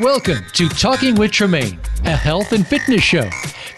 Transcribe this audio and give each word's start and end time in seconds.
Welcome 0.00 0.44
to 0.52 0.68
Talking 0.68 1.16
with 1.16 1.32
Tremaine, 1.32 1.76
a 2.04 2.14
health 2.14 2.52
and 2.52 2.64
fitness 2.64 3.02
show 3.02 3.28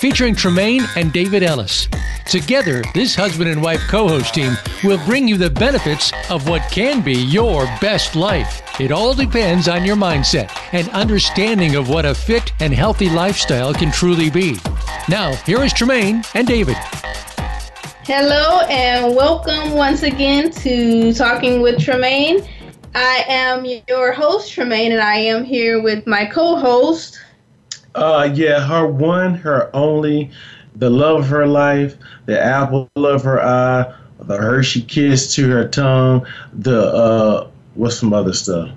featuring 0.00 0.34
Tremaine 0.34 0.82
and 0.94 1.10
David 1.14 1.42
Ellis. 1.42 1.88
Together, 2.26 2.82
this 2.92 3.14
husband 3.14 3.48
and 3.48 3.62
wife 3.62 3.80
co 3.88 4.06
host 4.06 4.34
team 4.34 4.52
will 4.84 5.02
bring 5.06 5.26
you 5.26 5.38
the 5.38 5.48
benefits 5.48 6.12
of 6.28 6.46
what 6.46 6.60
can 6.70 7.00
be 7.00 7.14
your 7.14 7.64
best 7.80 8.16
life. 8.16 8.60
It 8.78 8.92
all 8.92 9.14
depends 9.14 9.66
on 9.66 9.86
your 9.86 9.96
mindset 9.96 10.54
and 10.74 10.90
understanding 10.90 11.76
of 11.76 11.88
what 11.88 12.04
a 12.04 12.14
fit 12.14 12.52
and 12.60 12.74
healthy 12.74 13.08
lifestyle 13.08 13.72
can 13.72 13.90
truly 13.90 14.28
be. 14.28 14.58
Now, 15.08 15.32
here 15.46 15.62
is 15.62 15.72
Tremaine 15.72 16.22
and 16.34 16.46
David. 16.46 16.76
Hello, 18.04 18.60
and 18.68 19.16
welcome 19.16 19.72
once 19.72 20.02
again 20.02 20.50
to 20.50 21.14
Talking 21.14 21.62
with 21.62 21.80
Tremaine. 21.80 22.46
I 22.94 23.24
am 23.28 23.64
your 23.88 24.12
host, 24.12 24.52
Tremaine, 24.52 24.92
and 24.92 25.00
I 25.00 25.16
am 25.16 25.44
here 25.44 25.80
with 25.80 26.06
my 26.06 26.26
co 26.26 26.56
host. 26.56 27.20
Uh, 27.94 28.30
yeah, 28.34 28.64
her 28.66 28.86
one, 28.86 29.34
her 29.34 29.70
only, 29.74 30.30
the 30.76 30.90
love 30.90 31.20
of 31.20 31.28
her 31.28 31.46
life, 31.46 31.96
the 32.26 32.40
apple 32.40 32.88
of 32.96 33.22
her 33.24 33.42
eye, 33.42 33.92
the 34.20 34.36
Hershey 34.36 34.82
kiss 34.82 35.34
to 35.34 35.48
her 35.50 35.66
tongue, 35.66 36.26
the, 36.52 36.80
uh, 36.80 37.50
what's 37.74 37.98
some 37.98 38.12
other 38.12 38.32
stuff? 38.32 38.70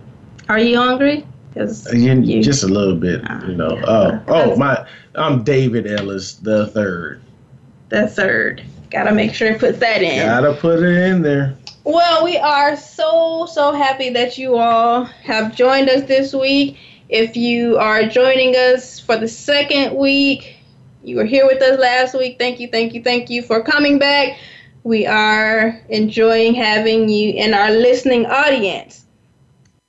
Are 0.49 0.59
you 0.59 0.77
hungry? 0.77 1.26
Again, 1.55 2.23
you, 2.23 2.41
just 2.41 2.63
a 2.63 2.68
little 2.68 2.95
bit, 2.95 3.21
uh, 3.30 3.41
you 3.45 3.55
know. 3.55 3.68
Uh, 3.68 4.20
oh, 4.27 4.55
my, 4.55 4.88
I'm 5.16 5.43
David 5.43 5.85
Ellis, 5.85 6.34
the 6.34 6.68
third. 6.68 7.21
The 7.90 8.07
third. 8.07 8.63
Gotta 8.90 9.13
make 9.13 9.34
sure 9.34 9.54
to 9.54 9.59
put 9.59 9.80
that 9.80 10.02
in. 10.02 10.26
Gotta 10.26 10.54
put 10.54 10.80
it 10.80 10.98
in 10.98 11.21
there. 11.21 11.55
Well, 11.85 12.23
we 12.23 12.37
are 12.37 12.77
so, 12.77 13.45
so 13.45 13.73
happy 13.73 14.09
that 14.11 14.37
you 14.37 14.55
all 14.55 15.03
have 15.03 15.53
joined 15.53 15.89
us 15.89 16.03
this 16.03 16.33
week. 16.33 16.77
If 17.09 17.35
you 17.35 17.77
are 17.77 18.07
joining 18.07 18.55
us 18.55 19.01
for 19.01 19.17
the 19.17 19.27
second 19.27 19.93
week, 19.93 20.55
you 21.03 21.17
were 21.17 21.25
here 21.25 21.45
with 21.45 21.62
us 21.62 21.77
last 21.77 22.17
week. 22.17 22.40
Thank 22.40 22.62
you, 22.62 22.70
thank 22.70 22.93
you, 22.93 23.03
thank 23.03 23.29
you 23.29 23.43
for 23.43 23.62
coming 23.62 23.99
back. 23.99 24.37
We 24.84 25.05
are 25.05 25.77
enjoying 25.90 26.53
having 26.55 27.09
you 27.09 27.34
in 27.34 27.53
our 27.53 27.71
listening 27.71 28.27
audience. 28.27 29.05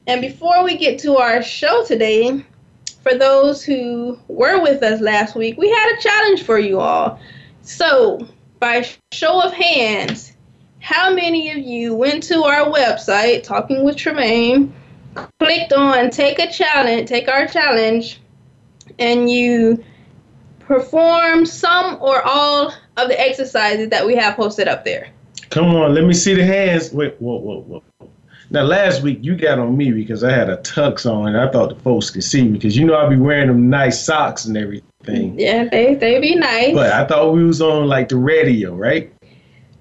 And 0.09 0.21
before 0.21 0.65
we 0.65 0.77
get 0.77 0.99
to 1.01 1.19
our 1.19 1.45
show 1.45 1.85
today, 1.85 2.45
for 3.05 3.17
those 3.17 3.63
who 3.63 4.19
were 4.27 4.61
with 4.61 4.83
us 4.83 5.01
last 5.01 5.37
week, 5.37 5.57
we 5.59 5.71
had 5.71 5.97
a 5.97 6.03
challenge 6.03 6.43
for 6.43 6.59
you 6.59 6.81
all. 6.81 7.21
So, 7.63 8.27
by 8.59 8.85
show 9.13 9.41
of 9.41 9.53
hands, 9.53 10.34
how 10.85 11.15
many 11.15 11.51
of 11.51 11.57
you 11.57 11.95
went 11.95 12.23
to 12.25 12.45
our 12.45 12.71
website, 12.71 13.43
Talking 13.43 13.85
with 13.85 13.97
Tremaine, 13.97 14.71
clicked 15.41 15.73
on 15.73 16.11
Take 16.11 16.39
a 16.39 16.53
Challenge, 16.53 17.09
Take 17.09 17.27
Our 17.27 17.47
Challenge, 17.47 18.21
and 18.99 19.31
you 19.31 19.83
performed 20.59 21.49
some 21.49 21.97
or 22.03 22.21
all 22.27 22.75
of 22.99 23.09
the 23.09 23.19
exercises 23.19 23.89
that 23.89 24.05
we 24.05 24.15
have 24.17 24.37
posted 24.37 24.69
up 24.69 24.85
there? 24.85 25.09
Come 25.49 25.75
on, 25.75 25.95
let 25.95 26.05
me 26.05 26.13
see 26.13 26.35
the 26.35 26.45
hands. 26.45 26.93
Wait, 26.93 27.15
whoa, 27.19 27.39
whoa, 27.39 27.63
whoa. 27.63 28.11
Now, 28.51 28.65
last 28.65 29.03
week 29.03 29.21
you 29.23 29.37
got 29.37 29.59
on 29.59 29.75
me 29.79 29.91
because 29.91 30.23
I 30.23 30.33
had 30.33 30.51
a 30.51 30.59
tux 30.59 31.11
on 31.11 31.29
and 31.29 31.39
I 31.39 31.51
thought 31.51 31.71
the 31.71 31.77
folks 31.77 32.11
could 32.11 32.25
see 32.25 32.43
me 32.43 32.53
because 32.53 32.77
you 32.77 32.85
know 32.85 32.95
I'd 32.95 33.09
be 33.09 33.17
wearing 33.17 33.49
them 33.49 33.71
nice 33.71 34.05
socks 34.05 34.45
and 34.45 34.55
everything. 34.55 35.39
Yeah, 35.41 35.65
they 35.65 35.95
they 35.95 36.21
be 36.21 36.35
nice. 36.35 36.75
But 36.75 36.93
I 36.93 37.07
thought 37.07 37.33
we 37.33 37.43
was 37.43 37.63
on 37.63 37.87
like 37.87 38.11
the 38.11 38.17
radio, 38.17 38.75
right? 38.75 39.14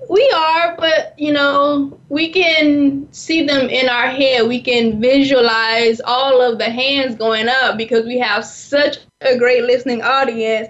We 0.09 0.29
are, 0.35 0.75
but 0.77 1.13
you 1.17 1.31
know, 1.31 1.97
we 2.09 2.29
can 2.29 3.07
see 3.11 3.45
them 3.45 3.69
in 3.69 3.89
our 3.89 4.07
head. 4.07 4.47
We 4.47 4.61
can 4.61 4.99
visualize 4.99 6.01
all 6.03 6.41
of 6.41 6.57
the 6.57 6.69
hands 6.69 7.15
going 7.15 7.47
up 7.47 7.77
because 7.77 8.05
we 8.05 8.19
have 8.19 8.45
such 8.45 8.97
a 9.21 9.37
great 9.37 9.63
listening 9.63 10.01
audience. 10.01 10.69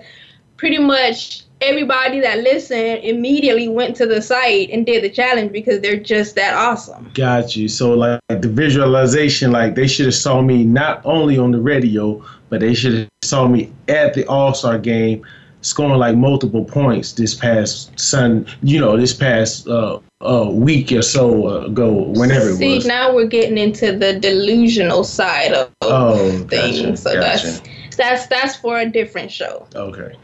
Pretty 0.57 0.77
much 0.77 1.43
everybody 1.63 2.19
that 2.19 2.39
listened 2.39 3.03
immediately 3.03 3.67
went 3.67 3.95
to 3.95 4.05
the 4.05 4.21
site 4.21 4.69
and 4.69 4.85
did 4.85 5.03
the 5.03 5.09
challenge 5.09 5.51
because 5.51 5.79
they're 5.79 5.99
just 5.99 6.35
that 6.35 6.53
awesome. 6.53 7.09
Got 7.13 7.55
you. 7.55 7.67
So 7.69 7.93
like 7.93 8.19
the 8.27 8.49
visualization, 8.49 9.51
like 9.51 9.75
they 9.75 9.87
should 9.87 10.05
have 10.05 10.15
saw 10.15 10.41
me 10.41 10.63
not 10.63 11.01
only 11.05 11.37
on 11.37 11.51
the 11.51 11.61
radio, 11.61 12.23
but 12.49 12.59
they 12.59 12.73
should 12.73 12.93
have 12.93 13.09
saw 13.23 13.47
me 13.47 13.71
at 13.87 14.13
the 14.13 14.25
All 14.27 14.53
Star 14.53 14.77
game 14.77 15.25
scoring 15.63 15.97
like 15.97 16.15
multiple 16.15 16.63
points 16.63 17.13
this 17.13 17.33
past 17.33 17.97
sun, 17.99 18.45
you 18.61 18.79
know, 18.79 18.95
this 18.95 19.13
past 19.13 19.67
uh, 19.67 19.99
uh, 20.21 20.49
week 20.51 20.91
or 20.91 21.01
so 21.01 21.65
ago, 21.65 21.91
whenever 22.09 22.53
See, 22.53 22.73
it 22.73 22.75
was. 22.75 22.85
now 22.85 23.13
we're 23.13 23.27
getting 23.27 23.57
into 23.57 23.97
the 23.97 24.19
delusional 24.19 25.03
side 25.03 25.53
of 25.53 25.71
oh, 25.81 26.29
things. 26.47 26.81
Gotcha, 26.81 26.97
so 26.97 27.13
gotcha. 27.15 27.47
that's 27.47 27.61
that's 27.95 28.27
that's 28.27 28.55
for 28.57 28.79
a 28.79 28.89
different 28.89 29.31
show. 29.31 29.67
Okay. 29.73 30.15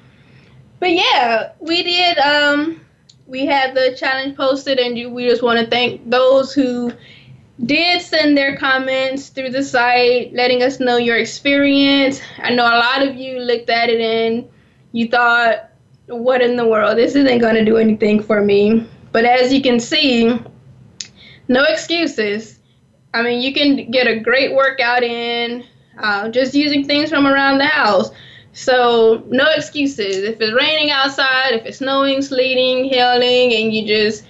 But 0.80 0.92
yeah, 0.92 1.54
we 1.60 1.84
did. 1.84 2.18
Um, 2.20 2.82
we 3.26 3.46
had 3.46 3.76
the 3.76 3.96
challenge 3.98 4.36
posted, 4.36 4.80
and 4.80 5.14
we 5.14 5.28
just 5.28 5.42
want 5.42 5.60
to 5.60 5.68
thank 5.68 6.10
those 6.10 6.54
who 6.54 6.92
did 7.66 8.02
send 8.02 8.38
their 8.38 8.58
comments 8.58 9.30
through 9.30 9.50
the 9.50 9.64
site, 9.64 10.34
letting 10.34 10.64
us 10.64 10.80
know 10.80 10.98
your 10.98 11.18
experience. 11.18 12.22
I 12.38 12.52
know 12.52 12.64
a 12.64 12.80
lot 12.80 13.06
of 13.06 13.16
you 13.16 13.40
looked 13.40 13.70
at 13.70 13.90
it 13.90 14.00
and 14.00 14.50
you 14.92 15.08
thought, 15.08 15.70
what 16.08 16.42
in 16.42 16.56
the 16.56 16.68
world? 16.68 16.98
This 16.98 17.16
isn't 17.16 17.40
going 17.40 17.56
to 17.56 17.66
do 17.66 17.78
anything 17.78 18.22
for 18.22 18.42
me. 18.42 18.88
But 19.12 19.26
as 19.26 19.54
you 19.54 19.62
can 19.62 19.80
see, 19.80 20.40
no 21.48 21.64
excuses. 21.64 22.60
I 23.14 23.22
mean, 23.22 23.42
you 23.42 23.54
can 23.54 23.90
get 23.92 24.08
a 24.08 24.20
great 24.20 24.56
workout 24.56 25.04
in 25.04 25.64
uh, 25.98 26.30
just 26.30 26.54
using 26.54 26.86
things 26.86 27.10
from 27.10 27.28
around 27.28 27.58
the 27.58 27.66
house. 27.66 28.12
So, 28.54 29.24
no 29.28 29.46
excuses. 29.52 30.18
If 30.18 30.42
it's 30.42 30.54
raining 30.54 30.90
outside, 30.90 31.54
if 31.54 31.66
it's 31.66 31.78
snowing, 31.78 32.22
sleeting, 32.22 32.90
hailing, 32.90 33.54
and 33.54 33.74
you 33.74 33.88
just 33.88 34.26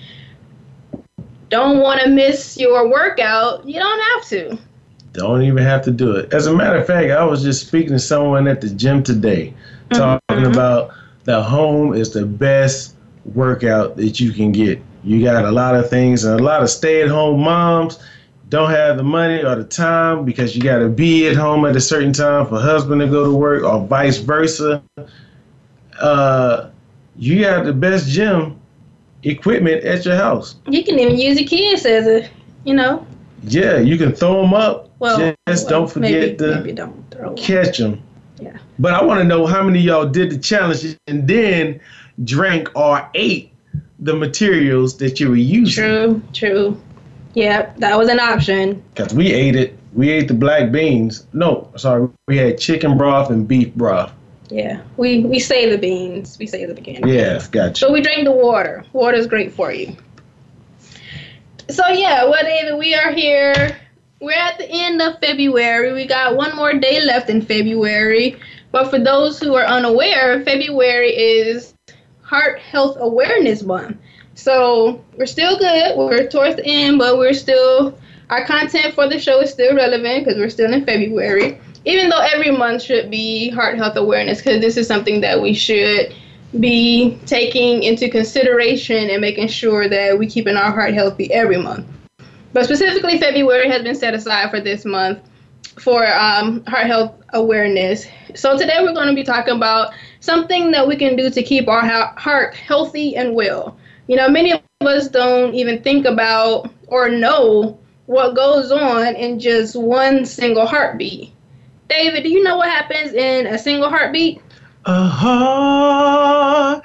don't 1.50 1.80
want 1.80 2.02
to 2.02 2.10
miss 2.10 2.58
your 2.58 2.90
workout, 2.90 3.68
you 3.68 3.80
don't 3.80 4.02
have 4.14 4.30
to. 4.30 4.60
Don't 5.14 5.42
even 5.42 5.64
have 5.64 5.82
to 5.84 5.92
do 5.92 6.16
it. 6.16 6.34
As 6.34 6.48
a 6.48 6.54
matter 6.54 6.78
of 6.78 6.86
fact, 6.86 7.12
I 7.12 7.24
was 7.24 7.42
just 7.42 7.68
speaking 7.68 7.92
to 7.92 8.00
someone 8.00 8.48
at 8.48 8.62
the 8.62 8.70
gym 8.70 9.02
today 9.04 9.54
talking 9.90 10.38
mm-hmm. 10.38 10.52
about 10.52 10.92
the 11.24 11.42
home 11.42 11.94
is 11.94 12.12
the 12.14 12.26
best 12.26 12.96
workout 13.26 13.98
that 13.98 14.20
you 14.20 14.32
can 14.32 14.52
get. 14.52 14.82
You 15.04 15.24
got 15.24 15.46
a 15.46 15.52
lot 15.52 15.76
of 15.76 15.90
things, 15.90 16.24
and 16.24 16.40
a 16.40 16.44
lot 16.44 16.62
of 16.62 16.70
stay 16.70 17.02
at 17.02 17.10
home 17.10 17.42
moms 17.42 18.00
don't 18.50 18.72
have 18.72 18.98
the 18.98 19.04
money 19.04 19.44
or 19.44 19.56
the 19.56 19.64
time 19.64 20.26
because 20.26 20.56
you 20.56 20.62
got 20.62 20.80
to 20.80 20.90
be 20.90 21.28
at 21.28 21.36
home 21.36 21.66
at 21.66 21.76
a 21.76 21.82
certain 21.82 22.12
time 22.12 22.48
for 22.48 22.60
husband 22.60 23.00
to 23.00 23.08
go 23.08 23.24
to 23.26 23.36
work 23.36 23.64
or 23.64 23.86
vice 23.86 24.18
versa. 24.18 24.82
Uh, 26.00 26.70
you 27.16 27.42
got 27.42 27.66
the 27.66 27.74
best 27.74 28.08
gym 28.08 28.60
equipment 29.24 29.84
at 29.84 30.04
your 30.06 30.16
house. 30.16 30.56
You 30.68 30.84
can 30.84 30.98
even 30.98 31.18
use 31.18 31.40
your 31.40 31.48
kids 31.48 31.86
as 31.86 32.08
a, 32.08 32.30
you 32.64 32.74
know. 32.74 33.06
Yeah, 33.44 33.78
you 33.78 33.98
can 33.98 34.14
throw 34.14 34.42
them 34.42 34.54
up. 34.54 34.90
Well, 35.00 35.36
just 35.48 35.66
well, 35.66 35.82
don't 35.82 35.92
forget 35.92 36.12
maybe, 36.12 36.38
to 36.38 36.56
maybe 36.56 36.72
don't 36.74 37.38
catch 37.38 37.78
them. 37.78 38.02
Yeah. 38.40 38.58
But 38.78 38.94
I 38.94 39.04
want 39.04 39.20
to 39.20 39.24
know 39.24 39.46
how 39.46 39.64
many 39.64 39.80
y'all 39.80 40.08
did 40.08 40.32
the 40.32 40.38
challenge 40.38 40.98
and 41.08 41.28
then 41.28 41.80
drank 42.24 42.70
or 42.76 43.10
ate 43.14 43.52
the 44.00 44.16
materials 44.16 44.98
that 44.98 45.20
you 45.20 45.30
were 45.30 45.36
using. 45.36 45.84
True, 45.84 46.22
true. 46.34 46.82
Yep, 47.34 47.78
that 47.78 47.98
was 47.98 48.10
an 48.10 48.20
option. 48.20 48.82
Because 48.94 49.14
we 49.14 49.32
ate 49.34 49.56
it. 49.56 49.78
We 49.94 50.10
ate 50.10 50.28
the 50.28 50.34
black 50.34 50.72
beans. 50.72 51.26
No, 51.34 51.72
sorry. 51.76 52.10
We 52.28 52.38
had 52.38 52.58
chicken 52.60 52.98
broth 52.98 53.30
and 53.30 53.48
beef 53.48 53.74
broth. 53.76 54.14
Yeah, 54.50 54.82
we, 54.98 55.22
we 55.22 55.40
save 55.40 55.72
the 55.72 55.78
beans. 55.78 56.38
We 56.40 56.48
save 56.48 56.70
the 56.70 56.74
beginning. 56.74 57.08
Yeah, 57.08 57.44
gotcha. 57.52 57.76
So 57.76 57.92
we 57.92 58.02
drink 58.02 58.24
the 58.24 58.32
water. 58.32 58.84
Water 58.94 59.18
is 59.18 59.28
great 59.28 59.54
for 59.54 59.72
you. 59.72 59.96
So 61.70 61.88
yeah, 61.90 62.24
well, 62.24 62.44
David, 62.44 62.78
we 62.80 62.96
are 62.96 63.12
here. 63.12 63.80
We're 64.22 64.38
at 64.38 64.58
the 64.58 64.70
end 64.70 65.02
of 65.02 65.20
February. 65.20 65.94
We 65.94 66.06
got 66.06 66.36
one 66.36 66.54
more 66.56 66.74
day 66.74 67.04
left 67.06 67.30
in 67.30 67.42
February. 67.42 68.38
But 68.72 68.90
for 68.90 69.00
those 69.00 69.40
who 69.40 69.56
are 69.56 69.66
unaware, 69.66 70.44
February 70.44 71.16
is 71.16 71.74
Heart 72.22 72.60
Health 72.60 72.98
Awareness 73.00 73.64
Month. 73.64 73.98
So 74.36 75.04
we're 75.18 75.26
still 75.26 75.58
good. 75.58 75.98
We're 75.98 76.28
towards 76.28 76.58
the 76.58 76.66
end, 76.66 77.00
but 77.00 77.18
we're 77.18 77.34
still 77.34 77.98
our 78.30 78.46
content 78.46 78.94
for 78.94 79.08
the 79.08 79.20
show 79.20 79.40
is 79.42 79.52
still 79.52 79.76
relevant 79.76 80.26
because 80.26 80.38
we're 80.38 80.50
still 80.50 80.72
in 80.72 80.86
February. 80.86 81.60
Even 81.86 82.10
though 82.10 82.20
every 82.20 82.52
month 82.52 82.84
should 82.84 83.10
be 83.10 83.50
Heart 83.50 83.78
Health 83.78 83.96
Awareness, 83.96 84.40
because 84.40 84.62
this 84.62 84.78
is 84.78 84.86
something 84.86 85.22
that 85.22 85.42
we 85.42 85.54
should 85.54 86.14
be 86.60 87.18
taking 87.26 87.84
into 87.84 88.10
consideration 88.10 89.10
and 89.10 89.22
making 89.22 89.48
sure 89.48 89.88
that 89.88 90.20
we're 90.20 90.30
keeping 90.30 90.58
our 90.58 90.72
heart 90.72 90.94
healthy 90.94 91.32
every 91.32 91.58
month. 91.58 91.88
But 92.54 92.66
specifically, 92.66 93.20
February 93.20 93.70
has 93.70 93.84
been 93.84 93.96
set 93.96 94.14
aside 94.14 94.50
for 94.50 94.60
this 94.60 94.86
month 94.86 95.20
for 95.80 96.06
um, 96.08 96.64
heart 96.66 96.88
health 96.88 97.16
awareness. 97.34 98.06
So 98.36 98.58
today 98.58 98.78
we're 98.82 98.94
going 98.94 99.08
to 99.08 99.16
be 99.16 99.24
talking 99.24 99.56
about 99.56 99.94
something 100.20 100.72
that 100.72 100.88
we 100.88 100.96
can 100.96 101.16
do 101.16 101.30
to 101.30 101.44
keep 101.44 101.68
our 101.68 101.82
heart 102.18 102.56
healthy 102.56 103.16
and 103.16 103.36
well. 103.36 103.78
You 104.08 104.16
know, 104.16 104.30
many 104.30 104.52
of 104.52 104.62
us 104.82 105.08
don't 105.08 105.54
even 105.54 105.84
think 105.84 106.06
about 106.06 106.72
or 106.88 107.10
know 107.10 107.80
what 108.08 108.36
goes 108.36 108.72
on 108.72 109.16
in 109.16 109.40
just 109.40 109.76
one 109.76 110.26
single 110.26 110.66
heartbeat. 110.66 111.32
David, 111.90 112.24
do 112.24 112.30
you 112.30 112.44
know 112.44 112.58
what 112.58 112.70
happens 112.70 113.14
in 113.14 113.48
a 113.48 113.58
single 113.58 113.90
heartbeat? 113.90 114.42
A 114.86 115.06
heart 115.06 116.84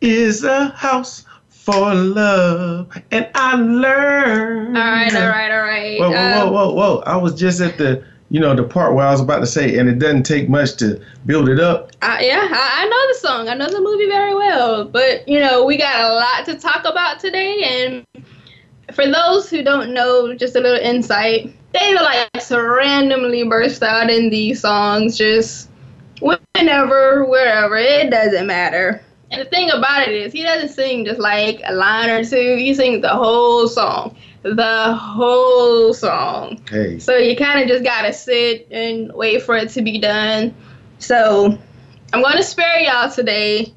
is 0.00 0.44
a 0.44 0.68
house 0.68 1.24
for 1.66 1.92
love, 1.96 2.96
and 3.10 3.28
I 3.34 3.56
learned. 3.56 4.78
All 4.78 4.84
right, 4.84 5.12
all 5.12 5.28
right, 5.28 5.50
all 5.50 5.62
right. 5.62 5.98
Whoa, 5.98 6.10
whoa, 6.10 6.16
Um, 6.16 6.52
whoa, 6.52 6.52
whoa, 6.52 6.74
whoa! 6.74 7.02
I 7.06 7.16
was 7.16 7.34
just 7.34 7.60
at 7.60 7.76
the, 7.76 8.04
you 8.30 8.38
know, 8.38 8.54
the 8.54 8.62
part 8.62 8.94
where 8.94 9.04
I 9.04 9.10
was 9.10 9.20
about 9.20 9.40
to 9.40 9.46
say, 9.46 9.76
and 9.76 9.88
it 9.88 9.98
doesn't 9.98 10.22
take 10.22 10.48
much 10.48 10.76
to 10.76 11.02
build 11.26 11.48
it 11.48 11.58
up. 11.58 11.90
I, 12.02 12.24
yeah, 12.24 12.46
I, 12.48 12.82
I 12.82 12.88
know 12.88 13.08
the 13.08 13.18
song. 13.18 13.48
I 13.48 13.54
know 13.54 13.68
the 13.68 13.80
movie 13.80 14.06
very 14.06 14.32
well. 14.32 14.84
But, 14.84 15.28
you 15.28 15.40
know, 15.40 15.64
we 15.64 15.76
got 15.76 15.98
a 15.98 16.14
lot 16.14 16.44
to 16.46 16.54
talk 16.54 16.84
about 16.84 17.18
today. 17.18 17.64
And 17.64 18.24
for 18.94 19.04
those 19.04 19.50
who 19.50 19.64
don't 19.64 19.92
know, 19.92 20.34
just 20.34 20.54
a 20.54 20.60
little 20.60 20.78
insight, 20.80 21.52
David 21.72 22.00
likes 22.00 22.48
to 22.48 22.62
randomly 22.62 23.42
burst 23.42 23.82
out 23.82 24.08
in 24.08 24.30
these 24.30 24.60
songs 24.60 25.18
just 25.18 25.68
whenever, 26.20 27.24
wherever. 27.24 27.76
It 27.76 28.10
doesn't 28.10 28.46
matter. 28.46 29.02
And 29.30 29.40
the 29.40 29.44
thing 29.46 29.70
about 29.70 30.06
it 30.06 30.14
is, 30.14 30.32
he 30.32 30.42
doesn't 30.42 30.68
sing 30.68 31.04
just 31.04 31.18
like 31.18 31.60
a 31.64 31.74
line 31.74 32.10
or 32.10 32.24
two. 32.24 32.56
He 32.56 32.72
sings 32.74 33.02
the 33.02 33.08
whole 33.08 33.66
song. 33.66 34.16
The 34.42 34.94
whole 34.94 35.92
song. 35.92 36.60
Hey, 36.70 37.00
So 37.00 37.16
you 37.16 37.36
kind 37.36 37.60
of 37.60 37.66
just 37.66 37.82
gotta 37.82 38.12
sit 38.12 38.68
and 38.70 39.12
wait 39.12 39.42
for 39.42 39.56
it 39.56 39.70
to 39.70 39.82
be 39.82 39.98
done. 39.98 40.54
So 41.00 41.58
I'm 42.12 42.22
gonna 42.22 42.42
spare 42.44 42.78
y'all 42.78 43.10
today. 43.10 43.74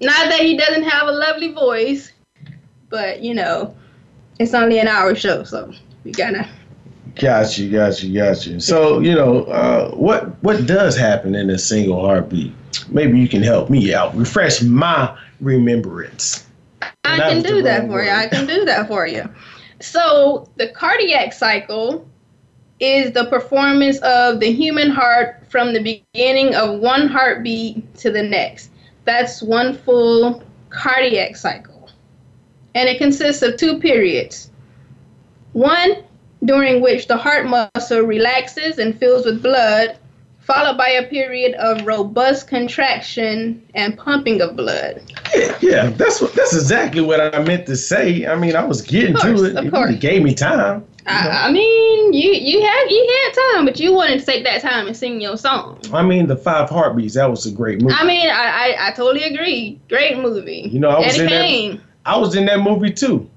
Not 0.00 0.28
that 0.28 0.40
he 0.40 0.58
doesn't 0.58 0.82
have 0.82 1.08
a 1.08 1.12
lovely 1.12 1.52
voice, 1.52 2.12
but 2.90 3.22
you 3.22 3.34
know, 3.34 3.74
it's 4.38 4.52
only 4.52 4.78
an 4.78 4.88
hour 4.88 5.14
show, 5.14 5.42
so 5.44 5.72
we 6.04 6.12
gotta. 6.12 6.46
got 7.14 7.56
you, 7.56 7.70
got 7.72 8.02
you, 8.02 8.14
got 8.14 8.46
you. 8.46 8.60
So, 8.60 9.00
you 9.00 9.14
know, 9.14 9.44
uh, 9.44 9.90
what 9.92 10.42
what 10.42 10.66
does 10.66 10.94
happen 10.98 11.34
in 11.34 11.48
a 11.48 11.58
single 11.58 12.04
heartbeat? 12.04 12.52
Maybe 12.88 13.18
you 13.18 13.28
can 13.28 13.42
help 13.42 13.70
me 13.70 13.94
out, 13.94 14.14
refresh 14.16 14.62
my 14.62 15.16
remembrance. 15.40 16.46
I 17.04 17.18
can 17.18 17.42
do 17.42 17.62
that 17.62 17.86
for 17.86 18.02
you. 18.02 18.10
I 18.10 18.26
can 18.26 18.46
do 18.46 18.64
that 18.64 18.88
for 18.88 19.06
you. 19.06 19.28
So 19.80 20.48
the 20.56 20.68
cardiac 20.68 21.32
cycle 21.32 22.06
is 22.80 23.12
the 23.12 23.26
performance 23.26 23.98
of 23.98 24.40
the 24.40 24.52
human 24.52 24.90
heart 24.90 25.42
from 25.48 25.72
the 25.72 26.02
beginning 26.14 26.54
of 26.54 26.80
one 26.80 27.08
heartbeat 27.08 27.94
to 27.96 28.10
the 28.10 28.22
next. 28.22 28.70
That's 29.04 29.42
one 29.42 29.76
full 29.78 30.42
cardiac 30.70 31.36
cycle. 31.36 31.88
And 32.74 32.88
it 32.88 32.98
consists 32.98 33.42
of 33.42 33.56
two 33.56 33.80
periods. 33.80 34.50
One 35.52 36.04
during 36.44 36.82
which 36.82 37.06
the 37.06 37.16
heart 37.16 37.46
muscle 37.46 38.00
relaxes 38.00 38.78
and 38.78 38.98
fills 38.98 39.24
with 39.24 39.42
blood, 39.42 39.96
followed 40.46 40.78
by 40.78 40.88
a 40.88 41.06
period 41.08 41.54
of 41.54 41.84
robust 41.86 42.46
contraction 42.48 43.62
and 43.74 43.96
pumping 43.98 44.40
of 44.40 44.56
blood. 44.56 45.02
Yeah, 45.34 45.58
yeah, 45.60 45.90
that's 45.90 46.20
what 46.20 46.32
that's 46.34 46.54
exactly 46.54 47.00
what 47.02 47.34
I 47.34 47.42
meant 47.42 47.66
to 47.66 47.76
say. 47.76 48.26
I 48.26 48.36
mean, 48.36 48.54
I 48.56 48.64
was 48.64 48.80
getting 48.82 49.16
course, 49.16 49.40
to 49.40 49.46
it. 49.46 49.56
of 49.56 49.64
You 49.64 49.70
course. 49.70 49.96
gave 49.96 50.22
me 50.22 50.34
time. 50.34 50.84
I, 51.08 51.48
I 51.48 51.52
mean, 51.52 52.12
you 52.12 52.32
you 52.32 52.60
had 52.62 52.84
you 52.88 53.20
had 53.24 53.54
time, 53.54 53.64
but 53.64 53.78
you 53.78 53.92
wanted 53.92 54.18
to 54.20 54.26
take 54.26 54.44
that 54.44 54.60
time 54.60 54.86
and 54.86 54.96
sing 54.96 55.20
your 55.20 55.36
song. 55.36 55.80
I 55.92 56.02
mean, 56.02 56.26
the 56.26 56.36
five 56.36 56.68
heartbeats. 56.68 57.14
That 57.14 57.30
was 57.30 57.46
a 57.46 57.52
great 57.52 57.80
movie. 57.80 57.94
I 57.96 58.04
mean, 58.04 58.28
I 58.28 58.74
I, 58.78 58.88
I 58.88 58.90
totally 58.92 59.22
agree. 59.24 59.80
Great 59.88 60.18
movie. 60.18 60.68
You 60.70 60.80
know, 60.80 60.88
I 60.90 60.98
was 61.00 61.14
Eddie 61.14 61.20
in 61.24 61.30
that- 61.30 61.42
Kane. 61.46 61.80
I 62.04 62.16
was 62.16 62.34
in 62.36 62.46
that 62.46 62.60
movie 62.60 62.92
too. 62.92 63.28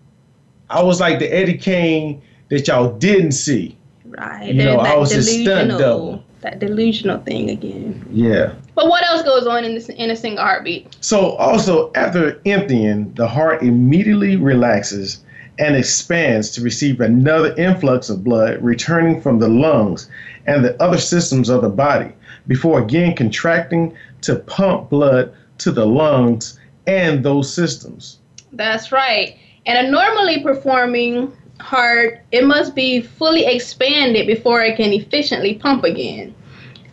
I 0.70 0.84
was 0.84 1.00
like 1.00 1.18
the 1.20 1.28
Eddie 1.28 1.58
Kane 1.58 2.22
that 2.50 2.68
y'all 2.68 2.96
didn't 2.98 3.32
see. 3.32 3.76
Right. 4.06 4.48
You 4.54 4.64
know, 4.64 4.78
I 4.78 4.96
was 4.96 5.12
a 5.12 5.22
stunt 5.24 5.70
double. 5.72 6.19
That 6.42 6.60
delusional 6.60 7.20
thing 7.20 7.50
again. 7.50 8.06
Yeah. 8.12 8.54
But 8.76 8.88
what 8.88 9.04
else 9.04 9.24
goes 9.24 9.46
on 9.46 9.66
in 9.66 9.76
this 9.76 9.90
in 9.90 10.10
a 10.10 10.16
single 10.16 10.44
heartbeat? 10.44 10.98
So 11.02 11.32
also 11.32 11.92
after 11.96 12.42
emptying, 12.46 13.14
the 13.16 13.28
heart 13.28 13.62
immediately 13.62 14.38
relaxes 14.38 15.22
and 15.60 15.76
expands 15.76 16.52
to 16.52 16.62
receive 16.62 17.02
another 17.02 17.54
influx 17.56 18.10
of 18.10 18.24
blood 18.24 18.62
returning 18.62 19.22
from 19.22 19.40
the 19.40 19.50
lungs 19.50 20.10
and 20.48 20.64
the 20.64 20.82
other 20.82 20.98
systems 20.98 21.50
of 21.50 21.62
the 21.62 21.70
body 21.70 22.14
before 22.48 22.82
again 22.82 23.16
contracting 23.16 23.96
to 24.22 24.36
pump 24.36 24.90
blood 24.90 25.34
to 25.58 25.72
the 25.72 25.86
lungs 25.86 26.58
and 26.88 27.24
those 27.24 27.54
systems. 27.54 28.20
That's 28.54 28.92
right. 28.92 29.38
And 29.66 29.88
a 29.88 29.92
normally 29.92 30.42
performing 30.42 31.32
heart, 31.60 32.22
it 32.32 32.46
must 32.46 32.76
be 32.76 33.02
fully 33.02 33.46
expanded 33.46 34.28
before 34.28 34.62
it 34.62 34.78
can 34.78 34.92
efficiently 34.94 35.56
pump 35.56 35.84
again. 35.84 36.34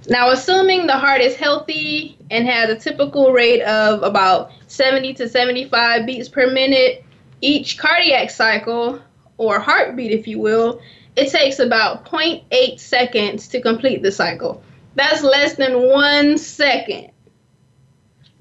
Now, 0.08 0.30
assuming 0.30 0.86
the 0.86 0.96
heart 0.96 1.20
is 1.20 1.34
healthy 1.36 2.16
and 2.30 2.46
has 2.46 2.70
a 2.70 2.76
typical 2.76 3.32
rate 3.32 3.62
of 3.62 4.02
about 4.02 4.52
70 4.68 5.14
to 5.14 5.28
75 5.28 6.06
beats 6.06 6.28
per 6.28 6.50
minute, 6.50 7.04
each 7.40 7.78
cardiac 7.78 8.30
cycle, 8.30 9.00
or 9.38 9.58
heartbeat, 9.58 10.12
if 10.12 10.26
you 10.26 10.38
will, 10.38 10.80
it 11.16 11.30
takes 11.30 11.58
about 11.58 12.04
0.8 12.04 12.78
seconds 12.78 13.48
to 13.48 13.60
complete 13.60 14.02
the 14.02 14.12
cycle. 14.12 14.62
That's 14.94 15.22
less 15.22 15.54
than 15.56 15.88
one 15.88 16.38
second 16.38 17.10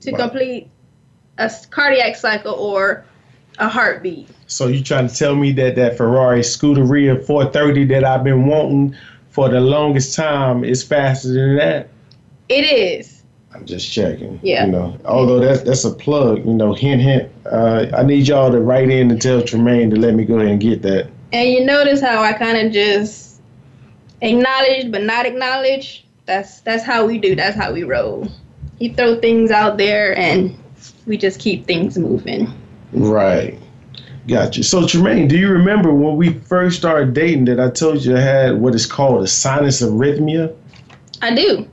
to 0.01 0.12
Wow. 0.12 0.18
complete 0.18 0.69
a 1.38 1.51
cardiac 1.69 2.16
cycle 2.16 2.54
or 2.54 3.06
a 3.57 3.68
heartbeat. 3.68 4.30
So 4.47 4.68
you 4.68 4.83
trying 4.83 5.07
to 5.07 5.15
tell 5.15 5.36
me 5.36 5.51
that 5.53 5.75
that 5.75 5.97
Ferrari 5.97 6.42
Scuderia 6.42 7.25
430 7.25 7.86
that 7.86 8.03
I've 8.03 8.24
been 8.24 8.45
wanting 8.47 8.95
for 9.30 9.50
the 9.50 9.59
longest 9.59 10.15
time 10.15 10.63
is 10.63 10.83
faster 10.83 11.33
than 11.33 11.57
that? 11.57 11.89
It 12.47 12.63
is. 12.63 13.24
I'm 13.53 13.65
just 13.65 13.92
checking. 13.92 14.39
Yeah. 14.44 14.65
You 14.65 14.71
know, 14.71 14.97
although 15.06 15.39
that's 15.39 15.62
that's 15.62 15.86
a 15.86 15.92
plug. 15.92 16.45
You 16.45 16.53
know, 16.53 16.74
hint 16.74 17.01
hint. 17.01 17.31
Uh, 17.45 17.88
I 17.94 18.03
need 18.03 18.27
y'all 18.27 18.51
to 18.51 18.59
write 18.59 18.89
in 18.89 19.09
and 19.09 19.21
tell 19.21 19.42
Tremaine 19.42 19.89
to 19.92 19.95
let 19.95 20.13
me 20.13 20.25
go 20.25 20.39
ahead 20.39 20.51
and 20.51 20.62
get 20.62 20.81
that. 20.81 21.09
And 21.31 21.50
you 21.50 21.65
notice 21.65 22.01
how 22.01 22.21
I 22.21 22.33
kind 22.33 22.57
of 22.57 22.74
just 22.74 23.42
acknowledge 24.21 24.92
but 24.92 25.03
not 25.03 25.25
acknowledge. 25.25 26.06
That's 26.25 26.62
that's 26.62 26.83
how 26.83 27.06
we 27.06 27.18
do. 27.18 27.36
That's 27.36 27.56
how 27.56 27.71
we 27.71 27.83
roll. 27.83 28.27
You 28.80 28.94
throw 28.94 29.19
things 29.19 29.51
out 29.51 29.77
there 29.77 30.18
and 30.18 30.57
we 31.06 31.18
just 31.18 31.39
keep 31.39 31.65
things 31.65 31.97
moving. 31.97 32.53
Right. 32.92 33.57
Gotcha. 34.27 34.63
So 34.63 34.88
Tremaine, 34.88 35.27
do 35.27 35.38
you 35.38 35.50
remember 35.50 35.94
when 35.94 36.16
we 36.16 36.33
first 36.33 36.77
started 36.77 37.13
dating 37.13 37.45
that 37.45 37.60
I 37.60 37.69
told 37.69 38.04
you 38.04 38.18
I 38.18 38.22
had 38.22 38.60
what 38.60 38.74
is 38.74 38.86
called 38.86 39.23
a 39.23 39.28
sinus 39.28 39.81
arrhythmia? 39.81 40.56
I 41.21 41.35
do. 41.35 41.68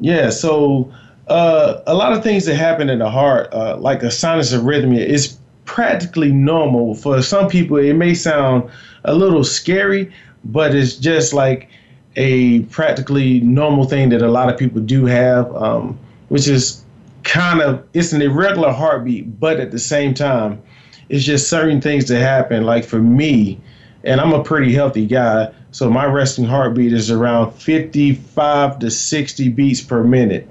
Yeah, 0.00 0.30
so 0.30 0.92
uh, 1.26 1.80
a 1.86 1.94
lot 1.94 2.12
of 2.12 2.22
things 2.22 2.46
that 2.46 2.54
happen 2.54 2.88
in 2.88 3.00
the 3.00 3.10
heart, 3.10 3.52
uh, 3.52 3.76
like 3.78 4.02
a 4.04 4.10
sinus 4.12 4.52
arrhythmia, 4.52 5.04
is 5.04 5.38
practically 5.64 6.30
normal. 6.30 6.94
For 6.94 7.20
some 7.20 7.48
people, 7.48 7.78
it 7.78 7.94
may 7.94 8.14
sound 8.14 8.70
a 9.04 9.14
little 9.14 9.42
scary, 9.42 10.12
but 10.44 10.74
it's 10.74 10.94
just 10.96 11.32
like 11.32 11.68
a 12.14 12.60
practically 12.64 13.40
normal 13.40 13.84
thing 13.84 14.08
that 14.10 14.22
a 14.22 14.30
lot 14.30 14.48
of 14.48 14.58
people 14.58 14.80
do 14.80 15.04
have, 15.06 15.54
um, 15.56 15.98
which 16.28 16.46
is 16.46 16.84
kind 17.24 17.60
of 17.60 17.84
it's 17.92 18.12
an 18.12 18.22
irregular 18.22 18.72
heartbeat, 18.72 19.38
but 19.38 19.58
at 19.58 19.72
the 19.72 19.78
same 19.78 20.14
time, 20.14 20.62
it's 21.08 21.24
just 21.24 21.48
certain 21.48 21.80
things 21.80 22.06
that 22.08 22.20
happen. 22.20 22.64
Like 22.64 22.84
for 22.84 22.98
me, 22.98 23.60
and 24.04 24.20
I'm 24.20 24.32
a 24.32 24.42
pretty 24.42 24.72
healthy 24.72 25.06
guy, 25.06 25.52
so 25.70 25.90
my 25.90 26.04
resting 26.06 26.44
heartbeat 26.44 26.92
is 26.92 27.10
around 27.10 27.52
55 27.52 28.78
to 28.78 28.90
60 28.90 29.48
beats 29.50 29.80
per 29.80 30.02
minute. 30.02 30.48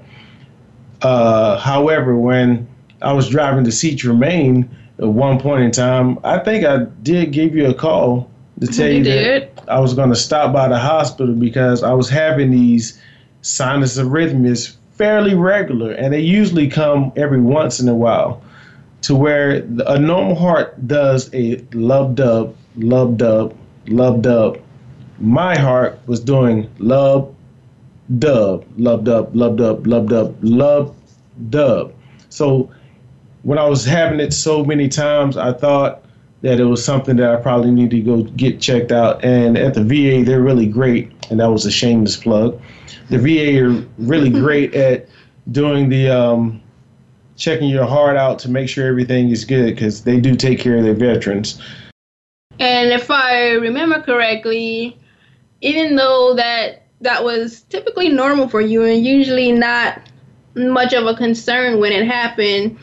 Uh, 1.02 1.58
however, 1.58 2.16
when 2.16 2.66
I 3.02 3.12
was 3.12 3.28
driving 3.28 3.64
to 3.64 3.72
see 3.72 3.94
Tremaine 3.94 4.68
at 4.98 5.08
one 5.08 5.38
point 5.38 5.62
in 5.62 5.70
time, 5.70 6.18
I 6.24 6.38
think 6.38 6.64
I 6.64 6.84
did 7.02 7.32
give 7.32 7.54
you 7.54 7.66
a 7.66 7.74
call 7.74 8.30
to 8.60 8.66
tell 8.66 8.88
you, 8.88 8.98
you 8.98 9.04
that. 9.04 9.64
I 9.68 9.78
was 9.80 9.94
going 9.94 10.10
to 10.10 10.16
stop 10.16 10.52
by 10.52 10.68
the 10.68 10.78
hospital 10.78 11.34
because 11.34 11.82
I 11.82 11.92
was 11.92 12.08
having 12.08 12.50
these 12.50 13.00
sinus 13.42 13.98
arrhythmias 13.98 14.76
fairly 14.92 15.34
regular, 15.34 15.92
and 15.92 16.12
they 16.12 16.20
usually 16.20 16.68
come 16.68 17.12
every 17.16 17.40
once 17.40 17.78
in 17.78 17.88
a 17.88 17.94
while. 17.94 18.42
To 19.02 19.14
where 19.14 19.60
the- 19.60 19.90
a 19.90 19.98
normal 19.98 20.34
heart 20.34 20.86
does 20.86 21.30
a 21.32 21.62
lub 21.72 22.16
dub, 22.16 22.54
lub 22.76 23.16
dub, 23.16 23.54
lub 23.88 24.22
dub. 24.22 24.58
My 25.20 25.56
heart 25.56 25.98
was 26.06 26.20
doing 26.20 26.68
lub 26.78 27.32
dub, 28.18 28.64
lub 28.76 29.04
dub, 29.04 29.34
lub 29.34 29.58
dub, 29.58 29.86
lub 29.86 30.08
dub, 30.08 30.36
lub 30.42 30.94
dub. 31.50 31.92
So 32.28 32.68
when 33.42 33.58
I 33.58 33.66
was 33.66 33.84
having 33.84 34.20
it 34.20 34.32
so 34.32 34.64
many 34.64 34.88
times, 34.88 35.36
I 35.36 35.52
thought 35.52 36.02
that 36.42 36.60
it 36.60 36.64
was 36.64 36.84
something 36.84 37.16
that 37.16 37.30
I 37.30 37.36
probably 37.36 37.70
need 37.70 37.90
to 37.90 38.00
go 38.00 38.22
get 38.22 38.60
checked 38.60 38.92
out. 38.92 39.24
And 39.24 39.58
at 39.58 39.74
the 39.74 39.82
VA, 39.82 40.22
they're 40.22 40.42
really 40.42 40.66
great, 40.66 41.10
and 41.30 41.40
that 41.40 41.50
was 41.50 41.66
a 41.66 41.70
shameless 41.70 42.16
plug. 42.16 42.60
The 43.10 43.18
VA 43.18 43.58
are 43.64 43.84
really 43.98 44.30
great 44.44 44.74
at 44.74 45.08
doing 45.50 45.88
the 45.88 46.08
um, 46.10 46.60
checking 47.38 47.70
your 47.70 47.86
heart 47.86 48.16
out 48.16 48.38
to 48.40 48.50
make 48.50 48.68
sure 48.68 48.86
everything 48.86 49.30
is 49.30 49.44
good 49.44 49.74
because 49.74 50.02
they 50.02 50.20
do 50.20 50.34
take 50.34 50.58
care 50.58 50.76
of 50.76 50.82
their 50.82 50.94
veterans. 50.94 51.62
And 52.58 52.90
if 52.90 53.10
I 53.10 53.52
remember 53.52 54.02
correctly, 54.02 54.98
even 55.60 55.96
though 55.96 56.34
that 56.34 56.82
that 57.00 57.24
was 57.24 57.62
typically 57.62 58.08
normal 58.08 58.48
for 58.48 58.60
you 58.60 58.82
and 58.82 59.06
usually 59.06 59.52
not 59.52 60.02
much 60.56 60.92
of 60.92 61.06
a 61.06 61.14
concern 61.14 61.78
when 61.78 61.92
it 61.92 62.04
happened, 62.04 62.76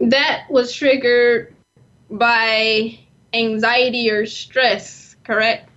that 0.00 0.46
was 0.50 0.72
triggered 0.72 1.54
by 2.10 2.98
anxiety 3.32 4.10
or 4.10 4.26
stress, 4.26 5.14
correct? 5.22 5.68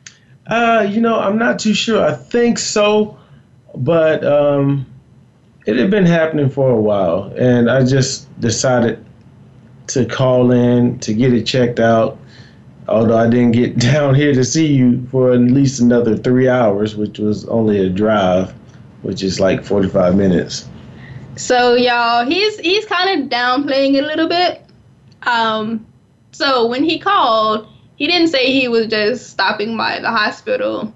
Uh, 0.47 0.87
you 0.89 0.99
know, 0.99 1.19
I'm 1.19 1.37
not 1.37 1.59
too 1.59 1.75
sure. 1.75 2.03
I 2.03 2.13
think 2.13 2.57
so, 2.57 3.19
but 3.75 4.25
um, 4.25 4.87
it 5.65 5.77
had 5.77 5.89
been 5.89 6.05
happening 6.05 6.49
for 6.49 6.69
a 6.69 6.79
while, 6.79 7.33
and 7.37 7.69
I 7.69 7.85
just 7.85 8.27
decided 8.39 9.03
to 9.87 10.05
call 10.05 10.51
in 10.51 10.99
to 10.99 11.13
get 11.13 11.33
it 11.33 11.45
checked 11.45 11.79
out. 11.79 12.17
Although 12.87 13.17
I 13.17 13.29
didn't 13.29 13.51
get 13.51 13.79
down 13.91 14.15
here 14.15 14.33
to 14.33 14.43
see 14.43 14.67
you 14.67 15.05
for 15.07 15.31
at 15.31 15.39
least 15.39 15.79
another 15.79 16.17
three 16.17 16.49
hours, 16.49 16.95
which 16.95 17.19
was 17.19 17.45
only 17.47 17.85
a 17.85 17.89
drive, 17.89 18.53
which 19.03 19.23
is 19.23 19.39
like 19.39 19.63
45 19.63 20.15
minutes. 20.15 20.67
So 21.35 21.73
y'all, 21.75 22.25
he's 22.25 22.59
he's 22.59 22.85
kind 22.85 23.21
of 23.21 23.29
downplaying 23.29 23.95
it 23.95 24.03
a 24.03 24.07
little 24.07 24.27
bit. 24.27 24.61
Um, 25.23 25.85
so 26.31 26.67
when 26.67 26.83
he 26.83 26.99
called, 26.99 27.67
he 27.95 28.07
didn't 28.07 28.27
say 28.27 28.51
he 28.51 28.67
was 28.67 28.87
just 28.87 29.29
stopping 29.29 29.77
by 29.77 29.99
the 29.99 30.11
hospital. 30.11 30.93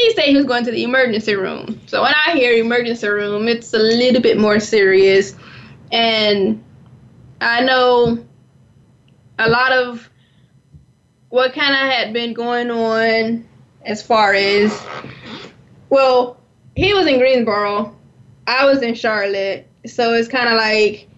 He 0.00 0.14
said 0.14 0.24
he 0.24 0.36
was 0.36 0.46
going 0.46 0.64
to 0.64 0.70
the 0.70 0.82
emergency 0.82 1.34
room. 1.34 1.78
So 1.86 2.02
when 2.02 2.14
I 2.26 2.32
hear 2.32 2.52
emergency 2.52 3.06
room, 3.06 3.48
it's 3.48 3.74
a 3.74 3.78
little 3.78 4.22
bit 4.22 4.38
more 4.38 4.58
serious. 4.58 5.36
And 5.92 6.64
I 7.42 7.62
know 7.62 8.24
a 9.38 9.48
lot 9.50 9.72
of 9.72 10.08
what 11.28 11.52
kind 11.52 11.74
of 11.74 11.92
had 11.92 12.14
been 12.14 12.32
going 12.32 12.70
on 12.70 13.46
as 13.84 14.02
far 14.02 14.32
as, 14.32 14.82
well, 15.90 16.40
he 16.74 16.94
was 16.94 17.06
in 17.06 17.18
Greensboro. 17.18 17.94
I 18.46 18.64
was 18.64 18.80
in 18.80 18.94
Charlotte. 18.94 19.68
So 19.84 20.14
it's 20.14 20.28
kind 20.28 20.48
of 20.48 20.54
like 20.54 21.08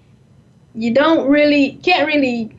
you 0.75 0.93
don't 0.93 1.29
really, 1.29 1.79
can't 1.85 2.09
really 2.09 2.51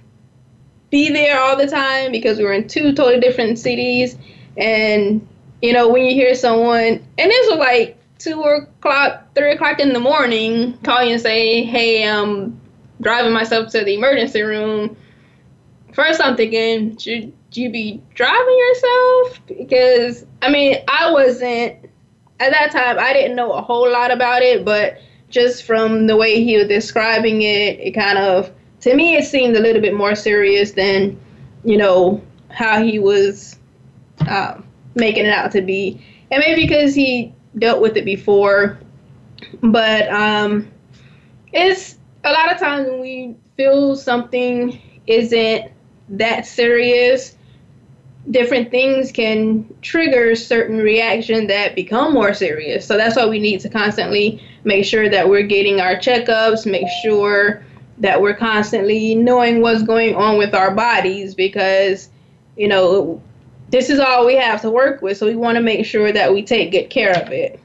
be 0.90 1.10
there 1.10 1.38
all 1.38 1.58
the 1.58 1.68
time 1.68 2.14
because 2.14 2.38
we 2.38 2.46
were 2.46 2.54
in 2.54 2.70
two 2.70 2.94
totally 2.94 3.20
different 3.20 3.60
cities. 3.60 4.18
And, 4.56 5.28
you 5.64 5.72
know, 5.72 5.88
when 5.88 6.04
you 6.04 6.12
hear 6.12 6.36
someone, 6.36 7.02
and 7.18 7.32
was 7.48 7.58
like 7.58 7.98
two 8.20 8.42
o'clock, 8.42 9.34
three 9.34 9.54
o'clock 9.54 9.80
in 9.80 9.94
the 9.94 10.00
morning, 10.00 10.78
call 10.80 11.02
you 11.02 11.14
and 11.14 11.22
say, 11.22 11.64
hey, 11.64 12.06
I'm 12.06 12.60
driving 13.00 13.32
myself 13.32 13.72
to 13.72 13.84
the 13.84 13.94
emergency 13.94 14.42
room. 14.42 14.98
First, 15.94 16.22
I'm 16.22 16.36
thinking, 16.36 16.98
should 16.98 17.32
you 17.54 17.72
be 17.72 18.02
driving 18.14 18.58
yourself? 18.58 19.40
Because, 19.48 20.26
I 20.42 20.52
mean, 20.52 20.84
I 20.90 21.14
wasn't, 21.14 21.90
at 22.42 22.52
that 22.52 22.72
time, 22.72 23.00
I 23.00 23.14
didn't 23.14 23.38
know 23.38 23.54
a 23.54 23.62
whole 23.62 23.90
lot 23.90 24.12
about 24.12 24.42
it, 24.42 24.66
but 24.66 24.98
just 25.30 25.64
from 25.64 26.08
the 26.08 26.18
way 26.18 26.44
he 26.44 26.58
was 26.58 26.68
describing 26.68 27.42
it, 27.42 27.80
it 27.80 27.92
kind 27.92 28.18
of 28.18 28.52
to 28.82 28.94
me 28.94 29.16
it 29.16 29.24
seemed 29.24 29.56
a 29.56 29.62
little 29.62 29.82
bit 29.82 29.96
more 29.96 30.14
serious 30.14 30.74
than 30.74 31.18
you 31.64 31.78
know 31.78 32.22
how 32.50 32.84
he 32.84 33.00
was 33.00 33.58
uh, 34.28 34.62
making 34.96 35.26
it 35.26 35.34
out 35.34 35.52
to 35.52 35.62
be. 35.62 36.04
And 36.32 36.44
maybe 36.46 36.68
because 36.68 36.96
he 36.96 37.34
dealt 37.58 37.82
with 37.82 37.98
it 37.98 38.06
before 38.06 38.80
but 39.62 40.10
um, 40.10 40.68
it's 41.52 41.98
a 42.24 42.32
lot 42.32 42.52
of 42.52 42.60
times 42.60 42.90
when 42.90 43.02
we 43.02 43.36
feel 43.58 43.96
something 43.96 44.82
isn't 45.08 45.72
that 46.10 46.46
serious 46.46 47.36
different 48.32 48.72
things 48.72 49.12
can 49.12 49.68
trigger 49.82 50.34
certain 50.34 50.78
reactions 50.78 51.50
that 51.50 51.76
become 51.76 52.14
more 52.14 52.34
serious. 52.34 52.86
So 52.86 52.96
that's 52.96 53.18
why 53.18 53.28
we 53.28 53.38
need 53.38 53.60
to 53.62 53.70
constantly 53.70 54.42
make 54.64 54.86
sure 54.86 55.10
that 55.10 55.28
we're 55.28 55.44
getting 55.44 55.82
our 55.82 55.96
checkups 55.96 56.66
make 56.66 56.88
sure 57.04 57.66
that 57.98 58.22
we're 58.22 58.36
constantly 58.36 59.14
knowing 59.14 59.62
what's 59.62 59.84
going 59.84 60.16
on 60.16 60.38
with 60.38 60.56
our 60.56 60.74
bodies 60.74 61.36
because, 61.36 62.10
you 62.56 62.68
know, 62.68 63.22
this 63.74 63.90
is 63.90 64.00
all 64.00 64.24
we 64.24 64.36
have 64.36 64.62
to 64.62 64.70
work 64.70 65.02
with. 65.02 65.18
So 65.18 65.26
we 65.26 65.36
want 65.36 65.56
to 65.56 65.62
make 65.62 65.84
sure 65.84 66.12
that 66.12 66.32
we 66.32 66.44
take 66.44 66.72
good 66.72 66.92
care 66.92 67.20
of 67.20 67.32
it. 67.32 67.60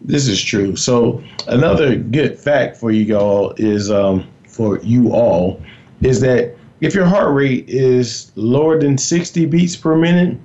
This 0.00 0.26
is 0.26 0.42
true. 0.42 0.74
So 0.74 1.22
another 1.46 1.96
good 1.96 2.38
fact 2.38 2.78
for 2.78 2.90
you 2.90 3.14
all 3.18 3.52
is 3.58 3.90
um, 3.90 4.26
for 4.48 4.78
you 4.78 5.12
all 5.12 5.60
is 6.00 6.20
that 6.22 6.56
if 6.80 6.94
your 6.94 7.04
heart 7.04 7.34
rate 7.34 7.68
is 7.68 8.32
lower 8.36 8.80
than 8.80 8.96
60 8.96 9.44
beats 9.44 9.76
per 9.76 9.94
minute, 9.96 10.38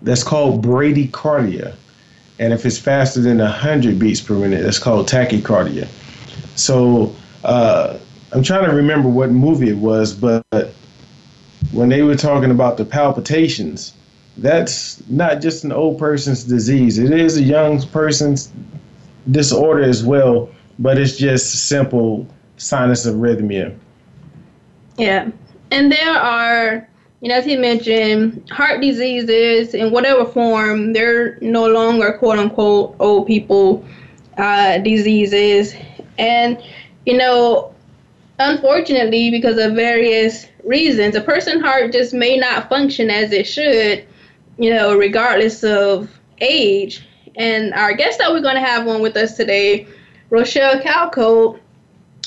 that's 0.00 0.24
called 0.24 0.64
bradycardia. 0.64 1.76
And 2.38 2.54
if 2.54 2.64
it's 2.64 2.78
faster 2.78 3.20
than 3.20 3.38
100 3.38 3.98
beats 3.98 4.22
per 4.22 4.36
minute, 4.36 4.62
that's 4.62 4.78
called 4.78 5.06
tachycardia. 5.06 5.86
So 6.56 7.14
uh, 7.44 7.98
I'm 8.32 8.42
trying 8.42 8.70
to 8.70 8.74
remember 8.74 9.10
what 9.10 9.30
movie 9.30 9.68
it 9.68 9.76
was, 9.76 10.14
but 10.14 10.42
when 11.72 11.90
they 11.90 12.00
were 12.00 12.16
talking 12.16 12.50
about 12.50 12.78
the 12.78 12.86
palpitations, 12.86 13.92
that's 14.38 15.02
not 15.08 15.40
just 15.40 15.64
an 15.64 15.72
old 15.72 15.98
person's 15.98 16.44
disease. 16.44 16.98
It 16.98 17.12
is 17.12 17.36
a 17.36 17.42
young 17.42 17.80
person's 17.88 18.50
disorder 19.30 19.82
as 19.82 20.04
well, 20.04 20.50
but 20.78 20.98
it's 20.98 21.16
just 21.16 21.68
simple 21.68 22.26
sinus 22.56 23.06
arrhythmia. 23.06 23.76
Yeah. 24.98 25.30
And 25.70 25.90
there 25.90 26.16
are, 26.16 26.88
you 27.20 27.28
know, 27.28 27.36
as 27.36 27.44
he 27.44 27.56
mentioned, 27.56 28.48
heart 28.50 28.80
diseases 28.80 29.74
in 29.74 29.90
whatever 29.90 30.24
form, 30.24 30.92
they're 30.92 31.38
no 31.40 31.66
longer 31.66 32.12
quote 32.18 32.38
unquote 32.38 32.96
old 33.00 33.26
people 33.26 33.84
uh, 34.36 34.78
diseases. 34.78 35.74
And, 36.18 36.62
you 37.06 37.16
know, 37.16 37.72
unfortunately, 38.38 39.30
because 39.30 39.58
of 39.58 39.74
various 39.74 40.46
reasons, 40.64 41.14
a 41.14 41.20
person's 41.20 41.62
heart 41.62 41.92
just 41.92 42.14
may 42.14 42.36
not 42.36 42.68
function 42.68 43.10
as 43.10 43.32
it 43.32 43.46
should, 43.46 44.06
you 44.58 44.70
know, 44.70 44.96
regardless 44.96 45.64
of 45.64 46.10
age. 46.40 47.06
And 47.36 47.74
our 47.74 47.94
guest 47.94 48.18
that 48.18 48.30
we're 48.30 48.40
going 48.40 48.54
to 48.54 48.60
have 48.60 48.86
on 48.86 49.02
with 49.02 49.16
us 49.16 49.36
today, 49.36 49.86
Rochelle 50.30 50.80
Calcote, 50.80 51.60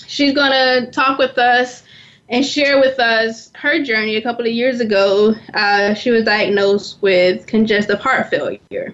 she's 0.06 0.34
going 0.34 0.52
to 0.52 0.92
talk 0.92 1.18
with 1.18 1.38
us 1.38 1.84
and 2.30 2.46
share 2.46 2.80
with 2.80 3.00
us 3.00 3.52
her 3.56 3.82
journey 3.84 4.18
a 4.18 4.22
couple 4.22 4.46
of 4.46 4.52
years 4.52 4.82
ago. 4.82 5.34
Uh, 5.54 5.94
she 5.94 6.10
was 6.10 6.26
diagnosed 6.26 7.02
with 7.02 7.48
congestive 7.48 8.00
heart 8.00 8.30
failure. 8.30 8.94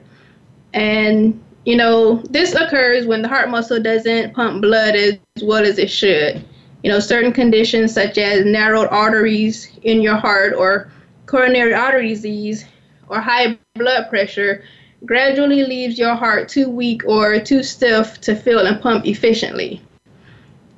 And, 0.74 1.42
you 1.66 1.76
know, 1.76 2.18
this 2.30 2.54
occurs 2.54 3.08
when 3.08 3.22
the 3.22 3.28
heart 3.28 3.50
muscle 3.50 3.82
doesn't 3.82 4.34
pump 4.34 4.62
blood 4.62 4.96
as 4.96 5.18
well 5.42 5.64
as 5.64 5.80
it 5.80 5.90
should. 5.90 6.46
You 6.84 6.92
know, 6.92 7.00
certain 7.00 7.32
conditions 7.32 7.94
such 7.94 8.18
as 8.18 8.46
narrowed 8.46 8.90
arteries 8.90 9.70
in 9.84 10.02
your 10.02 10.18
heart 10.18 10.54
or 10.54 10.92
coronary 11.26 11.74
artery 11.74 12.10
disease 12.10 12.66
or 13.14 13.22
high 13.22 13.58
blood 13.76 14.10
pressure 14.10 14.64
gradually 15.06 15.64
leaves 15.64 15.98
your 15.98 16.16
heart 16.16 16.50
too 16.50 16.70
weak 16.70 17.04
or 17.06 17.40
too 17.40 17.62
stiff 17.62 18.20
to 18.22 18.36
fill 18.36 18.66
and 18.66 18.82
pump 18.82 19.06
efficiently. 19.06 19.82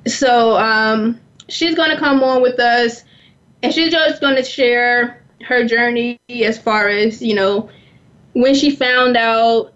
So 0.06 0.56
um, 0.58 1.20
she's 1.48 1.74
going 1.74 1.90
to 1.90 1.96
come 1.96 2.22
on 2.22 2.42
with 2.42 2.58
us 2.58 3.04
and 3.62 3.72
she's 3.72 3.90
just 3.90 4.20
going 4.20 4.36
to 4.36 4.44
share 4.44 5.22
her 5.46 5.64
journey 5.64 6.18
as 6.28 6.58
far 6.58 6.88
as, 6.88 7.22
you 7.22 7.34
know, 7.34 7.70
when 8.32 8.54
she 8.54 8.74
found 8.74 9.16
out 9.16 9.72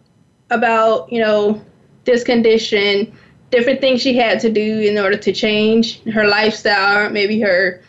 about, 0.50 1.12
you 1.12 1.21
know, 1.21 1.64
this 2.05 2.25
condition 2.25 3.12
different 3.50 3.81
things 3.81 4.00
she 4.00 4.17
had 4.17 4.40
to 4.40 4.50
do 4.50 4.81
in 4.81 4.97
order 4.99 5.17
to 5.17 5.33
change 5.33 6.02
her 6.05 6.26
lifestyle, 6.26 7.11
maybe 7.11 7.40
her 7.40 7.83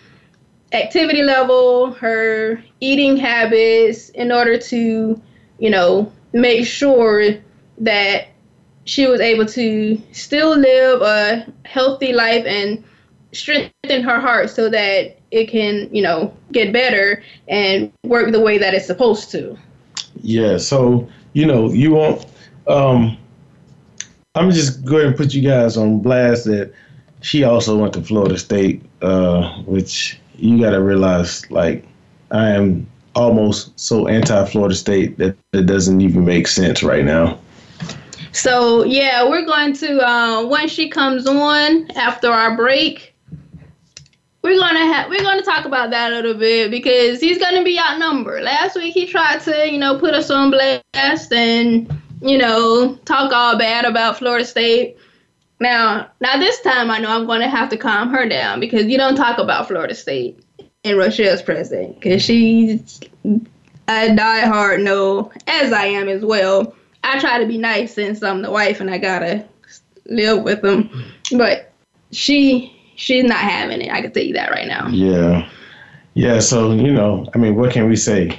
activity 0.73 1.21
level, 1.21 1.91
her 1.93 2.61
eating 2.79 3.17
habits, 3.17 4.09
in 4.09 4.31
order 4.31 4.57
to, 4.57 5.21
you 5.59 5.69
know, 5.69 6.11
make 6.33 6.65
sure 6.65 7.35
that 7.77 8.27
she 8.85 9.07
was 9.07 9.19
able 9.19 9.45
to 9.45 10.01
still 10.11 10.57
live 10.57 11.01
a 11.01 11.51
healthy 11.65 12.13
life 12.13 12.45
and 12.45 12.83
strengthen 13.31 14.03
her 14.03 14.19
heart 14.19 14.49
so 14.49 14.69
that 14.69 15.17
it 15.31 15.49
can, 15.49 15.93
you 15.93 16.01
know, 16.01 16.33
get 16.51 16.73
better 16.73 17.23
and 17.47 17.91
work 18.03 18.31
the 18.31 18.39
way 18.39 18.57
that 18.57 18.73
it's 18.73 18.85
supposed 18.87 19.31
to. 19.31 19.57
Yeah, 20.21 20.57
so, 20.57 21.07
you 21.33 21.45
know, 21.45 21.71
you 21.71 21.91
won't 21.91 22.25
um 22.67 23.17
I'm 24.35 24.51
just 24.51 24.85
going 24.85 25.11
to 25.11 25.17
put 25.17 25.33
you 25.33 25.41
guys 25.41 25.75
on 25.75 25.99
blast 25.99 26.45
that 26.45 26.73
she 27.21 27.43
also 27.43 27.77
went 27.77 27.93
to 27.93 28.01
Florida 28.01 28.37
State, 28.37 28.81
uh, 29.01 29.61
which 29.63 30.20
you 30.41 30.59
got 30.59 30.71
to 30.71 30.81
realize, 30.81 31.49
like, 31.51 31.85
I 32.31 32.49
am 32.49 32.87
almost 33.15 33.77
so 33.79 34.07
anti 34.07 34.45
Florida 34.45 34.75
State 34.75 35.17
that 35.17 35.35
it 35.53 35.65
doesn't 35.65 36.01
even 36.01 36.25
make 36.25 36.47
sense 36.47 36.83
right 36.83 37.05
now. 37.05 37.39
So 38.31 38.85
yeah, 38.85 39.27
we're 39.27 39.45
going 39.45 39.73
to 39.73 40.07
uh, 40.07 40.45
when 40.45 40.69
she 40.69 40.89
comes 40.89 41.27
on 41.27 41.91
after 41.91 42.29
our 42.29 42.55
break, 42.55 43.13
we're 44.41 44.57
gonna 44.57 44.79
have 44.79 45.09
we're 45.09 45.21
gonna 45.21 45.41
talk 45.41 45.65
about 45.65 45.89
that 45.89 46.13
a 46.13 46.15
little 46.15 46.35
bit 46.35 46.71
because 46.71 47.19
he's 47.19 47.37
gonna 47.37 47.63
be 47.63 47.77
outnumbered. 47.77 48.43
Last 48.43 48.77
week 48.77 48.93
he 48.93 49.05
tried 49.05 49.41
to 49.41 49.69
you 49.69 49.77
know 49.77 49.99
put 49.99 50.13
us 50.13 50.31
on 50.31 50.49
blast 50.49 51.33
and 51.33 51.91
you 52.21 52.37
know, 52.37 52.95
talk 53.05 53.33
all 53.33 53.57
bad 53.57 53.85
about 53.85 54.17
Florida 54.17 54.45
State. 54.45 54.97
Now, 55.61 56.09
now 56.19 56.37
this 56.37 56.59
time 56.61 56.89
I 56.89 56.97
know 56.97 57.11
I'm 57.11 57.27
going 57.27 57.41
to 57.41 57.47
have 57.47 57.69
to 57.69 57.77
calm 57.77 58.09
her 58.09 58.27
down 58.27 58.59
because 58.59 58.87
you 58.87 58.97
don't 58.97 59.15
talk 59.15 59.37
about 59.37 59.67
Florida 59.67 59.93
State 59.93 60.43
in 60.83 60.97
Rochelle's 60.97 61.43
presence 61.43 61.93
because 61.93 62.23
she's 62.23 62.99
a 63.23 64.07
diehard 64.09 64.81
no, 64.81 65.31
as 65.45 65.71
I 65.71 65.85
am 65.85 66.09
as 66.09 66.25
well. 66.25 66.75
I 67.03 67.19
try 67.19 67.39
to 67.39 67.45
be 67.45 67.59
nice 67.59 67.93
since 67.93 68.23
I'm 68.23 68.41
the 68.41 68.49
wife 68.49 68.81
and 68.81 68.89
I 68.89 68.97
gotta 68.97 69.45
live 70.07 70.41
with 70.41 70.63
them, 70.63 70.89
but 71.31 71.71
she 72.11 72.75
she's 72.95 73.23
not 73.23 73.37
having 73.37 73.81
it. 73.81 73.91
I 73.91 74.01
can 74.01 74.11
tell 74.11 74.23
you 74.23 74.33
that 74.33 74.49
right 74.49 74.67
now. 74.67 74.87
Yeah, 74.87 75.47
yeah. 76.15 76.39
So 76.39 76.73
you 76.73 76.91
know, 76.91 77.27
I 77.35 77.37
mean, 77.37 77.55
what 77.55 77.71
can 77.71 77.87
we 77.87 77.95
say? 77.95 78.29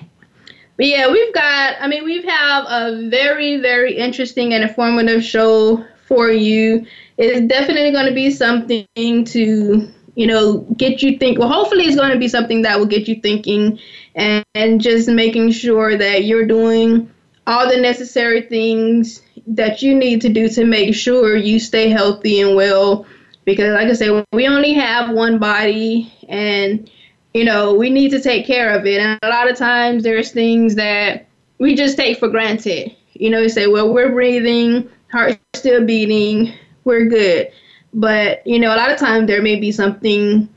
But 0.76 0.86
yeah, 0.86 1.08
we've 1.10 1.34
got. 1.34 1.76
I 1.80 1.86
mean, 1.86 2.04
we've 2.04 2.24
have 2.24 2.64
a 2.68 3.08
very 3.08 3.58
very 3.58 3.96
interesting 3.96 4.54
and 4.54 4.64
informative 4.64 5.22
show 5.22 5.84
for 6.06 6.30
you. 6.30 6.86
It's 7.18 7.46
definitely 7.46 7.92
going 7.92 8.06
to 8.06 8.14
be 8.14 8.30
something 8.30 8.86
to 8.96 9.88
you 10.14 10.26
know 10.26 10.58
get 10.76 11.02
you 11.02 11.18
think. 11.18 11.38
Well, 11.38 11.48
hopefully, 11.48 11.84
it's 11.84 11.96
going 11.96 12.12
to 12.12 12.18
be 12.18 12.28
something 12.28 12.62
that 12.62 12.78
will 12.78 12.86
get 12.86 13.08
you 13.08 13.20
thinking 13.20 13.78
and, 14.14 14.44
and 14.54 14.80
just 14.80 15.08
making 15.08 15.52
sure 15.52 15.96
that 15.96 16.24
you're 16.24 16.46
doing 16.46 17.10
all 17.46 17.68
the 17.68 17.80
necessary 17.80 18.42
things 18.42 19.22
that 19.46 19.82
you 19.82 19.94
need 19.94 20.20
to 20.22 20.28
do 20.28 20.48
to 20.48 20.64
make 20.64 20.94
sure 20.94 21.36
you 21.36 21.58
stay 21.58 21.88
healthy 21.88 22.40
and 22.40 22.54
well. 22.54 23.06
Because, 23.44 23.72
like 23.72 23.88
I 23.88 23.92
said, 23.94 24.24
we 24.32 24.46
only 24.46 24.72
have 24.74 25.10
one 25.10 25.38
body, 25.38 26.12
and 26.28 26.88
you 27.34 27.44
know 27.44 27.74
we 27.74 27.90
need 27.90 28.10
to 28.10 28.20
take 28.20 28.46
care 28.46 28.78
of 28.78 28.86
it. 28.86 29.00
And 29.00 29.18
a 29.22 29.28
lot 29.28 29.50
of 29.50 29.56
times, 29.56 30.04
there's 30.04 30.30
things 30.30 30.76
that 30.76 31.26
we 31.58 31.74
just 31.74 31.96
take 31.96 32.18
for 32.18 32.28
granted. 32.28 32.94
You 33.14 33.30
know, 33.30 33.40
you 33.40 33.48
say, 33.48 33.66
"Well, 33.66 33.92
we're 33.92 34.12
breathing, 34.12 34.88
heart 35.12 35.38
still 35.54 35.84
beating, 35.84 36.52
we're 36.84 37.06
good." 37.06 37.50
But 37.94 38.46
you 38.46 38.58
know, 38.58 38.74
a 38.74 38.76
lot 38.76 38.90
of 38.90 38.98
times 38.98 39.26
there 39.26 39.42
may 39.42 39.56
be 39.56 39.70
something 39.72 40.48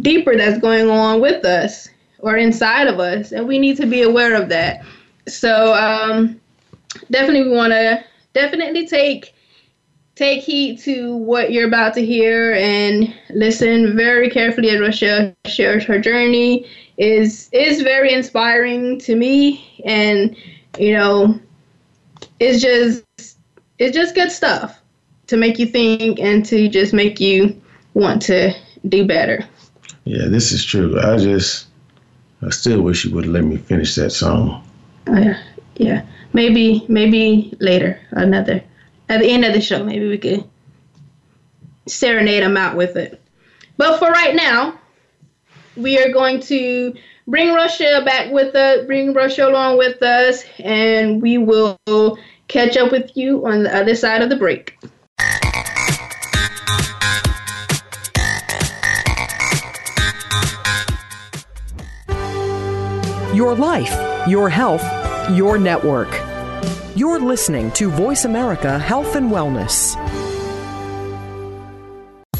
deeper 0.00 0.36
that's 0.36 0.58
going 0.60 0.90
on 0.90 1.20
with 1.20 1.44
us 1.44 1.88
or 2.20 2.36
inside 2.36 2.86
of 2.88 3.00
us, 3.00 3.32
and 3.32 3.46
we 3.46 3.58
need 3.58 3.76
to 3.76 3.86
be 3.86 4.02
aware 4.02 4.34
of 4.40 4.48
that. 4.48 4.84
So 5.28 5.74
um, 5.74 6.40
definitely, 7.10 7.48
we 7.48 7.56
want 7.56 7.72
to 7.72 8.04
definitely 8.32 8.86
take 8.86 9.34
take 10.14 10.42
heed 10.42 10.78
to 10.78 11.16
what 11.16 11.52
you're 11.52 11.66
about 11.66 11.94
to 11.94 12.04
hear 12.04 12.54
and 12.54 13.12
listen 13.30 13.96
very 13.96 14.30
carefully 14.30 14.70
as 14.70 14.80
Rochelle 14.80 15.34
shares 15.46 15.84
her 15.84 15.98
journey. 15.98 16.66
is 16.96 17.48
is 17.52 17.82
very 17.82 18.12
inspiring 18.12 18.98
to 19.00 19.16
me, 19.16 19.82
and 19.84 20.36
you 20.78 20.92
know, 20.92 21.38
it's 22.40 22.62
just 22.62 23.33
it's 23.78 23.96
just 23.96 24.14
good 24.14 24.30
stuff 24.30 24.80
to 25.26 25.36
make 25.36 25.58
you 25.58 25.66
think 25.66 26.20
and 26.20 26.44
to 26.46 26.68
just 26.68 26.92
make 26.92 27.20
you 27.20 27.60
want 27.94 28.22
to 28.22 28.52
do 28.88 29.06
better. 29.06 29.44
Yeah, 30.04 30.26
this 30.28 30.52
is 30.52 30.64
true. 30.64 31.00
I 31.00 31.16
just 31.16 31.66
I 32.42 32.50
still 32.50 32.82
wish 32.82 33.04
you 33.04 33.14
would 33.14 33.26
let 33.26 33.44
me 33.44 33.56
finish 33.56 33.94
that 33.94 34.10
song. 34.10 34.62
Oh, 35.06 35.18
yeah, 35.18 35.42
yeah. 35.76 36.06
Maybe, 36.32 36.84
maybe 36.88 37.56
later, 37.60 38.00
another 38.10 38.62
at 39.08 39.20
the 39.20 39.28
end 39.28 39.44
of 39.44 39.52
the 39.52 39.60
show, 39.60 39.84
maybe 39.84 40.08
we 40.08 40.18
could 40.18 40.44
serenade 41.86 42.42
them 42.42 42.56
out 42.56 42.76
with 42.76 42.96
it. 42.96 43.20
But 43.76 43.98
for 43.98 44.10
right 44.10 44.34
now, 44.34 44.78
we 45.76 45.98
are 45.98 46.12
going 46.12 46.40
to 46.42 46.94
bring 47.26 47.54
Russia 47.54 48.02
back 48.04 48.32
with 48.32 48.54
us, 48.54 48.86
bring 48.86 49.12
Russia 49.12 49.48
along 49.48 49.78
with 49.78 50.02
us, 50.02 50.44
and 50.58 51.20
we 51.20 51.38
will 51.38 51.78
catch 52.48 52.76
up 52.76 52.92
with 52.92 53.16
you 53.16 53.46
on 53.46 53.62
the 53.62 53.76
other 53.76 53.94
side 53.94 54.22
of 54.22 54.28
the 54.28 54.36
break. 54.36 54.76
Your 63.34 63.54
life, 63.54 64.28
your 64.28 64.48
health, 64.48 64.84
your 65.32 65.58
network. 65.58 66.08
You're 66.94 67.18
listening 67.18 67.72
to 67.72 67.90
Voice 67.90 68.24
America 68.24 68.78
Health 68.78 69.16
and 69.16 69.30
Wellness. 69.30 69.96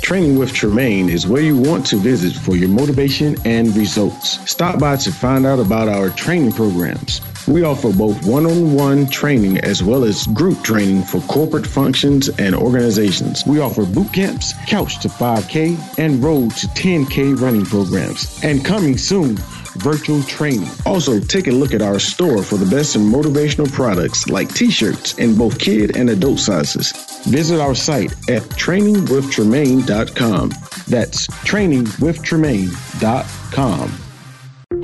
Training 0.01 0.39
with 0.39 0.53
Tremaine 0.53 1.09
is 1.09 1.27
where 1.27 1.43
you 1.43 1.57
want 1.57 1.87
to 1.87 1.97
visit 1.97 2.35
for 2.35 2.55
your 2.55 2.69
motivation 2.69 3.37
and 3.45 3.75
results. 3.75 4.39
Stop 4.49 4.79
by 4.79 4.97
to 4.97 5.11
find 5.11 5.47
out 5.47 5.59
about 5.59 5.89
our 5.89 6.11
training 6.11 6.53
programs. 6.53 7.21
We 7.47 7.63
offer 7.63 7.93
both 7.93 8.27
one 8.27 8.47
on 8.47 8.75
one 8.75 9.07
training 9.07 9.59
as 9.59 9.83
well 9.83 10.05
as 10.05 10.27
group 10.29 10.63
training 10.63 11.03
for 11.03 11.21
corporate 11.23 11.67
functions 11.67 12.29
and 12.31 12.55
organizations. 12.55 13.45
We 13.47 13.61
offer 13.61 13.85
boot 13.85 14.11
camps, 14.13 14.55
couch 14.67 15.01
to 15.01 15.09
5K, 15.09 15.99
and 15.99 16.23
road 16.23 16.53
to 16.57 16.67
10K 16.69 17.39
running 17.41 17.67
programs. 17.67 18.41
And 18.43 18.65
coming 18.65 18.97
soon, 18.97 19.37
virtual 19.77 20.23
training. 20.23 20.71
Also, 20.87 21.21
take 21.21 21.47
a 21.47 21.53
look 21.53 21.75
at 21.75 21.83
our 21.83 21.99
store 21.99 22.43
for 22.43 22.57
the 22.57 22.65
best 22.67 22.97
in 22.97 23.03
motivational 23.03 23.71
products 23.71 24.27
like 24.29 24.55
t 24.55 24.71
shirts 24.71 25.19
in 25.19 25.37
both 25.37 25.59
kid 25.59 25.97
and 25.97 26.09
adult 26.11 26.39
sizes. 26.39 26.93
Visit 27.27 27.61
our 27.61 27.75
site 27.75 28.13
at 28.31 28.43
trainingwithtremaine.com. 28.43 30.53
That's 30.89 31.27
trainingwithtremaine.com. 31.27 34.04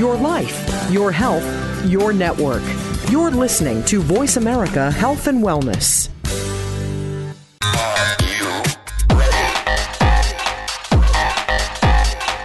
Your 0.00 0.16
life, 0.16 0.90
your 0.90 1.12
health, 1.12 1.44
your 1.84 2.14
network. 2.14 2.62
You're 3.10 3.30
listening 3.30 3.84
to 3.84 4.00
Voice 4.00 4.38
America 4.38 4.90
Health 4.90 5.26
and 5.26 5.44
Wellness. 5.44 6.08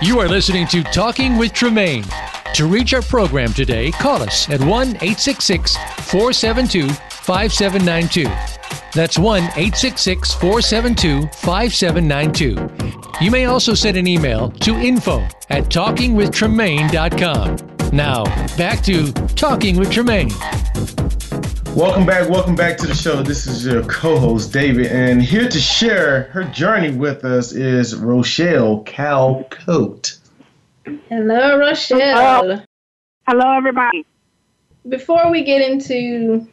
You 0.02 0.20
are 0.20 0.28
listening 0.28 0.68
to 0.68 0.84
Talking 0.84 1.38
with 1.38 1.54
Tremaine. 1.54 2.04
To 2.56 2.66
reach 2.68 2.94
our 2.94 3.02
program 3.02 3.54
today, 3.54 3.92
call 3.92 4.22
us 4.22 4.50
at 4.50 4.60
1 4.60 4.88
866 4.90 5.78
472 5.78 6.90
5792. 6.90 8.24
That's 8.94 9.18
1 9.18 9.44
866 9.44 10.34
472 10.34 11.28
5792. 11.28 12.85
You 13.22 13.32
may 13.32 13.46
also 13.46 13.74
send 13.74 13.96
an 13.96 14.08
email 14.08 14.52
to 14.52 14.76
info 14.76 15.22
at 15.50 15.64
talkingwithtremaine.com. 15.66 17.92
Now, 17.94 18.26
back 18.58 18.84
to 18.84 19.14
Talking 19.36 19.78
with 19.78 19.90
Tremaine. 19.90 20.28
Welcome 21.74 22.06
back, 22.06 22.30
welcome 22.30 22.56
back 22.56 22.76
to 22.80 22.88
the 22.88 22.94
show. 22.94 23.24
This 23.24 23.48
is 23.48 23.66
your 23.66 23.86
co-host 23.86 24.52
David, 24.52 24.88
and 24.88 25.22
here 25.22 25.48
to 25.48 25.60
share 25.60 26.24
her 26.24 26.44
journey 26.44 26.92
with 26.92 27.24
us 27.24 27.54
is 27.54 27.96
Rochelle 27.96 28.84
Calcote. 28.84 30.18
Hello, 31.08 31.58
Rochelle. 31.58 32.42
Hello. 32.42 32.60
Hello, 33.30 33.58
everybody. 33.58 34.06
Before 34.90 35.32
we 35.32 35.46
get 35.46 35.62
into 35.62 36.46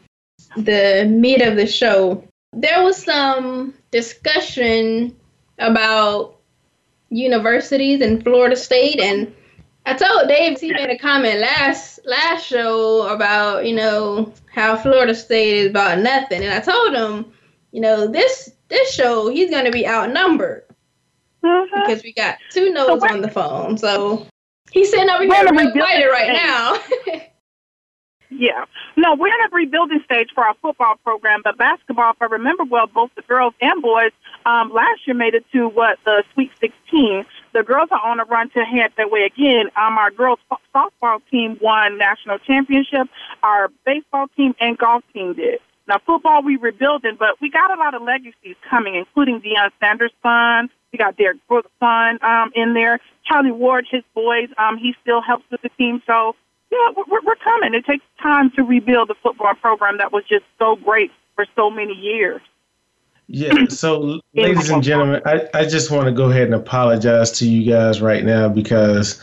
the 0.57 1.09
meat 1.11 1.43
of 1.43 1.57
the 1.57 1.67
show, 1.67 2.23
there 2.53 2.85
was 2.85 3.03
some 3.03 3.75
discussion 3.91 5.17
about 5.59 6.32
universities 7.13 8.01
in 8.01 8.23
Florida 8.23 8.57
State, 8.57 9.01
and 9.01 9.33
I 9.87 9.95
told 9.95 10.29
Dave 10.29 10.61
he 10.61 10.73
made 10.73 10.91
a 10.91 10.99
comment 10.99 11.41
last 11.41 12.01
last 12.05 12.47
show 12.47 13.09
about 13.09 13.67
you 13.67 13.75
know 13.75 14.33
how 14.53 14.77
Florida 14.77 15.15
State 15.15 15.57
is 15.57 15.71
about 15.71 15.99
nothing, 15.99 16.43
and 16.43 16.53
I 16.53 16.61
told 16.61 16.95
him, 16.95 17.33
you 17.71 17.81
know 17.81 18.07
this 18.07 18.51
this 18.69 18.93
show 18.95 19.29
he's 19.29 19.51
going 19.51 19.67
to 19.67 19.71
be 19.71 19.87
outnumbered 19.87 20.65
mm-hmm. 21.45 21.81
because 21.81 22.03
we 22.03 22.13
got 22.13 22.39
two 22.51 22.73
no's 22.73 23.03
so 23.03 23.09
on 23.09 23.21
the 23.21 23.29
phone. 23.29 23.77
So 23.77 24.27
he's 24.71 24.91
sitting 24.91 25.11
over 25.11 25.25
here 25.25 25.45
excited 25.45 26.07
right 26.07 26.33
now. 26.33 27.23
yeah, 28.31 28.65
no, 28.97 29.15
we're 29.15 29.29
in 29.29 29.41
a 29.47 29.55
rebuilding 29.55 30.01
stage 30.05 30.29
for 30.35 30.45
our 30.45 30.55
football 30.63 30.95
program, 31.05 31.41
but 31.45 31.59
basketball, 31.59 32.13
if 32.13 32.23
I 32.23 32.27
remember 32.27 32.65
well, 32.65 32.87
both 32.87 33.11
the 33.17 33.23
girls 33.23 33.55
and 33.61 33.83
boys 33.83 34.13
um, 34.47 34.73
last 34.73 35.07
year 35.07 35.15
made 35.15 35.35
it 35.35 35.45
to 35.53 35.69
what 35.69 35.99
the 36.05 36.25
Sweet 36.35 36.51
16. 36.61 37.25
The 37.55 37.63
girls 37.63 37.89
are 37.91 38.01
on 38.05 38.21
a 38.21 38.25
run 38.25 38.51
to 38.51 38.61
head 38.61 38.93
that 38.97 39.11
way 39.11 39.23
again. 39.23 39.67
Um, 39.77 39.99
our 39.99 40.11
girls 40.11 40.39
softball 40.75 41.21
team 41.31 41.59
won 41.61 41.99
national 41.99 42.39
championship. 42.39 43.09
Our 43.43 43.69
baseball 43.85 44.27
team 44.37 44.55
and 44.61 44.77
golf 44.79 45.05
team 45.13 45.35
did. 45.35 45.61
Now 45.89 45.99
football 46.07 46.43
we 46.43 46.57
rebuilding, 46.57 47.17
but 47.19 47.41
we 47.41 47.51
got 47.51 47.77
a 47.77 47.79
lot 47.79 47.95
of 47.95 48.03
legacies 48.03 48.57
coming, 48.69 48.95
including 48.95 49.41
Deion 49.41 49.71
Sanders' 49.81 50.13
son. 50.23 50.71
We 50.93 50.99
got 50.99 51.17
Derrick 51.17 51.39
Brooks' 51.49 51.71
son 51.81 52.19
um, 52.23 52.53
in 52.55 52.75
there. 52.75 53.01
Charlie 53.27 53.51
Ward, 53.51 53.87
his 53.91 54.03
boys, 54.15 54.49
um, 54.59 54.79
he 54.79 54.95
still 55.03 55.21
helps 55.21 55.45
with 55.51 55.63
the 55.63 55.71
team. 55.71 56.03
So 56.07 56.37
yeah, 56.71 56.93
we're, 56.97 57.21
we're 57.25 57.37
coming. 57.37 57.75
It 57.75 57.85
takes 57.85 58.05
time 58.23 58.51
to 58.57 58.63
rebuild 58.63 59.09
the 59.09 59.15
football 59.23 59.55
program 59.55 59.99
that 59.99 60.13
was 60.13 60.25
just 60.29 60.45
so 60.59 60.77
great 60.77 61.11
for 61.35 61.47
so 61.57 61.71
many 61.71 61.95
years. 61.95 62.41
Yeah, 63.27 63.53
so 63.69 64.21
ladies 64.35 64.71
and 64.71 64.83
gentlemen, 64.83 65.23
I, 65.25 65.49
I 65.55 65.65
just 65.65 65.91
want 65.91 66.07
to 66.07 66.13
go 66.13 66.31
ahead 66.31 66.45
and 66.45 66.55
apologize 66.55 67.31
to 67.39 67.49
you 67.49 67.71
guys 67.71 68.01
right 68.01 68.25
now 68.25 68.49
because 68.49 69.21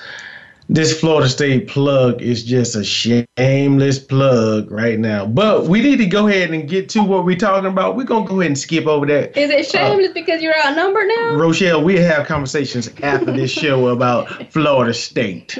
this 0.70 0.98
Florida 1.00 1.28
State 1.28 1.68
plug 1.68 2.22
is 2.22 2.44
just 2.44 2.76
a 2.76 2.84
shameless 2.84 3.98
plug 4.00 4.72
right 4.72 5.00
now. 5.00 5.26
But 5.26 5.66
we 5.66 5.82
need 5.82 5.98
to 5.98 6.06
go 6.06 6.28
ahead 6.28 6.52
and 6.52 6.70
get 6.70 6.90
to 6.90 7.04
what 7.04 7.26
we're 7.26 7.38
talking 7.38 7.70
about. 7.70 7.96
We're 7.96 8.04
gonna 8.04 8.28
go 8.28 8.40
ahead 8.40 8.52
and 8.52 8.58
skip 8.58 8.86
over 8.86 9.06
that. 9.08 9.36
Is 9.36 9.50
it 9.50 9.66
shameless 9.66 10.10
uh, 10.10 10.14
because 10.14 10.42
you're 10.42 10.56
outnumbered 10.66 11.08
now? 11.08 11.36
Rochelle, 11.36 11.84
we 11.84 11.98
have 11.98 12.28
conversations 12.28 12.90
after 13.02 13.32
this 13.32 13.52
show 13.60 13.88
about 13.88 14.52
Florida 14.54 14.94
State. 14.94 15.58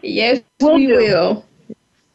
yes, 0.00 0.40
we 0.60 0.86
will. 0.86 1.44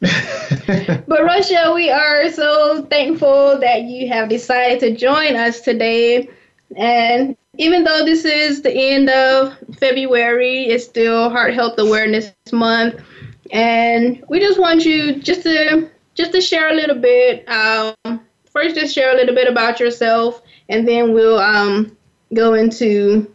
but 0.00 1.08
Russia, 1.08 1.72
we 1.74 1.90
are 1.90 2.30
so 2.30 2.84
thankful 2.84 3.58
that 3.58 3.82
you 3.82 4.08
have 4.08 4.28
decided 4.28 4.78
to 4.80 4.96
join 4.96 5.34
us 5.34 5.60
today. 5.60 6.28
And 6.76 7.36
even 7.56 7.82
though 7.82 8.04
this 8.04 8.24
is 8.24 8.62
the 8.62 8.72
end 8.72 9.10
of 9.10 9.56
February, 9.78 10.66
it's 10.66 10.84
still 10.84 11.30
Heart 11.30 11.54
Health 11.54 11.78
Awareness 11.78 12.32
Month, 12.52 13.02
and 13.50 14.22
we 14.28 14.38
just 14.38 14.60
want 14.60 14.84
you 14.84 15.16
just 15.16 15.42
to 15.42 15.90
just 16.14 16.32
to 16.32 16.40
share 16.40 16.70
a 16.70 16.74
little 16.74 16.98
bit. 16.98 17.48
Um, 17.48 18.20
first, 18.52 18.76
just 18.76 18.94
share 18.94 19.12
a 19.12 19.16
little 19.16 19.34
bit 19.34 19.48
about 19.48 19.80
yourself, 19.80 20.42
and 20.68 20.86
then 20.86 21.12
we'll 21.12 21.38
um, 21.38 21.96
go 22.34 22.54
into 22.54 23.32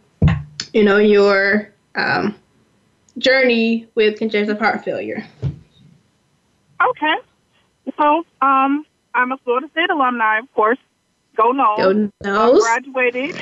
you 0.72 0.84
know 0.84 0.96
your 0.96 1.70
um, 1.94 2.34
journey 3.18 3.86
with 3.94 4.18
congestive 4.18 4.58
heart 4.58 4.82
failure. 4.82 5.26
Okay. 6.90 7.14
So, 7.98 8.24
um, 8.40 8.86
I'm 9.14 9.32
a 9.32 9.36
Florida 9.38 9.68
State 9.72 9.90
alumni, 9.90 10.38
of 10.38 10.52
course. 10.54 10.78
Go 11.36 11.52
Noles. 11.52 12.10
Go 12.22 12.28
Noles. 12.28 12.60
graduated 12.60 13.36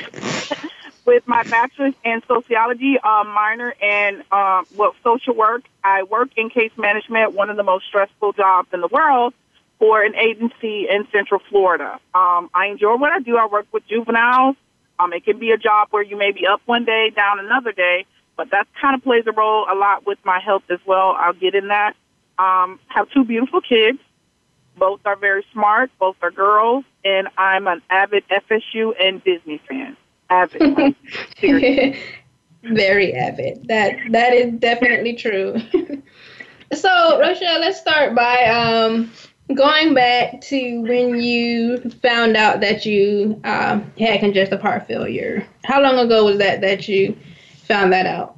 with 1.05 1.23
my 1.27 1.43
bachelor's 1.43 1.93
in 2.03 2.21
sociology, 2.27 2.97
uh, 3.03 3.23
minor 3.23 3.71
in 3.71 4.23
uh, 4.31 4.63
well, 4.75 4.95
social 5.03 5.35
work. 5.35 5.63
I 5.83 6.03
work 6.03 6.29
in 6.37 6.49
case 6.49 6.71
management, 6.77 7.33
one 7.33 7.49
of 7.49 7.57
the 7.57 7.63
most 7.63 7.85
stressful 7.85 8.33
jobs 8.33 8.69
in 8.73 8.81
the 8.81 8.87
world, 8.87 9.33
for 9.79 10.01
an 10.03 10.15
agency 10.15 10.87
in 10.89 11.07
Central 11.11 11.41
Florida. 11.49 11.99
Um, 12.13 12.49
I 12.53 12.67
enjoy 12.67 12.95
what 12.95 13.11
I 13.11 13.19
do. 13.19 13.37
I 13.37 13.47
work 13.47 13.67
with 13.71 13.85
juveniles. 13.87 14.55
Um, 14.99 15.11
it 15.13 15.25
can 15.25 15.39
be 15.39 15.51
a 15.51 15.57
job 15.57 15.89
where 15.91 16.03
you 16.03 16.17
may 16.17 16.31
be 16.31 16.47
up 16.47 16.61
one 16.65 16.85
day, 16.85 17.09
down 17.09 17.39
another 17.39 17.71
day, 17.71 18.05
but 18.37 18.51
that 18.51 18.67
kind 18.79 18.95
of 18.95 19.03
plays 19.03 19.25
a 19.27 19.31
role 19.31 19.65
a 19.69 19.75
lot 19.75 20.05
with 20.05 20.19
my 20.23 20.39
health 20.39 20.63
as 20.69 20.79
well. 20.85 21.15
I'll 21.19 21.33
get 21.33 21.55
in 21.55 21.67
that. 21.67 21.95
Um, 22.39 22.79
have 22.87 23.09
two 23.11 23.23
beautiful 23.23 23.61
kids. 23.61 23.99
Both 24.77 25.01
are 25.05 25.15
very 25.15 25.45
smart. 25.53 25.91
Both 25.99 26.17
are 26.21 26.31
girls, 26.31 26.83
and 27.05 27.27
I'm 27.37 27.67
an 27.67 27.81
avid 27.89 28.23
FSU 28.29 28.93
and 28.99 29.23
Disney 29.23 29.61
fan. 29.69 29.95
Avid, 30.29 30.95
very 32.63 33.13
avid. 33.13 33.67
That 33.67 33.97
that 34.09 34.33
is 34.33 34.53
definitely 34.53 35.13
true. 35.13 35.55
so, 36.73 37.19
Rochelle, 37.19 37.59
let's 37.59 37.79
start 37.79 38.15
by 38.15 38.45
um, 38.45 39.11
going 39.53 39.93
back 39.93 40.41
to 40.41 40.81
when 40.81 41.21
you 41.21 41.77
found 42.01 42.35
out 42.35 42.61
that 42.61 42.85
you 42.85 43.39
um, 43.43 43.91
had 43.99 44.19
congestive 44.19 44.61
heart 44.61 44.87
failure. 44.87 45.45
How 45.65 45.81
long 45.81 45.99
ago 45.99 46.25
was 46.25 46.37
that 46.39 46.61
that 46.61 46.87
you 46.87 47.15
found 47.67 47.93
that 47.93 48.05
out? 48.05 48.37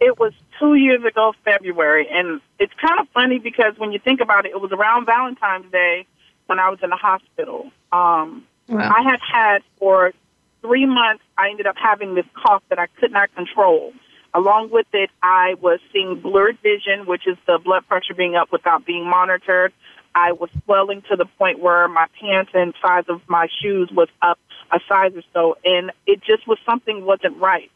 It 0.00 0.18
was 0.18 0.32
two 0.58 0.74
years 0.74 1.04
ago, 1.04 1.32
February, 1.44 2.08
and 2.10 2.40
it's 2.62 2.72
kind 2.74 3.00
of 3.00 3.08
funny 3.08 3.40
because 3.40 3.76
when 3.76 3.90
you 3.90 3.98
think 3.98 4.20
about 4.20 4.46
it, 4.46 4.52
it 4.52 4.60
was 4.60 4.70
around 4.70 5.04
Valentine's 5.04 5.70
Day 5.72 6.06
when 6.46 6.60
I 6.60 6.70
was 6.70 6.78
in 6.80 6.90
the 6.90 6.96
hospital. 6.96 7.72
Um, 7.90 8.46
wow. 8.68 8.88
I 8.88 9.02
had 9.02 9.18
had 9.20 9.62
for 9.80 10.12
three 10.60 10.86
months. 10.86 11.24
I 11.36 11.50
ended 11.50 11.66
up 11.66 11.74
having 11.76 12.14
this 12.14 12.24
cough 12.34 12.62
that 12.68 12.78
I 12.78 12.86
could 13.00 13.10
not 13.10 13.34
control. 13.34 13.92
Along 14.32 14.70
with 14.70 14.86
it, 14.92 15.10
I 15.24 15.54
was 15.60 15.80
seeing 15.92 16.20
blurred 16.20 16.56
vision, 16.62 17.04
which 17.04 17.26
is 17.26 17.36
the 17.48 17.58
blood 17.58 17.84
pressure 17.88 18.14
being 18.14 18.36
up 18.36 18.52
without 18.52 18.86
being 18.86 19.10
monitored. 19.10 19.72
I 20.14 20.30
was 20.30 20.48
swelling 20.64 21.02
to 21.10 21.16
the 21.16 21.24
point 21.24 21.58
where 21.58 21.88
my 21.88 22.06
pants 22.20 22.52
and 22.54 22.72
size 22.80 23.04
of 23.08 23.22
my 23.28 23.48
shoes 23.60 23.90
was 23.90 24.08
up 24.22 24.38
a 24.70 24.78
size 24.88 25.12
or 25.16 25.22
so, 25.32 25.56
and 25.64 25.90
it 26.06 26.22
just 26.22 26.46
was 26.46 26.58
something 26.64 27.04
wasn't 27.04 27.36
right. 27.38 27.72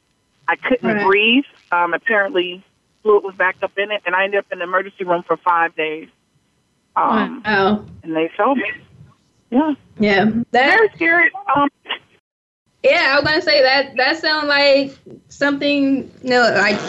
I 0.46 0.54
couldn't 0.54 0.96
right. 0.96 1.04
breathe. 1.04 1.44
Um, 1.72 1.92
apparently, 1.92 2.62
fluid 3.06 3.22
was 3.22 3.36
backed 3.36 3.62
up 3.62 3.70
in 3.78 3.92
it, 3.92 4.02
and 4.04 4.16
I 4.16 4.24
ended 4.24 4.40
up 4.40 4.46
in 4.50 4.58
the 4.58 4.64
emergency 4.64 5.04
room 5.04 5.22
for 5.24 5.36
five 5.36 5.76
days. 5.76 6.08
Um, 6.96 7.42
wow. 7.46 7.84
And 8.02 8.16
they 8.16 8.30
showed 8.36 8.56
me. 8.56 8.70
Yeah. 9.50 9.74
Yeah. 9.98 10.24
That, 10.50 10.76
Very 10.76 10.88
scary. 10.96 11.30
Um, 11.54 11.68
yeah, 12.82 13.12
I 13.12 13.14
was 13.16 13.24
gonna 13.24 13.42
say 13.42 13.62
that 13.62 13.96
that 13.96 14.18
sounds 14.18 14.48
like 14.48 14.98
something 15.28 16.10
you 16.22 16.30
know 16.30 16.52
like 16.56 16.80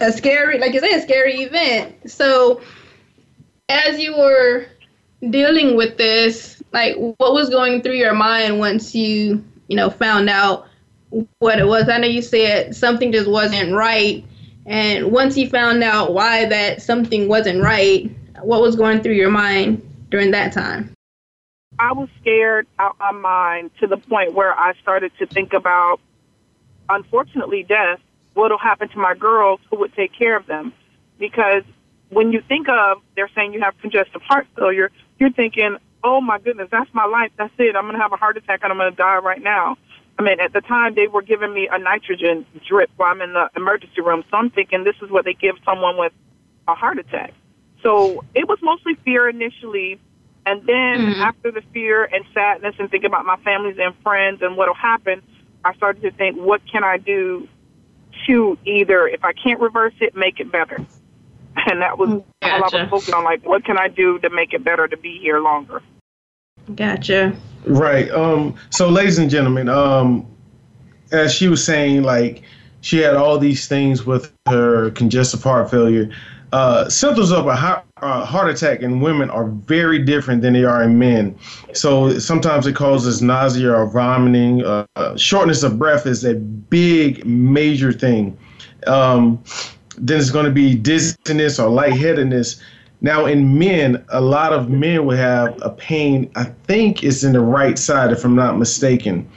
a 0.00 0.10
scary, 0.12 0.58
like 0.58 0.72
you 0.72 0.80
say, 0.80 0.94
a 0.94 1.02
scary 1.02 1.42
event. 1.42 2.10
So, 2.10 2.62
as 3.68 3.98
you 3.98 4.16
were 4.16 4.66
dealing 5.28 5.76
with 5.76 5.98
this, 5.98 6.62
like 6.72 6.96
what 6.96 7.34
was 7.34 7.50
going 7.50 7.82
through 7.82 7.96
your 7.96 8.14
mind 8.14 8.58
once 8.58 8.94
you 8.94 9.44
you 9.68 9.76
know 9.76 9.90
found 9.90 10.30
out 10.30 10.66
what 11.40 11.58
it 11.58 11.66
was? 11.66 11.88
I 11.88 11.98
know 11.98 12.08
you 12.08 12.22
said 12.22 12.74
something 12.74 13.12
just 13.12 13.28
wasn't 13.28 13.74
right, 13.74 14.24
and 14.66 15.10
once 15.10 15.36
you 15.36 15.48
found 15.48 15.82
out 15.82 16.14
why 16.14 16.44
that 16.46 16.82
something 16.82 17.28
wasn't 17.28 17.62
right, 17.62 18.10
what 18.42 18.60
was 18.60 18.76
going 18.76 19.02
through 19.02 19.14
your 19.14 19.30
mind 19.30 19.82
during 20.10 20.30
that 20.32 20.52
time? 20.52 20.94
I 21.78 21.92
was 21.92 22.08
scared 22.20 22.66
out 22.78 22.92
of 22.92 22.98
my 22.98 23.12
mind 23.12 23.70
to 23.80 23.86
the 23.86 23.96
point 23.96 24.34
where 24.34 24.56
I 24.56 24.74
started 24.82 25.10
to 25.18 25.26
think 25.26 25.52
about, 25.52 26.00
unfortunately, 26.88 27.64
death. 27.64 28.00
What'll 28.34 28.58
happen 28.58 28.88
to 28.90 28.98
my 28.98 29.14
girls? 29.14 29.60
Who 29.70 29.78
would 29.80 29.94
take 29.94 30.12
care 30.16 30.36
of 30.36 30.46
them? 30.46 30.72
Because 31.18 31.64
when 32.10 32.32
you 32.32 32.42
think 32.46 32.68
of, 32.68 32.98
they're 33.16 33.30
saying 33.34 33.54
you 33.54 33.60
have 33.60 33.76
congestive 33.78 34.22
heart 34.22 34.46
failure, 34.56 34.90
you're 35.18 35.32
thinking, 35.32 35.76
oh 36.04 36.20
my 36.20 36.38
goodness, 36.38 36.68
that's 36.70 36.92
my 36.92 37.04
life. 37.04 37.30
That's 37.36 37.52
it. 37.58 37.74
I'm 37.74 37.84
going 37.84 37.96
to 37.96 38.00
have 38.00 38.12
a 38.12 38.16
heart 38.16 38.36
attack 38.36 38.60
and 38.62 38.72
I'm 38.72 38.78
going 38.78 38.90
to 38.90 38.96
die 38.96 39.18
right 39.18 39.42
now. 39.42 39.76
I 40.18 40.22
mean, 40.22 40.40
at 40.40 40.52
the 40.52 40.60
time 40.60 40.94
they 40.94 41.06
were 41.06 41.22
giving 41.22 41.52
me 41.52 41.68
a 41.70 41.78
nitrogen 41.78 42.46
drip 42.68 42.90
while 42.96 43.10
I'm 43.10 43.22
in 43.22 43.32
the 43.32 43.48
emergency 43.56 44.00
room. 44.00 44.24
So 44.30 44.36
I'm 44.36 44.50
thinking 44.50 44.84
this 44.84 44.96
is 45.02 45.10
what 45.10 45.24
they 45.24 45.34
give 45.34 45.56
someone 45.64 45.96
with 45.96 46.12
a 46.68 46.74
heart 46.74 46.98
attack. 46.98 47.32
So 47.82 48.24
it 48.34 48.48
was 48.48 48.58
mostly 48.62 48.94
fear 49.04 49.28
initially. 49.28 49.98
And 50.44 50.60
then 50.66 50.98
mm-hmm. 50.98 51.22
after 51.22 51.50
the 51.50 51.62
fear 51.72 52.04
and 52.04 52.24
sadness 52.34 52.74
and 52.78 52.90
thinking 52.90 53.08
about 53.08 53.24
my 53.24 53.36
families 53.38 53.76
and 53.80 53.94
friends 54.02 54.42
and 54.42 54.56
what'll 54.56 54.74
happen, 54.74 55.22
I 55.64 55.74
started 55.74 56.02
to 56.02 56.10
think, 56.10 56.36
what 56.36 56.60
can 56.70 56.84
I 56.84 56.98
do 56.98 57.48
to 58.26 58.58
either, 58.64 59.06
if 59.06 59.24
I 59.24 59.32
can't 59.32 59.60
reverse 59.60 59.94
it, 60.00 60.16
make 60.16 60.40
it 60.40 60.50
better? 60.50 60.78
And 61.54 61.82
that 61.82 61.98
was 61.98 62.08
gotcha. 62.08 62.24
all 62.42 62.64
I 62.64 62.80
was 62.80 62.88
focused 62.88 63.12
on. 63.12 63.24
Like, 63.24 63.44
what 63.44 63.62
can 63.62 63.76
I 63.76 63.88
do 63.88 64.18
to 64.20 64.30
make 64.30 64.54
it 64.54 64.64
better 64.64 64.88
to 64.88 64.96
be 64.96 65.18
here 65.20 65.38
longer? 65.38 65.82
Gotcha. 66.74 67.34
Right. 67.66 68.10
Um, 68.10 68.54
so, 68.70 68.88
ladies 68.88 69.18
and 69.18 69.30
gentlemen, 69.30 69.68
um, 69.68 70.26
as 71.12 71.32
she 71.32 71.48
was 71.48 71.64
saying, 71.64 72.02
like 72.02 72.42
she 72.80 72.98
had 72.98 73.14
all 73.14 73.38
these 73.38 73.68
things 73.68 74.04
with 74.04 74.32
her 74.46 74.90
congestive 74.90 75.42
heart 75.42 75.70
failure. 75.70 76.10
Uh, 76.52 76.86
symptoms 76.88 77.30
of 77.30 77.46
a 77.46 77.56
heart, 77.56 77.84
uh, 78.02 78.26
heart 78.26 78.50
attack 78.50 78.80
in 78.80 79.00
women 79.00 79.30
are 79.30 79.46
very 79.46 79.98
different 79.98 80.42
than 80.42 80.52
they 80.52 80.64
are 80.64 80.82
in 80.82 80.98
men. 80.98 81.34
So 81.72 82.18
sometimes 82.18 82.66
it 82.66 82.76
causes 82.76 83.22
nausea 83.22 83.72
or 83.72 83.86
vomiting. 83.86 84.62
Uh, 84.62 85.16
shortness 85.16 85.62
of 85.62 85.78
breath 85.78 86.06
is 86.06 86.24
a 86.24 86.34
big, 86.34 87.24
major 87.24 87.90
thing. 87.90 88.36
Um, 88.86 89.42
then 89.96 90.20
it's 90.20 90.30
going 90.30 90.44
to 90.44 90.52
be 90.52 90.74
dizziness 90.74 91.58
or 91.58 91.70
lightheadedness. 91.70 92.60
Now, 93.02 93.26
in 93.26 93.58
men, 93.58 94.04
a 94.10 94.20
lot 94.20 94.52
of 94.52 94.70
men 94.70 95.04
will 95.04 95.16
have 95.16 95.60
a 95.60 95.70
pain. 95.70 96.30
I 96.36 96.44
think 96.44 97.02
it's 97.02 97.24
in 97.24 97.32
the 97.32 97.40
right 97.40 97.76
side, 97.76 98.12
if 98.12 98.24
I'm 98.24 98.36
not 98.36 98.58
mistaken. 98.58 99.28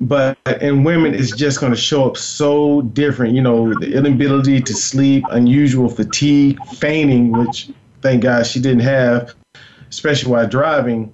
But 0.00 0.38
in 0.62 0.84
women, 0.84 1.12
it's 1.14 1.32
just 1.36 1.60
going 1.60 1.72
to 1.72 1.78
show 1.78 2.08
up 2.08 2.16
so 2.16 2.82
different. 2.82 3.34
You 3.34 3.42
know, 3.42 3.74
the 3.74 3.92
inability 3.92 4.62
to 4.62 4.74
sleep, 4.74 5.24
unusual 5.30 5.88
fatigue, 5.88 6.64
fainting, 6.76 7.32
which 7.32 7.70
thank 8.00 8.22
God 8.22 8.46
she 8.46 8.60
didn't 8.60 8.80
have, 8.80 9.34
especially 9.90 10.30
while 10.30 10.46
driving. 10.48 11.12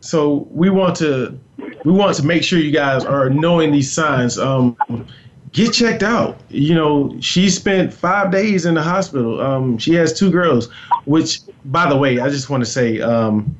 So 0.00 0.48
we 0.50 0.68
want 0.68 0.96
to 0.96 1.38
we 1.84 1.92
want 1.92 2.16
to 2.16 2.26
make 2.26 2.42
sure 2.42 2.58
you 2.58 2.72
guys 2.72 3.04
are 3.04 3.30
knowing 3.30 3.70
these 3.70 3.90
signs. 3.90 4.36
Um, 4.36 4.76
get 5.56 5.72
checked 5.72 6.02
out. 6.02 6.38
You 6.50 6.74
know, 6.74 7.16
she 7.20 7.48
spent 7.48 7.92
five 7.92 8.30
days 8.30 8.66
in 8.66 8.74
the 8.74 8.82
hospital. 8.82 9.40
Um, 9.40 9.78
she 9.78 9.94
has 9.94 10.16
two 10.16 10.30
girls, 10.30 10.68
which, 11.06 11.40
by 11.64 11.88
the 11.88 11.96
way, 11.96 12.20
I 12.20 12.28
just 12.28 12.50
want 12.50 12.62
to 12.62 12.70
say, 12.70 13.00
um, 13.00 13.56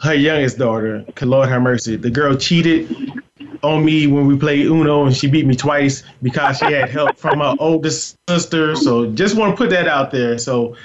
her 0.00 0.14
youngest 0.14 0.58
daughter, 0.58 1.04
Lord 1.22 1.48
have 1.48 1.60
mercy, 1.60 1.96
the 1.96 2.08
girl 2.08 2.36
cheated 2.36 3.20
on 3.64 3.84
me 3.84 4.06
when 4.06 4.28
we 4.28 4.38
played 4.38 4.66
Uno, 4.66 5.06
and 5.06 5.16
she 5.16 5.26
beat 5.26 5.44
me 5.44 5.56
twice 5.56 6.04
because 6.22 6.58
she 6.58 6.66
had 6.66 6.88
help 6.88 7.18
from 7.18 7.40
her 7.40 7.56
oldest 7.58 8.16
sister. 8.28 8.76
So 8.76 9.10
just 9.10 9.36
want 9.36 9.50
to 9.52 9.56
put 9.56 9.70
that 9.70 9.88
out 9.88 10.12
there. 10.12 10.38
So 10.38 10.76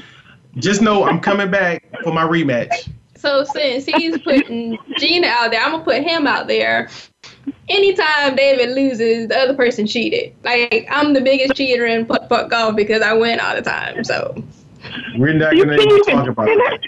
just 0.56 0.82
know 0.82 1.04
I'm 1.04 1.20
coming 1.20 1.52
back 1.52 1.86
for 2.04 2.12
my 2.12 2.24
rematch. 2.24 2.90
So 3.24 3.46
since 3.46 3.86
he's 3.86 4.18
putting 4.18 4.78
Gina 4.98 5.28
out 5.28 5.52
there, 5.52 5.62
I'm 5.62 5.72
gonna 5.72 5.84
put 5.86 6.04
him 6.04 6.28
out 6.28 6.48
there 6.48 6.90
anytime 7.70 8.36
David 8.36 8.76
loses, 8.76 9.30
the 9.30 9.38
other 9.38 9.54
person 9.54 9.88
cheated. 9.88 10.36
Like 10.44 10.86
I'm 10.92 11.14
the 11.14 11.22
biggest 11.22 11.56
cheater 11.56 11.86
in 11.86 12.06
putt 12.06 12.28
putt 12.28 12.50
golf 12.50 12.76
because 12.76 13.02
I 13.02 13.14
win 13.14 13.40
all 13.40 13.56
the 13.56 13.62
time. 13.62 14.04
So 14.04 14.44
we're 15.16 15.32
not 15.32 15.56
gonna 15.56 15.72
even 15.72 16.04
talk 16.04 16.28
about 16.28 16.48
that. 16.48 16.80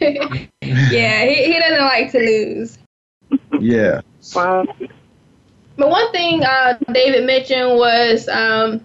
yeah, 0.60 1.24
he, 1.24 1.52
he 1.52 1.58
doesn't 1.58 1.86
like 1.86 2.12
to 2.12 2.18
lose. 2.20 2.78
Yeah. 3.58 4.00
Wow. 4.36 4.64
But 5.76 5.88
one 5.88 6.12
thing 6.12 6.44
uh, 6.44 6.78
David 6.92 7.26
mentioned 7.26 7.78
was 7.78 8.28
um, 8.28 8.80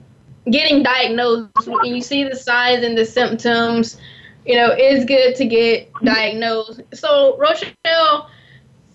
getting 0.49 0.81
diagnosed. 0.81 1.67
When 1.67 1.85
you 1.85 2.01
see 2.01 2.23
the 2.23 2.35
signs 2.35 2.83
and 2.83 2.97
the 2.97 3.05
symptoms, 3.05 3.99
you 4.47 4.55
know, 4.55 4.69
it's 4.71 5.03
good 5.03 5.35
to 5.35 5.45
get 5.45 5.91
diagnosed. 6.03 6.81
So, 6.93 7.37
Rochelle, 7.37 8.31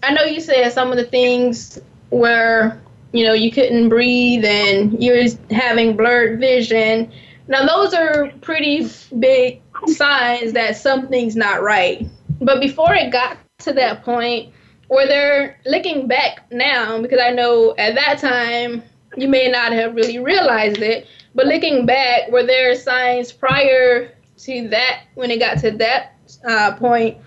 I 0.03 0.13
know 0.13 0.25
you 0.25 0.41
said 0.41 0.73
some 0.73 0.91
of 0.91 0.97
the 0.97 1.05
things 1.05 1.79
where 2.09 2.81
you 3.13 3.25
know 3.25 3.35
you 3.35 3.53
couldn't 3.53 3.91
breathe 3.91 4.45
and 4.45 5.03
you're 5.03 5.27
having 5.51 5.97
blurred 5.97 6.41
vision. 6.41 7.13
Now 7.49 7.67
those 7.67 7.93
are 7.93 8.33
pretty 8.41 8.89
big 9.19 9.61
signs 9.87 10.55
that 10.55 10.77
something's 10.77 11.37
not 11.37 11.63
right. 11.63 12.09
But 12.41 12.61
before 12.61 12.95
it 12.95 13.13
got 13.13 13.37
to 13.59 13.75
that 13.75 14.05
point, 14.05 14.55
where 14.89 15.07
they're 15.07 15.61
looking 15.67 16.09
back 16.09 16.51
now, 16.51 17.01
because 17.01 17.21
I 17.23 17.31
know 17.31 17.75
at 17.77 17.95
that 17.95 18.19
time 18.19 18.83
you 19.17 19.29
may 19.29 19.49
not 19.49 19.73
have 19.73 19.95
really 19.95 20.19
realized 20.19 20.79
it, 20.79 21.07
but 21.35 21.47
looking 21.47 21.85
back, 21.85 22.31
were 22.31 22.43
there 22.43 22.75
signs 22.75 23.33
prior 23.33 24.13
to 24.43 24.69
that 24.69 25.05
when 25.15 25.31
it 25.31 25.39
got 25.39 25.59
to 25.59 25.71
that 25.73 26.17
uh, 26.47 26.75
point 26.77 27.19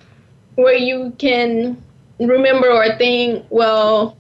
where 0.56 0.76
you 0.76 1.14
can 1.18 1.82
remember 2.20 2.72
or 2.72 2.98
think, 2.98 3.46
well, 3.50 4.18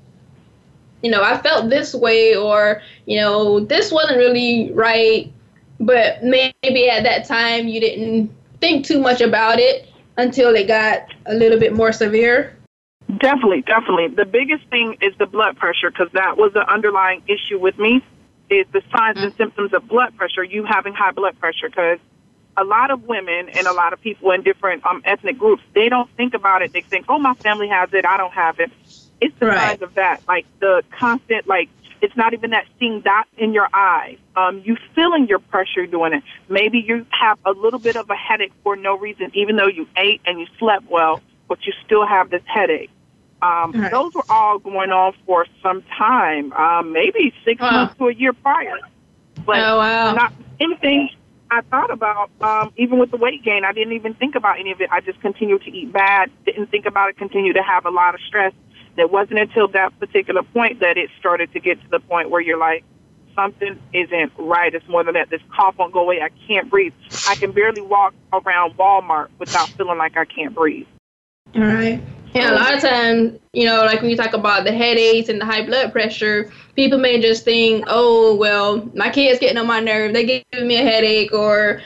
you 1.01 1.11
know, 1.11 1.23
I 1.23 1.37
felt 1.37 1.69
this 1.69 1.93
way, 1.93 2.35
or, 2.35 2.81
you 3.05 3.19
know, 3.19 3.59
this 3.59 3.91
wasn't 3.91 4.17
really 4.17 4.71
right, 4.73 5.31
but 5.79 6.23
maybe 6.23 6.89
at 6.89 7.03
that 7.03 7.25
time 7.27 7.67
you 7.67 7.79
didn't 7.79 8.31
think 8.59 8.85
too 8.85 8.99
much 8.99 9.21
about 9.21 9.59
it 9.59 9.89
until 10.17 10.55
it 10.55 10.67
got 10.67 11.13
a 11.25 11.33
little 11.33 11.59
bit 11.59 11.73
more 11.73 11.91
severe? 11.91 12.57
Definitely, 13.19 13.61
definitely. 13.61 14.07
The 14.07 14.25
biggest 14.25 14.67
thing 14.69 14.97
is 15.01 15.13
the 15.19 15.27
blood 15.27 15.57
pressure 15.57 15.91
because 15.91 16.09
that 16.13 16.37
was 16.37 16.53
the 16.53 16.67
underlying 16.67 17.21
issue 17.27 17.59
with 17.59 17.77
me. 17.77 18.03
Is 18.47 18.67
the 18.73 18.81
signs 18.91 19.17
mm-hmm. 19.17 19.25
and 19.25 19.35
symptoms 19.35 19.73
of 19.73 19.87
blood 19.87 20.15
pressure, 20.17 20.43
you 20.43 20.65
having 20.65 20.93
high 20.93 21.11
blood 21.11 21.39
pressure 21.39 21.67
because 21.67 21.97
a 22.57 22.63
lot 22.63 22.91
of 22.91 23.03
women 23.03 23.49
and 23.49 23.67
a 23.67 23.73
lot 23.73 23.93
of 23.93 24.01
people 24.01 24.31
in 24.31 24.41
different 24.41 24.85
um, 24.85 25.01
ethnic 25.05 25.37
groups, 25.37 25.63
they 25.73 25.89
don't 25.89 26.09
think 26.15 26.33
about 26.33 26.61
it. 26.61 26.73
They 26.73 26.81
think, 26.81 27.05
oh, 27.09 27.19
my 27.19 27.33
family 27.35 27.67
has 27.67 27.89
it, 27.93 28.05
I 28.05 28.17
don't 28.17 28.33
have 28.33 28.59
it. 28.59 28.71
It's 29.21 29.37
the 29.39 29.47
right. 29.47 29.57
signs 29.57 29.81
of 29.81 29.95
that, 29.95 30.21
like 30.27 30.45
the 30.59 30.83
constant, 30.91 31.47
like 31.47 31.69
it's 32.01 32.15
not 32.15 32.33
even 32.33 32.51
that 32.51 32.65
seeing 32.79 33.01
dot 33.01 33.27
in 33.37 33.53
your 33.53 33.67
eye. 33.73 34.17
Um, 34.35 34.61
you 34.65 34.77
feeling 34.93 35.27
your 35.27 35.39
pressure 35.39 35.85
doing 35.85 36.13
it. 36.13 36.23
Maybe 36.49 36.79
you 36.79 37.05
have 37.09 37.39
a 37.45 37.51
little 37.51 37.79
bit 37.79 37.95
of 37.95 38.09
a 38.09 38.15
headache 38.15 38.53
for 38.63 38.75
no 38.75 38.97
reason, 38.97 39.31
even 39.33 39.55
though 39.55 39.67
you 39.67 39.87
ate 39.97 40.21
and 40.25 40.39
you 40.39 40.47
slept 40.59 40.89
well, 40.89 41.21
but 41.47 41.65
you 41.65 41.73
still 41.85 42.05
have 42.05 42.29
this 42.29 42.43
headache. 42.45 42.91
Um, 43.41 43.71
right. 43.71 43.91
Those 43.91 44.13
were 44.13 44.25
all 44.29 44.59
going 44.59 44.91
on 44.91 45.13
for 45.25 45.45
some 45.61 45.83
time, 45.97 46.51
um, 46.53 46.93
maybe 46.93 47.33
six 47.43 47.61
wow. 47.61 47.71
months 47.71 47.97
to 47.97 48.07
a 48.07 48.13
year 48.13 48.33
prior. 48.33 48.77
But 49.45 49.59
oh, 49.59 49.77
wow. 49.77 50.13
not 50.13 50.33
anything 50.59 51.09
I 51.51 51.61
thought 51.61 51.91
about, 51.91 52.31
um, 52.41 52.73
even 52.75 52.99
with 52.99 53.11
the 53.11 53.17
weight 53.17 53.43
gain, 53.43 53.63
I 53.65 53.71
didn't 53.71 53.93
even 53.93 54.13
think 54.15 54.35
about 54.35 54.59
any 54.59 54.71
of 54.71 54.81
it. 54.81 54.89
I 54.91 55.01
just 55.01 55.21
continued 55.21 55.61
to 55.63 55.71
eat 55.71 55.93
bad, 55.93 56.31
didn't 56.45 56.71
think 56.71 56.85
about 56.85 57.09
it, 57.09 57.17
continued 57.17 57.53
to 57.53 57.63
have 57.63 57.85
a 57.85 57.91
lot 57.91 58.15
of 58.15 58.21
stress. 58.27 58.53
It 58.97 59.11
wasn't 59.11 59.39
until 59.39 59.67
that 59.69 59.97
particular 59.99 60.41
point 60.41 60.79
that 60.79 60.97
it 60.97 61.09
started 61.19 61.51
to 61.53 61.59
get 61.59 61.81
to 61.81 61.89
the 61.89 61.99
point 61.99 62.29
where 62.29 62.41
you're 62.41 62.57
like, 62.57 62.83
something 63.35 63.79
isn't 63.93 64.31
right. 64.37 64.73
It's 64.73 64.87
more 64.87 65.03
than 65.03 65.13
that. 65.15 65.29
This 65.29 65.41
cough 65.55 65.75
won't 65.77 65.93
go 65.93 65.99
away. 65.99 66.21
I 66.21 66.29
can't 66.47 66.69
breathe. 66.69 66.93
I 67.27 67.35
can 67.35 67.51
barely 67.51 67.81
walk 67.81 68.13
around 68.33 68.77
Walmart 68.77 69.27
without 69.37 69.69
feeling 69.69 69.97
like 69.97 70.17
I 70.17 70.25
can't 70.25 70.55
breathe. 70.55 70.87
All 71.53 71.61
right. 71.61 72.01
Yeah, 72.35 72.51
a 72.51 72.55
lot 72.55 72.73
of 72.73 72.81
times, 72.81 73.39
you 73.53 73.63
know, 73.63 73.85
like 73.85 74.01
when 74.01 74.09
you 74.09 74.17
talk 74.17 74.33
about 74.33 74.65
the 74.65 74.71
headaches 74.73 75.29
and 75.29 75.39
the 75.39 75.45
high 75.45 75.65
blood 75.65 75.93
pressure, 75.93 76.51
people 76.75 76.99
may 76.99 77.21
just 77.21 77.45
think, 77.45 77.85
oh, 77.87 78.35
well, 78.35 78.89
my 78.93 79.09
kid's 79.09 79.39
getting 79.39 79.57
on 79.57 79.67
my 79.67 79.79
nerve. 79.79 80.13
They 80.13 80.43
giving 80.51 80.67
me 80.67 80.75
a 80.75 80.83
headache, 80.83 81.31
or 81.31 81.81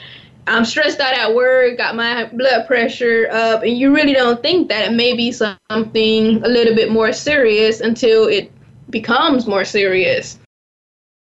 I'm 0.48 0.64
stressed 0.64 0.98
out 0.98 1.14
at 1.14 1.32
work, 1.36 1.78
got 1.78 1.94
my 1.94 2.24
blood 2.32 2.66
pressure 2.66 3.28
up, 3.30 3.62
and 3.62 3.78
you 3.78 3.94
really 3.94 4.12
don't 4.12 4.42
think 4.42 4.68
that 4.70 4.90
it 4.90 4.94
may 4.94 5.14
be 5.14 5.30
something 5.30 6.42
a 6.42 6.48
little 6.48 6.74
bit 6.74 6.90
more 6.90 7.12
serious 7.12 7.80
until 7.80 8.26
it 8.26 8.50
becomes 8.90 9.46
more 9.46 9.64
serious. 9.64 10.40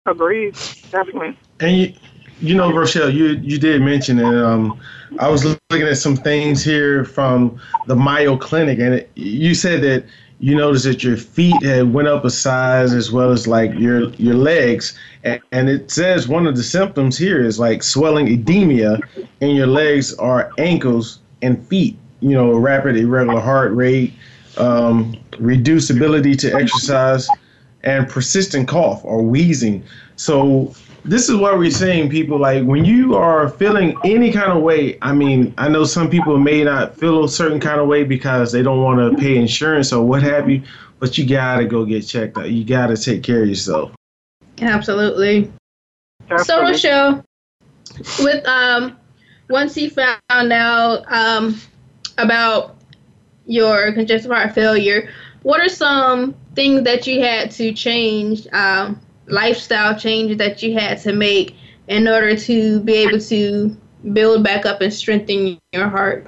Agreed, 0.06 0.54
definitely. 0.90 1.38
And 1.60 1.76
you, 1.76 1.92
you 2.40 2.54
know, 2.56 2.72
Rochelle, 2.72 3.08
you 3.08 3.40
you 3.40 3.56
did 3.56 3.82
mention 3.82 4.18
it. 4.18 4.24
Um, 4.24 4.80
I 5.18 5.28
was 5.28 5.44
looking 5.44 5.86
at 5.86 5.98
some 5.98 6.16
things 6.16 6.64
here 6.64 7.04
from 7.04 7.60
the 7.86 7.96
Mayo 7.96 8.36
Clinic, 8.36 8.78
and 8.78 8.94
it, 8.94 9.10
you 9.14 9.54
said 9.54 9.82
that 9.82 10.04
you 10.40 10.56
noticed 10.56 10.84
that 10.84 11.04
your 11.04 11.16
feet 11.16 11.62
had 11.62 11.92
went 11.92 12.08
up 12.08 12.24
a 12.24 12.30
size 12.30 12.92
as 12.92 13.12
well 13.12 13.30
as 13.30 13.46
like 13.46 13.72
your 13.74 14.08
your 14.14 14.34
legs, 14.34 14.98
and, 15.22 15.40
and 15.52 15.68
it 15.68 15.90
says 15.90 16.28
one 16.28 16.46
of 16.46 16.56
the 16.56 16.62
symptoms 16.62 17.16
here 17.16 17.44
is 17.44 17.60
like 17.60 17.82
swelling 17.82 18.28
edema 18.28 18.98
in 19.40 19.50
your 19.50 19.66
legs 19.66 20.12
or 20.14 20.50
ankles 20.58 21.20
and 21.42 21.64
feet. 21.68 21.96
You 22.20 22.30
know, 22.30 22.54
rapid 22.54 22.96
irregular 22.96 23.40
heart 23.40 23.72
rate, 23.72 24.12
um, 24.56 25.16
reduced 25.38 25.90
ability 25.90 26.36
to 26.36 26.54
exercise, 26.54 27.28
and 27.84 28.08
persistent 28.08 28.68
cough 28.68 29.04
or 29.04 29.22
wheezing. 29.22 29.84
So 30.16 30.74
this 31.04 31.28
is 31.28 31.36
what 31.36 31.58
we're 31.58 31.70
saying, 31.70 32.10
people. 32.10 32.38
Like 32.38 32.64
when 32.64 32.84
you 32.84 33.16
are 33.16 33.48
feeling 33.48 33.96
any 34.04 34.32
kind 34.32 34.52
of 34.52 34.62
way, 34.62 34.98
I 35.02 35.12
mean, 35.12 35.52
I 35.58 35.68
know 35.68 35.84
some 35.84 36.08
people 36.08 36.38
may 36.38 36.62
not 36.62 36.96
feel 36.96 37.24
a 37.24 37.28
certain 37.28 37.58
kind 37.58 37.80
of 37.80 37.88
way 37.88 38.04
because 38.04 38.52
they 38.52 38.62
don't 38.62 38.82
want 38.82 38.98
to 38.98 39.20
pay 39.20 39.36
insurance 39.36 39.92
or 39.92 40.04
what 40.04 40.22
have 40.22 40.48
you, 40.48 40.62
but 41.00 41.18
you 41.18 41.26
gotta 41.26 41.64
go 41.64 41.84
get 41.84 42.02
checked 42.06 42.38
out. 42.38 42.50
You 42.50 42.64
gotta 42.64 42.96
take 42.96 43.22
care 43.22 43.42
of 43.42 43.48
yourself. 43.48 43.92
Absolutely. 44.60 45.50
Absolutely. 46.30 46.44
So 46.44 46.62
Rochelle, 46.62 47.24
with 48.20 48.46
um, 48.46 48.96
once 49.50 49.74
he 49.74 49.88
found 49.88 50.52
out 50.52 51.04
um 51.12 51.60
about 52.18 52.76
your 53.46 53.92
congestive 53.92 54.30
heart 54.30 54.54
failure, 54.54 55.10
what 55.42 55.60
are 55.60 55.68
some 55.68 56.34
things 56.54 56.84
that 56.84 57.08
you 57.08 57.20
had 57.22 57.50
to 57.50 57.72
change 57.72 58.46
um 58.52 59.00
lifestyle 59.26 59.98
changes 59.98 60.38
that 60.38 60.62
you 60.62 60.74
had 60.74 60.98
to 61.02 61.12
make 61.12 61.56
in 61.88 62.08
order 62.08 62.36
to 62.36 62.80
be 62.80 62.94
able 62.94 63.20
to 63.20 63.76
build 64.12 64.42
back 64.42 64.66
up 64.66 64.80
and 64.80 64.92
strengthen 64.92 65.58
your 65.72 65.88
heart? 65.88 66.26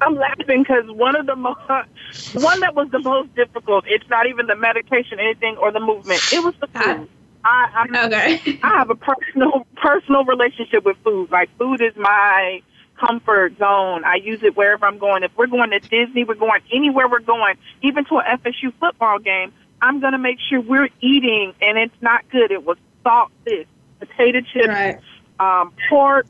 I'm 0.00 0.14
laughing 0.14 0.62
because 0.62 0.84
one 0.90 1.14
of 1.14 1.26
the 1.26 1.36
most, 1.36 1.60
one 2.34 2.60
that 2.60 2.74
was 2.74 2.90
the 2.90 3.00
most 3.00 3.34
difficult. 3.34 3.84
It's 3.86 4.08
not 4.08 4.26
even 4.26 4.46
the 4.46 4.56
medication, 4.56 5.18
anything, 5.20 5.56
or 5.56 5.72
the 5.72 5.80
movement. 5.80 6.20
It 6.32 6.42
was 6.42 6.54
the 6.60 6.66
food. 6.74 7.08
I, 7.44 7.86
I, 7.92 8.06
okay. 8.06 8.58
I 8.62 8.78
have 8.78 8.90
a 8.90 8.94
personal 8.94 9.66
personal 9.76 10.24
relationship 10.24 10.84
with 10.84 10.96
food. 11.04 11.30
Like 11.30 11.50
food 11.58 11.80
is 11.80 11.94
my 11.96 12.62
comfort 12.98 13.56
zone. 13.58 14.04
I 14.04 14.16
use 14.16 14.42
it 14.42 14.56
wherever 14.56 14.84
I'm 14.86 14.98
going. 14.98 15.22
If 15.22 15.32
we're 15.36 15.46
going 15.46 15.70
to 15.70 15.80
Disney, 15.80 16.24
we're 16.24 16.34
going 16.34 16.60
anywhere 16.72 17.08
we're 17.08 17.20
going, 17.20 17.56
even 17.82 18.04
to 18.06 18.18
an 18.18 18.38
FSU 18.38 18.72
football 18.78 19.18
game. 19.18 19.52
I'm 19.82 20.00
going 20.00 20.12
to 20.12 20.18
make 20.18 20.38
sure 20.48 20.60
we're 20.60 20.88
eating 21.00 21.54
and 21.60 21.78
it's 21.78 21.94
not 22.02 22.28
good. 22.30 22.50
It 22.50 22.64
was 22.64 22.76
salt 23.02 23.30
this, 23.44 23.66
potato 23.98 24.40
chips, 24.40 24.66
right. 24.68 24.98
Um, 25.38 25.72
pork, 25.88 26.26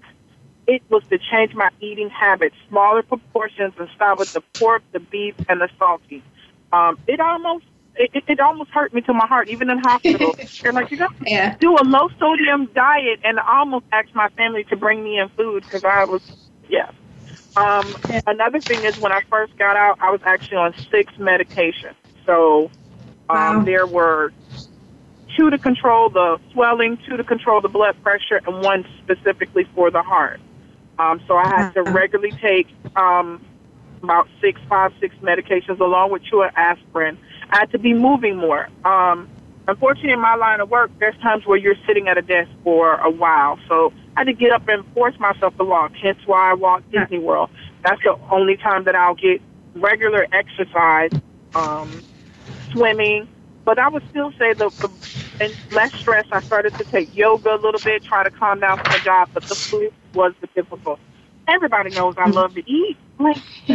it 0.66 0.82
was 0.88 1.02
to 1.10 1.18
change 1.18 1.54
my 1.54 1.68
eating 1.80 2.10
habits, 2.10 2.54
smaller 2.68 3.02
proportions 3.02 3.74
and 3.78 3.88
start 3.96 4.18
with 4.18 4.32
the 4.32 4.40
pork, 4.58 4.82
the 4.92 5.00
beef, 5.00 5.34
and 5.48 5.60
the 5.60 5.68
salty. 5.78 6.22
Um, 6.72 6.98
it 7.08 7.18
almost 7.20 7.64
it, 7.96 8.10
it, 8.14 8.24
it 8.28 8.40
almost 8.40 8.70
hurt 8.70 8.94
me 8.94 9.00
to 9.02 9.12
my 9.12 9.26
heart, 9.26 9.48
even 9.48 9.68
in 9.68 9.78
hospital. 9.78 10.36
They're 10.62 10.72
like, 10.72 10.90
you 10.92 10.96
got 10.96 11.10
to 11.18 11.28
Yeah. 11.28 11.56
do 11.58 11.76
a 11.76 11.82
low 11.82 12.08
sodium 12.20 12.66
diet, 12.74 13.20
and 13.24 13.40
I 13.40 13.58
almost 13.58 13.84
asked 13.92 14.14
my 14.14 14.28
family 14.30 14.64
to 14.64 14.76
bring 14.76 15.02
me 15.02 15.18
in 15.18 15.28
food 15.30 15.64
because 15.64 15.82
I 15.84 16.04
was, 16.04 16.22
yeah. 16.68 16.90
Um, 17.56 17.96
Another 18.26 18.60
thing 18.60 18.84
is 18.84 18.96
when 18.96 19.10
I 19.12 19.22
first 19.28 19.56
got 19.58 19.76
out, 19.76 19.98
I 20.00 20.10
was 20.10 20.20
actually 20.24 20.58
on 20.58 20.74
six 20.90 21.12
medications. 21.14 21.94
So 22.26 22.70
um, 23.30 23.64
there 23.64 23.86
were 23.86 24.32
two 25.36 25.50
to 25.50 25.58
control 25.58 26.10
the 26.10 26.38
swelling, 26.52 26.98
two 27.08 27.16
to 27.16 27.24
control 27.24 27.60
the 27.60 27.68
blood 27.68 27.96
pressure, 28.02 28.40
and 28.46 28.62
one 28.62 28.84
specifically 29.02 29.64
for 29.74 29.90
the 29.90 30.02
heart. 30.02 30.40
Um, 30.98 31.20
so 31.26 31.36
I 31.36 31.48
had 31.48 31.72
to 31.72 31.82
regularly 31.82 32.32
take 32.42 32.68
um, 32.96 33.42
about 34.02 34.28
six, 34.40 34.60
five, 34.68 34.92
six 35.00 35.14
medications 35.22 35.80
along 35.80 36.12
with 36.12 36.22
two 36.30 36.42
aspirin. 36.42 37.18
I 37.50 37.60
had 37.60 37.70
to 37.72 37.78
be 37.78 37.94
moving 37.94 38.36
more. 38.36 38.68
Um, 38.84 39.28
unfortunately, 39.66 40.12
in 40.12 40.20
my 40.20 40.34
line 40.34 40.60
of 40.60 40.70
work, 40.70 40.90
there's 40.98 41.16
times 41.18 41.46
where 41.46 41.56
you're 41.56 41.76
sitting 41.86 42.08
at 42.08 42.18
a 42.18 42.22
desk 42.22 42.50
for 42.64 42.94
a 42.96 43.10
while. 43.10 43.58
So 43.68 43.92
I 44.16 44.20
had 44.20 44.24
to 44.24 44.32
get 44.32 44.50
up 44.52 44.68
and 44.68 44.84
force 44.92 45.18
myself 45.18 45.56
to 45.56 45.64
walk, 45.64 45.92
hence 46.02 46.18
why 46.26 46.50
I 46.50 46.54
walk 46.54 46.82
Disney 46.90 47.18
World. 47.18 47.50
That's 47.82 48.00
the 48.02 48.18
only 48.30 48.56
time 48.56 48.84
that 48.84 48.94
I'll 48.94 49.14
get 49.14 49.40
regular 49.74 50.26
exercise, 50.32 51.12
um, 51.54 52.02
swimming. 52.72 53.28
But 53.64 53.78
I 53.78 53.88
would 53.88 54.02
still 54.10 54.32
say 54.32 54.54
the, 54.54 54.70
the 54.80 54.90
and 55.40 55.56
less 55.70 55.92
stress. 55.94 56.26
I 56.30 56.40
started 56.42 56.76
to 56.78 56.84
take 56.84 57.14
yoga 57.16 57.54
a 57.54 57.60
little 57.60 57.80
bit, 57.80 58.04
try 58.04 58.22
to 58.22 58.30
calm 58.30 58.60
down 58.60 58.78
from 58.78 58.92
the 58.92 58.98
job, 58.98 59.30
but 59.32 59.48
the 59.48 59.56
food 59.56 59.92
was 60.14 60.34
the 60.40 60.48
difficult. 60.54 61.00
Everybody 61.48 61.90
knows 61.90 62.14
I 62.18 62.28
love 62.28 62.54
to 62.54 62.70
eat. 62.70 62.96
Like, 63.18 63.38
we 63.68 63.74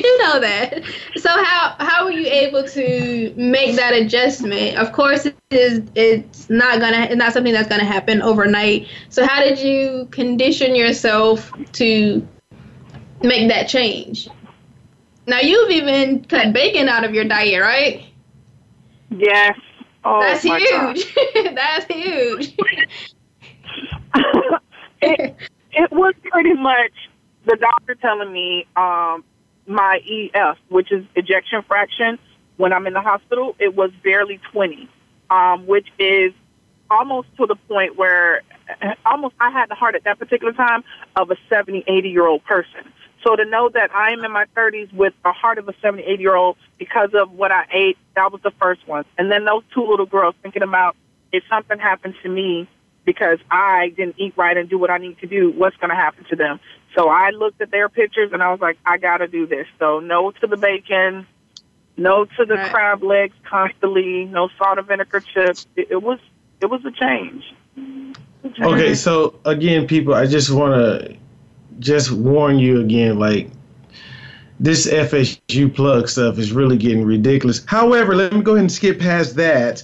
do 0.00 0.18
know 0.22 0.40
that. 0.40 0.82
So 1.16 1.28
how 1.28 1.74
how 1.78 2.04
were 2.04 2.12
you 2.12 2.26
able 2.26 2.64
to 2.64 3.34
make 3.36 3.76
that 3.76 3.92
adjustment? 3.94 4.76
Of 4.76 4.92
course, 4.92 5.26
it 5.26 5.36
is 5.50 5.82
it's 5.94 6.48
not 6.50 6.80
gonna 6.80 7.02
it's 7.04 7.16
not 7.16 7.32
something 7.32 7.52
that's 7.52 7.68
gonna 7.68 7.84
happen 7.84 8.22
overnight. 8.22 8.88
So 9.08 9.26
how 9.26 9.40
did 9.40 9.58
you 9.58 10.06
condition 10.10 10.76
yourself 10.76 11.52
to 11.72 12.26
make 13.22 13.48
that 13.48 13.68
change? 13.68 14.28
Now 15.26 15.40
you've 15.40 15.70
even 15.70 16.24
cut 16.24 16.52
bacon 16.52 16.88
out 16.88 17.04
of 17.04 17.14
your 17.14 17.24
diet, 17.24 17.60
right? 17.60 18.06
yes. 19.10 19.58
Oh, 20.04 20.20
that's 20.20 20.42
huge. 20.42 21.14
that's 21.54 21.86
huge. 21.86 22.54
it, 25.02 25.36
it 25.72 25.92
was 25.92 26.14
pretty 26.30 26.54
much 26.54 26.92
the 27.44 27.56
doctor 27.56 27.96
telling 27.96 28.32
me 28.32 28.66
um, 28.76 29.24
my 29.66 30.00
EF, 30.08 30.58
which 30.68 30.92
is 30.92 31.04
ejection 31.16 31.62
fraction, 31.66 32.18
when 32.56 32.72
I'm 32.72 32.86
in 32.86 32.92
the 32.92 33.00
hospital, 33.00 33.56
it 33.58 33.74
was 33.74 33.90
barely 34.02 34.40
20, 34.52 34.88
um, 35.30 35.66
which 35.66 35.88
is 35.98 36.32
almost 36.88 37.28
to 37.36 37.46
the 37.46 37.56
point 37.68 37.96
where 37.96 38.42
almost 39.04 39.34
I 39.40 39.50
had 39.50 39.68
the 39.68 39.74
heart 39.74 39.94
at 39.94 40.04
that 40.04 40.18
particular 40.18 40.52
time 40.52 40.84
of 41.16 41.30
a 41.30 41.36
70, 41.48 41.84
80 41.86 42.08
year 42.08 42.26
old 42.26 42.44
person. 42.44 42.92
So 43.26 43.34
to 43.34 43.44
know 43.44 43.68
that 43.70 43.92
I 43.92 44.12
am 44.12 44.24
in 44.24 44.30
my 44.30 44.44
30s 44.56 44.92
with 44.92 45.12
the 45.24 45.32
heart 45.32 45.58
of 45.58 45.68
a 45.68 45.74
78 45.82 46.20
year 46.20 46.36
old 46.36 46.56
because 46.78 47.10
of 47.12 47.32
what 47.32 47.50
I 47.50 47.64
ate, 47.72 47.98
that 48.14 48.30
was 48.30 48.40
the 48.42 48.52
first 48.52 48.86
one. 48.86 49.04
And 49.18 49.32
then 49.32 49.44
those 49.44 49.64
two 49.74 49.84
little 49.84 50.06
girls 50.06 50.36
thinking 50.42 50.62
about 50.62 50.94
if 51.32 51.42
something 51.50 51.76
happened 51.76 52.14
to 52.22 52.28
me 52.28 52.68
because 53.04 53.38
I 53.50 53.92
didn't 53.96 54.14
eat 54.18 54.34
right 54.36 54.56
and 54.56 54.68
do 54.68 54.78
what 54.78 54.90
I 54.90 54.98
need 54.98 55.18
to 55.18 55.26
do, 55.26 55.50
what's 55.50 55.76
going 55.78 55.90
to 55.90 55.96
happen 55.96 56.24
to 56.30 56.36
them? 56.36 56.60
So 56.94 57.08
I 57.08 57.30
looked 57.30 57.60
at 57.60 57.72
their 57.72 57.88
pictures 57.88 58.30
and 58.32 58.44
I 58.44 58.52
was 58.52 58.60
like, 58.60 58.78
I 58.86 58.96
got 58.96 59.18
to 59.18 59.26
do 59.26 59.44
this. 59.44 59.66
So 59.80 59.98
no 59.98 60.30
to 60.30 60.46
the 60.46 60.56
bacon, 60.56 61.26
no 61.96 62.26
to 62.26 62.44
the 62.44 62.54
Right. 62.54 62.70
crab 62.70 63.02
legs 63.02 63.34
constantly, 63.42 64.26
no 64.26 64.50
salt 64.56 64.78
and 64.78 64.86
vinegar 64.86 65.18
chips. 65.18 65.66
It, 65.74 65.88
it 65.90 66.02
was 66.02 66.20
it 66.60 66.66
was 66.66 66.84
a 66.84 66.92
change. 66.92 67.42
Okay, 67.76 68.52
mm-hmm. 68.52 68.94
so 68.94 69.40
again, 69.44 69.88
people, 69.88 70.14
I 70.14 70.26
just 70.26 70.50
want 70.50 70.74
to 70.74 71.16
just 71.78 72.10
warn 72.12 72.58
you 72.58 72.80
again, 72.80 73.18
like 73.18 73.50
this 74.58 74.86
FSU 74.86 75.74
plug 75.74 76.08
stuff 76.08 76.38
is 76.38 76.52
really 76.52 76.76
getting 76.76 77.04
ridiculous. 77.04 77.64
However, 77.66 78.14
let 78.14 78.32
me 78.32 78.42
go 78.42 78.52
ahead 78.52 78.62
and 78.62 78.72
skip 78.72 78.98
past 78.98 79.36
that, 79.36 79.82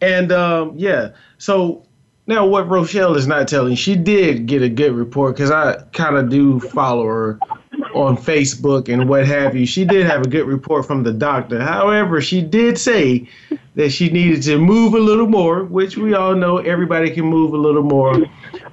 and 0.00 0.32
um, 0.32 0.72
yeah, 0.76 1.10
so 1.38 1.84
now 2.26 2.46
what 2.46 2.68
Rochelle 2.68 3.16
is 3.16 3.26
not 3.26 3.48
telling, 3.48 3.74
she 3.74 3.96
did 3.96 4.46
get 4.46 4.62
a 4.62 4.68
good 4.68 4.92
report 4.92 5.36
because 5.36 5.50
I 5.50 5.82
kind 5.92 6.16
of 6.16 6.30
do 6.30 6.58
follow 6.58 7.04
her 7.04 7.38
on 7.94 8.16
Facebook 8.16 8.92
and 8.92 9.08
what 9.08 9.26
have 9.26 9.54
you. 9.54 9.66
She 9.66 9.84
did 9.84 10.06
have 10.06 10.22
a 10.22 10.28
good 10.28 10.46
report 10.46 10.86
from 10.86 11.02
the 11.02 11.12
doctor. 11.12 11.60
However, 11.60 12.20
she 12.20 12.40
did 12.40 12.78
say 12.78 13.28
that 13.74 13.90
she 13.90 14.08
needed 14.08 14.42
to 14.44 14.58
move 14.58 14.94
a 14.94 14.98
little 14.98 15.26
more, 15.26 15.64
which 15.64 15.96
we 15.96 16.14
all 16.14 16.34
know 16.34 16.58
everybody 16.58 17.10
can 17.10 17.24
move 17.24 17.52
a 17.52 17.58
little 17.58 17.82
more. 17.82 18.14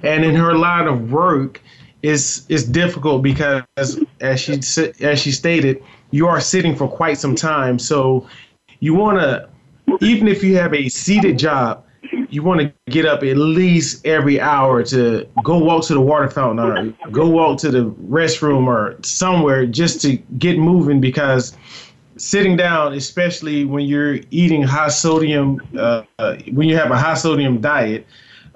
And 0.02 0.24
in 0.24 0.34
her 0.34 0.54
line 0.54 0.86
of 0.86 1.12
work, 1.12 1.60
is 2.02 2.44
is 2.48 2.64
difficult 2.64 3.22
because 3.22 3.62
as 4.20 4.40
she 4.40 4.54
as 5.00 5.18
she 5.20 5.32
stated, 5.32 5.82
you 6.10 6.26
are 6.26 6.40
sitting 6.40 6.74
for 6.76 6.88
quite 6.88 7.18
some 7.18 7.34
time. 7.34 7.78
So 7.78 8.26
you 8.80 8.94
want 8.94 9.18
to, 9.20 9.48
even 10.00 10.28
if 10.28 10.42
you 10.42 10.56
have 10.56 10.74
a 10.74 10.88
seated 10.88 11.38
job, 11.38 11.84
you 12.30 12.42
want 12.42 12.60
to 12.60 12.72
get 12.90 13.06
up 13.06 13.22
at 13.22 13.36
least 13.36 14.04
every 14.06 14.40
hour 14.40 14.82
to 14.84 15.26
go 15.44 15.58
walk 15.58 15.84
to 15.86 15.94
the 15.94 16.00
water 16.00 16.28
fountain 16.28 16.64
or 16.64 17.10
go 17.10 17.28
walk 17.28 17.58
to 17.60 17.70
the 17.70 17.90
restroom 18.08 18.66
or 18.66 18.96
somewhere 19.02 19.66
just 19.66 20.00
to 20.02 20.16
get 20.38 20.58
moving 20.58 21.00
because 21.00 21.56
sitting 22.16 22.56
down, 22.56 22.94
especially 22.94 23.64
when 23.64 23.84
you're 23.84 24.18
eating 24.30 24.62
high 24.62 24.88
sodium, 24.88 25.60
uh, 25.78 26.02
when 26.52 26.68
you 26.68 26.76
have 26.76 26.90
a 26.90 26.98
high 26.98 27.14
sodium 27.14 27.60
diet. 27.60 28.06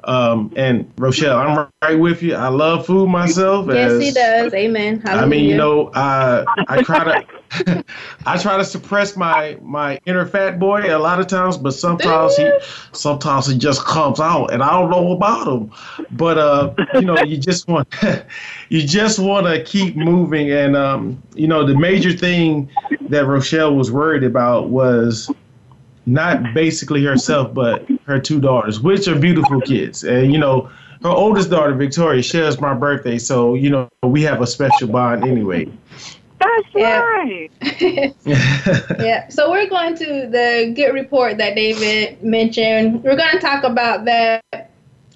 Um, 0.07 0.53
and 0.55 0.91
Rochelle, 0.99 1.37
I'm 1.37 1.69
right 1.83 1.99
with 1.99 2.23
you. 2.23 2.37
I 2.37 2.47
love 2.47 2.87
food 2.87 3.09
myself. 3.09 3.67
yes, 3.67 3.91
as- 3.91 4.03
he 4.03 4.13
does. 4.13 4.55
Amen. 4.55 5.03
I 5.05 5.27
mean, 5.27 5.45
you 5.45 5.57
know, 5.57 5.89
uh, 5.89 6.45
I 6.69 6.81
try 6.83 7.05
to, 7.05 7.85
I 8.27 8.39
try 8.39 8.57
to 8.57 8.65
suppress 8.65 9.17
my 9.17 9.59
my 9.63 9.99
inner 10.07 10.25
fat 10.25 10.61
boy 10.61 10.97
a 10.97 10.99
lot 10.99 11.19
of 11.19 11.27
times, 11.27 11.57
but 11.59 11.73
sometimes 11.73 12.37
he, 12.37 12.49
sometimes 12.93 13.49
he 13.49 13.59
just 13.59 13.85
comes 13.85 14.21
out, 14.21 14.53
and 14.53 14.63
I 14.63 14.71
don't 14.71 14.91
know 14.91 15.11
about 15.11 15.49
him. 15.49 15.73
But 16.13 16.39
uh, 16.39 16.73
you 16.95 17.03
know, 17.03 17.19
you 17.23 17.37
just 17.37 17.67
want, 17.67 17.93
you 18.69 18.87
just 18.87 19.19
want 19.19 19.47
to 19.47 19.65
keep 19.65 19.97
moving, 19.97 20.53
and 20.53 20.77
um, 20.77 21.21
you 21.35 21.49
know, 21.49 21.67
the 21.67 21.75
major 21.77 22.13
thing 22.13 22.71
that 23.09 23.27
Rochelle 23.27 23.75
was 23.75 23.91
worried 23.91 24.23
about 24.23 24.69
was 24.69 25.31
not 26.07 26.55
basically 26.55 27.05
herself, 27.05 27.53
but 27.53 27.87
her 28.05 28.21
two 28.21 28.41
daughters, 28.41 28.81
which 28.81 29.09
are 29.09 29.19
beautiful 29.19 29.61
kids. 29.61 30.05
And, 30.05 30.33
you 30.33 30.39
know, 30.39 30.71
her 31.03 31.09
oldest 31.11 31.51
daughter, 31.51 31.75
Victoria, 31.75 32.23
shares 32.23 32.61
my 32.61 32.75
birthday. 32.75 33.19
So, 33.19 33.55
you 33.55 33.71
know, 33.71 33.89
we 34.03 34.23
have 34.23 34.41
a 34.41 34.47
special 34.47 34.89
bond 34.89 35.25
anyway. 35.25 35.69
That's 36.39 36.69
Yeah. 36.75 37.01
right. 37.01 37.51
yeah. 39.01 39.29
So 39.29 39.51
we're 39.51 39.69
going 39.69 39.97
to 39.97 40.05
the 40.31 40.73
good 40.75 40.95
report 40.95 41.39
that 41.39 41.55
David 41.55 42.23
mentioned. 42.23 43.03
We're 43.03 43.17
going 43.17 43.33
to 43.33 43.41
talk 43.41 43.65
about 43.65 44.05
that 44.05 44.43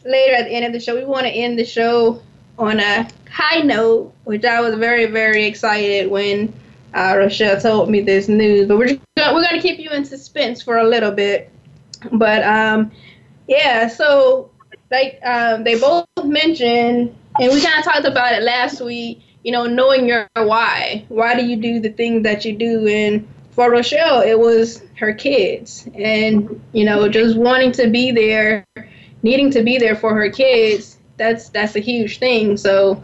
later 0.05 0.35
at 0.35 0.45
the 0.45 0.51
end 0.51 0.65
of 0.65 0.73
the 0.73 0.81
show. 0.81 0.97
We 0.97 1.05
want 1.05 1.27
to 1.27 1.33
end 1.33 1.59
the 1.59 1.65
show 1.65 2.21
on 2.59 2.81
a 2.81 3.09
high 3.31 3.61
note, 3.61 4.13
which 4.25 4.45
I 4.45 4.61
was 4.61 4.75
very, 4.75 5.07
very 5.07 5.45
excited 5.47 6.11
when 6.11 6.53
uh, 6.95 7.15
Rochelle 7.17 7.61
told 7.61 7.91
me 7.91 8.01
this 8.01 8.29
news. 8.29 8.69
But 8.69 8.79
we're 8.79 8.89
just 8.89 9.01
gonna, 9.17 9.35
we're 9.35 9.49
to 9.49 9.61
keep 9.61 9.79
you 9.79 9.91
in 9.91 10.05
suspense 10.05 10.63
for 10.63 10.79
a 10.79 10.85
little 10.85 11.13
bit. 11.13 11.51
But 12.13 12.43
um, 12.43 12.91
yeah. 13.47 13.89
So 13.89 14.51
like 14.91 15.21
um, 15.25 15.65
they 15.65 15.79
both 15.79 16.07
mentioned, 16.23 17.15
and 17.41 17.53
we 17.53 17.63
kind 17.63 17.79
of 17.79 17.85
talked 17.85 18.07
about 18.07 18.33
it 18.33 18.43
last 18.43 18.81
week. 18.81 19.23
You 19.43 19.53
know, 19.53 19.67
knowing 19.67 20.07
your 20.07 20.29
why. 20.35 21.05
Why 21.09 21.35
do 21.35 21.47
you 21.47 21.57
do 21.57 21.81
the 21.81 21.91
things 21.91 22.25
that 22.25 22.45
you 22.45 22.57
do? 22.57 22.87
And 22.87 23.27
for 23.53 23.71
Rochelle, 23.71 24.21
it 24.21 24.39
was 24.39 24.83
her 24.99 25.15
kids, 25.15 25.89
and 25.95 26.61
you 26.73 26.85
know, 26.85 27.09
just 27.09 27.37
wanting 27.37 27.73
to 27.73 27.89
be 27.89 28.11
there, 28.11 28.67
needing 29.23 29.51
to 29.53 29.63
be 29.63 29.79
there 29.79 29.97
for 29.97 30.15
her 30.15 30.31
kids. 30.31 30.99
That's 31.17 31.49
that's 31.51 31.77
a 31.77 31.81
huge 31.81 32.19
thing. 32.19 32.57
So, 32.57 33.03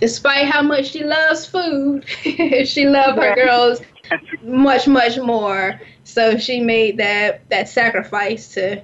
despite 0.00 0.46
how 0.46 0.62
much 0.62 0.90
she 0.90 1.04
loves 1.04 1.46
food, 1.46 2.06
she 2.66 2.86
loved 2.86 3.18
her 3.18 3.34
girls 3.34 3.80
much 4.42 4.86
much 4.86 5.18
more. 5.18 5.80
So 6.04 6.38
she 6.38 6.60
made 6.60 6.96
that 6.98 7.48
that 7.50 7.68
sacrifice 7.68 8.54
to 8.54 8.82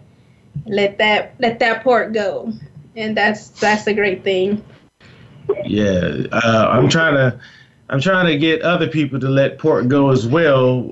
let 0.66 0.98
that 0.98 1.34
let 1.38 1.58
that 1.60 1.82
pork 1.82 2.12
go, 2.12 2.52
and 2.96 3.16
that's 3.16 3.48
that's 3.48 3.86
a 3.86 3.94
great 3.94 4.24
thing. 4.24 4.64
Yeah, 5.64 6.26
uh, 6.32 6.68
I'm 6.70 6.88
trying 6.88 7.14
to 7.14 7.40
I'm 7.90 8.00
trying 8.00 8.26
to 8.26 8.38
get 8.38 8.62
other 8.62 8.88
people 8.88 9.20
to 9.20 9.28
let 9.28 9.58
pork 9.58 9.88
go 9.88 10.10
as 10.10 10.26
well, 10.26 10.84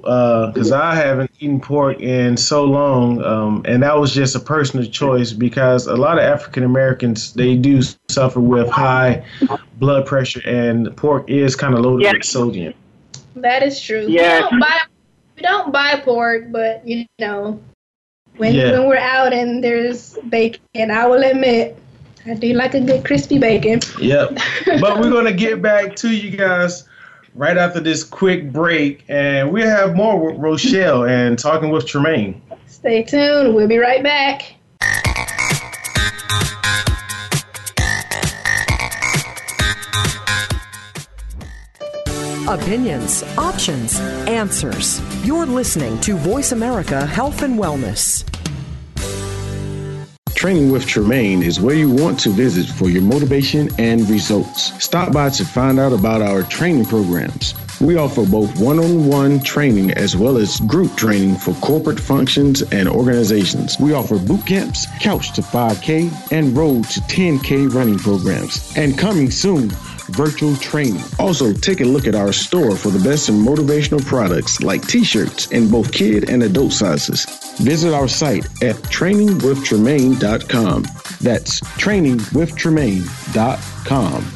because 0.53 0.73
uh, 0.73 0.79
I 0.79 0.95
haven't 0.95 1.31
eaten 1.41 1.59
pork 1.59 2.01
in 2.01 2.37
so 2.37 2.65
long, 2.65 3.23
um, 3.23 3.63
and 3.67 3.83
that 3.83 3.99
was 3.99 4.13
just 4.13 4.37
a 4.37 4.41
personal 4.41 4.85
choice 4.85 5.33
because 5.33 5.87
a 5.87 5.97
lot 5.97 6.19
of 6.19 6.25
African 6.25 6.65
Americans 6.65 7.33
they 7.33 7.57
do 7.57 7.81
suffer 8.11 8.41
with 8.41 8.69
high 8.69 9.25
blood 9.79 10.07
pressure, 10.07 10.43
and 10.45 10.95
pork 10.97 11.31
is 11.31 11.57
kind 11.57 11.75
of 11.75 11.81
loaded 11.81 12.05
yeah. 12.05 12.13
with 12.13 12.25
sodium. 12.25 12.75
That 13.37 13.63
is 13.63 13.81
true. 13.81 14.07
Yeah. 14.07 14.35
We 14.35 14.51
don't 14.51 14.61
buy, 14.61 14.81
we 15.37 15.43
don't 15.43 15.73
buy 15.73 16.01
pork, 16.05 16.53
but 16.53 16.87
you 16.87 17.07
know, 17.19 17.59
when 18.37 18.55
yeah. 18.55 18.73
when 18.73 18.87
we're 18.87 18.99
out 18.99 19.33
and 19.33 19.65
there's 19.65 20.19
bacon, 20.29 20.91
I 20.91 21.07
will 21.07 21.25
admit 21.25 21.79
I 22.27 22.35
do 22.35 22.53
like 22.53 22.75
a 22.75 22.81
good 22.81 23.05
crispy 23.05 23.39
bacon. 23.39 23.81
Yep. 23.99 24.39
but 24.81 25.01
we're 25.01 25.11
going 25.11 25.25
to 25.25 25.33
get 25.33 25.61
back 25.61 25.97
to 25.97 26.11
you 26.11 26.37
guys 26.37 26.85
right 27.35 27.57
after 27.57 27.81
this 27.81 28.05
quick 28.05 28.53
break, 28.53 29.05
and 29.09 29.53
we'll 29.53 29.69
have 29.69 29.97
more 29.97 30.25
with 30.25 30.41
Rochelle 30.41 31.05
and 31.05 31.39
talking 31.39 31.71
with 31.71 31.87
Tremaine. 31.87 32.41
Stay 32.67 33.03
tuned. 33.03 33.55
We'll 33.55 33.69
be 33.69 33.79
right 33.79 34.03
back. 34.03 34.55
Opinions, 42.49 43.23
options, 43.39 43.99
answers. 44.29 45.01
You're 45.25 45.47
listening 45.47 45.99
to 46.01 46.17
Voice 46.17 46.53
America 46.53 47.07
Health 47.07 47.43
and 47.43 47.59
Wellness. 47.59 48.25
Training 50.43 50.73
with 50.73 50.89
Tremaine 50.89 51.41
is 51.41 51.61
where 51.61 51.77
you 51.77 51.89
want 51.89 52.19
to 52.19 52.31
visit 52.31 52.67
for 52.67 52.91
your 52.91 53.03
motivation 53.03 53.69
and 53.79 54.11
results. 54.11 54.73
Stop 54.85 55.13
by 55.13 55.31
to 55.31 55.45
find 55.45 55.79
out 55.79 55.93
about 55.93 56.21
our 56.21 56.43
training 56.43 56.87
programs. 56.87 57.55
We 57.81 57.97
offer 57.97 58.27
both 58.27 58.59
one 58.59 58.81
on 58.81 59.07
one 59.07 59.39
training 59.39 59.93
as 59.93 60.17
well 60.17 60.37
as 60.37 60.59
group 60.63 60.97
training 60.97 61.37
for 61.37 61.55
corporate 61.61 62.01
functions 62.01 62.61
and 62.73 62.89
organizations. 62.89 63.79
We 63.79 63.93
offer 63.93 64.19
boot 64.19 64.45
camps, 64.45 64.89
couch 64.99 65.33
to 65.35 65.43
5K, 65.43 66.33
and 66.33 66.57
road 66.57 66.87
to 66.87 67.01
10K 67.03 67.73
running 67.73 67.99
programs. 68.01 68.77
And 68.77 68.99
coming 68.99 69.31
soon, 69.31 69.71
virtual 70.13 70.57
training. 70.57 71.03
Also, 71.19 71.53
take 71.53 71.81
a 71.81 71.85
look 71.85 72.07
at 72.07 72.15
our 72.15 72.33
store 72.33 72.77
for 72.77 72.91
the 72.91 72.99
best 72.99 73.29
in 73.29 73.35
motivational 73.37 74.05
products 74.07 74.63
like 74.63 74.87
t 74.87 75.05
shirts 75.05 75.51
in 75.51 75.71
both 75.71 75.93
kid 75.93 76.31
and 76.31 76.43
adult 76.43 76.73
sizes. 76.73 77.27
Visit 77.59 77.93
our 77.95 78.09
site 78.09 78.47
at 78.63 78.77
trainingwithtremaine.com. 78.77 80.83
That's 81.21 81.61
trainingwithtremaine.com. 81.61 84.33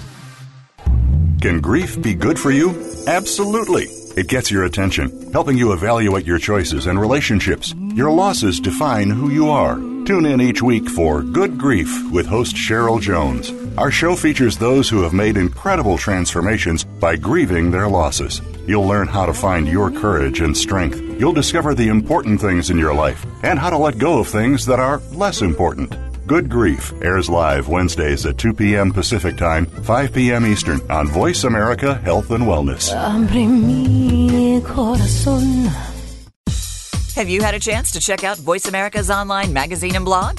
Can 1.41 1.61
grief 1.61 2.01
be 2.03 2.15
good 2.15 2.39
for 2.39 2.51
you? 2.51 2.71
Absolutely. 3.07 3.85
It 4.17 4.29
gets 4.29 4.51
your 4.51 4.65
attention, 4.65 5.31
helping 5.33 5.59
you 5.59 5.73
evaluate 5.73 6.25
your 6.25 6.39
choices 6.39 6.87
and 6.87 6.99
relationships. 6.99 7.75
Your 7.95 8.11
losses 8.11 8.61
define 8.61 9.11
who 9.11 9.31
you 9.31 9.51
are. 9.51 9.77
Tune 9.77 10.25
in 10.25 10.41
each 10.41 10.63
week 10.63 10.89
for 10.89 11.21
Good 11.23 11.59
Grief 11.59 12.11
with 12.11 12.27
host 12.27 12.57
Cheryl 12.57 12.99
Jones. 13.01 13.53
Our 13.79 13.91
show 13.91 14.17
features 14.17 14.57
those 14.57 14.89
who 14.89 15.03
have 15.03 15.13
made 15.13 15.37
incredible 15.37 15.99
transformations 15.99 16.85
by 16.85 17.17
grieving 17.17 17.71
their 17.71 17.89
losses. 17.89 18.41
You'll 18.67 18.87
learn 18.87 19.07
how 19.07 19.27
to 19.27 19.35
find 19.35 19.69
your 19.69 19.91
courage 19.91 20.41
and 20.41 20.57
strength. 20.57 20.99
You'll 21.21 21.35
discover 21.35 21.75
the 21.75 21.89
important 21.89 22.41
things 22.41 22.71
in 22.71 22.79
your 22.79 22.95
life 22.95 23.27
and 23.43 23.59
how 23.59 23.69
to 23.69 23.77
let 23.77 23.99
go 23.99 24.19
of 24.19 24.29
things 24.29 24.65
that 24.65 24.81
are 24.81 25.03
less 25.13 25.43
important. 25.43 25.95
Good 26.27 26.49
Grief 26.49 26.95
airs 27.03 27.29
live 27.29 27.69
Wednesdays 27.69 28.25
at 28.25 28.39
2 28.39 28.55
p.m. 28.55 28.93
Pacific 28.93 29.37
Time, 29.37 29.67
5 29.67 30.13
p.m. 30.13 30.47
Eastern 30.47 30.81
on 30.91 31.09
Voice 31.09 31.45
America 31.45 31.97
Health 31.97 32.31
and 32.31 32.45
Wellness. 32.45 32.91
Have 37.15 37.29
you 37.29 37.43
had 37.43 37.55
a 37.55 37.61
chance 37.61 37.91
to 37.91 38.01
check 38.01 38.25
out 38.25 38.39
Voice 38.39 38.67
America's 38.67 39.11
online 39.11 39.53
magazine 39.53 39.97
and 39.97 40.05
blog? 40.05 40.39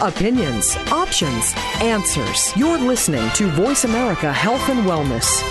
Opinions, 0.00 0.76
options, 0.92 1.52
answers. 1.80 2.56
You're 2.56 2.78
listening 2.78 3.28
to 3.30 3.48
Voice 3.48 3.82
America 3.82 4.32
Health 4.32 4.68
and 4.68 4.86
Wellness. 4.86 5.42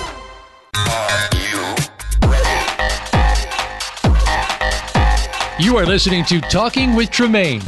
You 5.60 5.76
are 5.76 5.86
listening 5.86 6.24
to 6.26 6.40
Talking 6.40 6.96
with 6.96 7.12
Tremaine. 7.12 7.62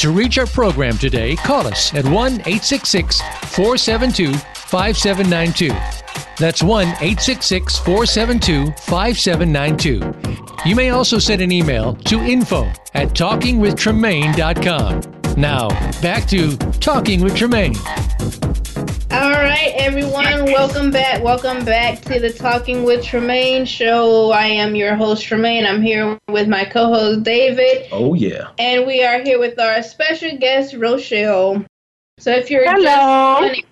To 0.00 0.10
reach 0.10 0.36
our 0.38 0.46
program 0.46 0.98
today, 0.98 1.36
call 1.36 1.68
us 1.68 1.94
at 1.94 2.04
1 2.04 2.14
866 2.14 3.20
472 3.20 4.34
5792. 4.34 5.68
That's 6.40 6.64
1 6.64 6.88
866 6.88 7.78
472 7.78 8.72
5792. 8.72 10.68
You 10.68 10.74
may 10.74 10.90
also 10.90 11.20
send 11.20 11.42
an 11.42 11.52
email 11.52 11.94
to 11.94 12.18
info 12.18 12.64
at 12.94 13.10
talkingwithtremaine.com. 13.10 15.13
Now, 15.36 15.68
back 16.00 16.28
to 16.28 16.56
Talking 16.78 17.20
with 17.20 17.34
Tremaine. 17.34 17.74
All 19.10 19.32
right, 19.32 19.72
everyone, 19.74 20.44
welcome 20.44 20.92
back. 20.92 21.24
Welcome 21.24 21.64
back 21.64 22.02
to 22.02 22.20
the 22.20 22.32
Talking 22.32 22.84
with 22.84 23.04
Tremaine 23.04 23.64
show. 23.64 24.30
I 24.30 24.46
am 24.46 24.76
your 24.76 24.94
host, 24.94 25.24
Tremaine. 25.24 25.66
I'm 25.66 25.82
here 25.82 26.16
with 26.28 26.46
my 26.46 26.64
co 26.64 26.86
host, 26.86 27.24
David. 27.24 27.88
Oh, 27.90 28.14
yeah. 28.14 28.50
And 28.58 28.86
we 28.86 29.02
are 29.02 29.22
here 29.22 29.40
with 29.40 29.58
our 29.58 29.82
special 29.82 30.38
guest, 30.38 30.74
Rochelle. 30.74 31.64
So 32.20 32.30
if 32.30 32.48
you're 32.48 32.70
Hello. 32.70 33.40
just 33.40 33.40
joining, 33.40 33.64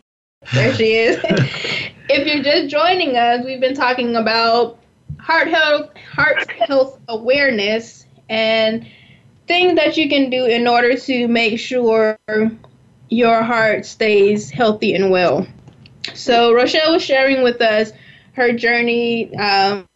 there 0.52 0.74
she 0.74 0.94
is. 0.94 1.20
if 2.08 2.26
you're 2.26 2.42
just 2.42 2.68
joining 2.70 3.16
us, 3.16 3.44
we've 3.44 3.60
been 3.60 3.76
talking 3.76 4.16
about 4.16 4.80
heart 5.20 5.46
health, 5.46 5.90
heart 6.12 6.50
health 6.50 6.98
awareness, 7.06 8.04
and 8.28 8.84
things 9.46 9.76
that 9.76 9.96
you 9.96 10.08
can 10.08 10.30
do 10.30 10.44
in 10.44 10.66
order 10.66 10.96
to 10.96 11.28
make 11.28 11.58
sure 11.58 12.18
your 13.08 13.42
heart 13.42 13.84
stays 13.84 14.50
healthy 14.50 14.94
and 14.94 15.10
well. 15.10 15.46
So 16.14 16.52
Rochelle 16.52 16.92
was 16.92 17.02
sharing 17.02 17.42
with 17.42 17.60
us 17.60 17.92
her 18.32 18.52
journey. 18.52 19.34
Um, 19.36 19.86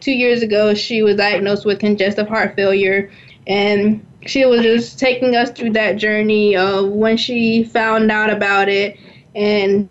two 0.00 0.12
years 0.12 0.42
ago, 0.42 0.74
she 0.74 1.02
was 1.02 1.16
diagnosed 1.16 1.64
with 1.64 1.80
congestive 1.80 2.28
heart 2.28 2.54
failure, 2.54 3.10
and 3.46 4.04
she 4.26 4.44
was 4.44 4.62
just 4.62 4.98
taking 4.98 5.36
us 5.36 5.50
through 5.50 5.72
that 5.72 5.96
journey 5.96 6.56
of 6.56 6.88
when 6.90 7.16
she 7.16 7.64
found 7.64 8.10
out 8.10 8.30
about 8.30 8.68
it 8.68 8.98
and 9.34 9.88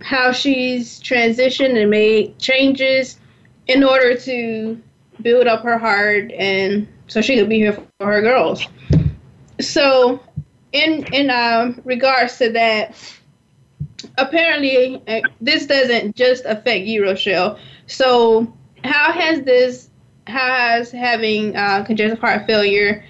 how 0.00 0.32
she's 0.32 1.00
transitioned 1.00 1.80
and 1.80 1.90
made 1.90 2.38
changes 2.38 3.18
in 3.66 3.82
order 3.82 4.16
to 4.16 4.80
build 5.22 5.46
up 5.46 5.62
her 5.62 5.78
heart 5.78 6.30
and 6.32 6.86
so 7.12 7.20
she 7.20 7.36
could 7.36 7.48
be 7.48 7.58
here 7.58 7.74
for 7.98 8.06
her 8.06 8.22
girls. 8.22 8.66
So, 9.60 10.20
in 10.72 11.04
in 11.12 11.30
um, 11.30 11.80
regards 11.84 12.38
to 12.38 12.50
that, 12.52 12.94
apparently 14.16 15.02
uh, 15.06 15.20
this 15.40 15.66
doesn't 15.66 16.16
just 16.16 16.44
affect 16.46 16.86
you, 16.86 17.04
Rochelle. 17.04 17.58
So, 17.86 18.52
how 18.84 19.12
has 19.12 19.42
this, 19.42 19.90
how 20.26 20.54
has 20.54 20.90
having 20.90 21.54
uh, 21.54 21.84
congestive 21.84 22.18
heart 22.18 22.46
failure 22.46 23.04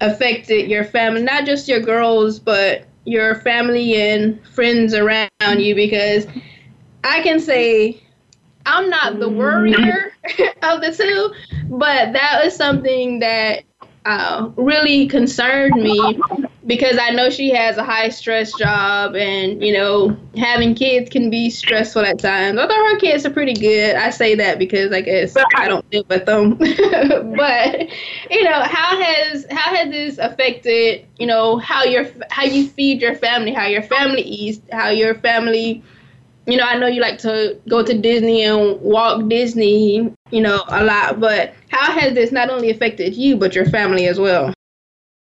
affected 0.00 0.68
your 0.68 0.84
family? 0.84 1.22
Not 1.22 1.46
just 1.46 1.68
your 1.68 1.80
girls, 1.80 2.40
but 2.40 2.86
your 3.04 3.36
family 3.36 3.94
and 3.94 4.44
friends 4.48 4.94
around 4.94 5.30
you? 5.40 5.76
Because 5.76 6.26
I 7.04 7.22
can 7.22 7.38
say 7.38 8.02
I'm 8.66 8.88
not 8.88 9.18
the 9.18 9.28
worrier 9.28 10.12
of 10.62 10.80
the 10.80 10.94
two, 10.96 11.66
but 11.68 12.12
that 12.12 12.40
was 12.42 12.56
something 12.56 13.18
that 13.20 13.64
uh, 14.06 14.50
really 14.56 15.06
concerned 15.06 15.74
me 15.82 16.20
because 16.66 16.98
I 16.98 17.10
know 17.10 17.30
she 17.30 17.50
has 17.50 17.76
a 17.76 17.84
high 17.84 18.08
stress 18.08 18.52
job 18.54 19.14
and, 19.16 19.62
you 19.62 19.72
know, 19.72 20.16
having 20.36 20.74
kids 20.74 21.10
can 21.10 21.30
be 21.30 21.50
stressful 21.50 22.02
at 22.02 22.18
times. 22.18 22.58
Although 22.58 22.74
her 22.74 22.98
kids 22.98 23.26
are 23.26 23.30
pretty 23.30 23.54
good. 23.54 23.96
I 23.96 24.10
say 24.10 24.34
that 24.36 24.58
because 24.58 24.92
I 24.92 25.00
guess 25.00 25.36
I 25.56 25.68
don't 25.68 25.84
live 25.92 26.08
with 26.08 26.26
them. 26.26 26.54
but, 26.58 27.80
you 28.30 28.44
know, 28.44 28.62
how 28.62 29.00
has 29.00 29.46
how 29.50 29.74
has 29.74 29.90
this 29.90 30.18
affected, 30.18 31.06
you 31.18 31.26
know, 31.26 31.58
how 31.58 31.84
your 31.84 32.06
how 32.30 32.44
you 32.44 32.66
feed 32.66 33.00
your 33.00 33.14
family, 33.14 33.52
how 33.52 33.66
your 33.66 33.82
family 33.82 34.22
eats, 34.22 34.60
how 34.72 34.88
your 34.88 35.14
family 35.16 35.82
you 36.46 36.56
know, 36.56 36.64
I 36.64 36.78
know 36.78 36.86
you 36.86 37.00
like 37.00 37.18
to 37.18 37.58
go 37.68 37.82
to 37.82 37.98
Disney 37.98 38.42
and 38.44 38.80
walk 38.80 39.28
Disney, 39.28 40.12
you 40.30 40.40
know, 40.40 40.62
a 40.68 40.84
lot, 40.84 41.20
but 41.20 41.54
how 41.70 41.92
has 41.92 42.14
this 42.14 42.32
not 42.32 42.50
only 42.50 42.70
affected 42.70 43.14
you, 43.14 43.36
but 43.36 43.54
your 43.54 43.64
family 43.66 44.06
as 44.06 44.18
well? 44.18 44.52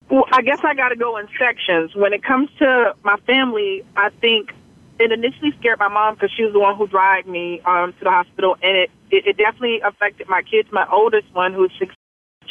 Well, 0.10 0.26
I 0.32 0.42
guess 0.42 0.60
I 0.64 0.74
got 0.74 0.90
to 0.90 0.96
go 0.96 1.18
in 1.18 1.28
sections. 1.38 1.96
When 1.96 2.14
it 2.14 2.24
comes 2.24 2.50
to 2.60 2.96
my 3.04 3.18
family, 3.26 3.84
I 3.96 4.10
think 4.22 4.52
it 5.00 5.12
initially 5.12 5.52
scared 5.60 5.80
my 5.80 5.90
mom 5.90 6.16
because 6.16 6.32
she 6.36 6.44
was 6.44 6.54
the 6.54 6.60
one 6.60 6.78
who 6.78 6.88
drove 6.88 7.26
me 7.26 7.62
um, 7.66 7.94
to 7.94 8.04
the 8.04 8.12
hospital, 8.12 8.56
and 8.62 8.78
it, 8.78 8.92
it, 9.12 9.28
it 9.28 9.38
definitely 9.38 9.82
affected 9.82 10.30
my 10.30 10.42
kids. 10.44 10.70
My 10.72 10.88
oldest 10.92 11.28
one, 11.34 11.54
who's 11.54 11.72
six, 11.78 11.94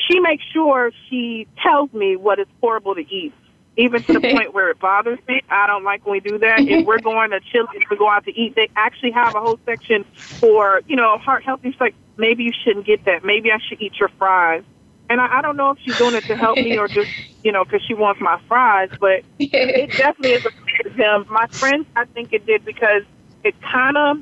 she 0.08 0.20
makes 0.20 0.44
sure 0.52 0.90
she 1.08 1.46
tells 1.62 1.92
me 1.92 2.16
what 2.16 2.38
is 2.38 2.46
horrible 2.60 2.94
to 2.94 3.00
eat 3.00 3.32
even 3.76 4.02
to 4.04 4.12
the 4.14 4.20
point 4.34 4.54
where 4.54 4.70
it 4.70 4.78
bothers 4.78 5.18
me. 5.28 5.42
I 5.48 5.66
don't 5.66 5.84
like 5.84 6.04
when 6.06 6.12
we 6.12 6.20
do 6.20 6.38
that. 6.38 6.60
If 6.60 6.86
we're 6.86 7.00
going 7.00 7.30
to 7.30 7.40
Chili's 7.40 7.82
to 7.88 7.96
go 7.96 8.08
out 8.08 8.24
to 8.24 8.32
eat, 8.32 8.54
they 8.54 8.68
actually 8.76 9.12
have 9.12 9.34
a 9.34 9.40
whole 9.40 9.58
section 9.64 10.04
for, 10.14 10.82
you 10.86 10.96
know, 10.96 11.18
heart 11.18 11.44
healthy. 11.44 11.68
It's 11.68 11.80
like, 11.80 11.94
maybe 12.16 12.44
you 12.44 12.52
shouldn't 12.64 12.86
get 12.86 13.04
that. 13.04 13.24
Maybe 13.24 13.52
I 13.52 13.58
should 13.68 13.80
eat 13.80 13.94
your 13.98 14.08
fries. 14.18 14.62
And 15.08 15.20
I, 15.20 15.38
I 15.38 15.42
don't 15.42 15.56
know 15.56 15.70
if 15.70 15.78
she's 15.84 15.96
doing 15.98 16.14
it 16.14 16.24
to 16.24 16.36
help 16.36 16.56
me 16.56 16.76
or 16.78 16.88
just, 16.88 17.10
you 17.44 17.52
know, 17.52 17.64
because 17.64 17.82
she 17.86 17.94
wants 17.94 18.20
my 18.20 18.40
fries, 18.48 18.90
but 18.98 19.22
it 19.38 19.92
definitely 19.92 20.32
is 20.32 20.46
a 20.46 20.50
them. 20.96 21.26
My 21.28 21.46
friends, 21.48 21.86
I 21.94 22.04
think 22.06 22.32
it 22.32 22.46
did 22.46 22.64
because 22.64 23.02
it 23.44 23.54
kind 23.60 23.96
of, 23.96 24.18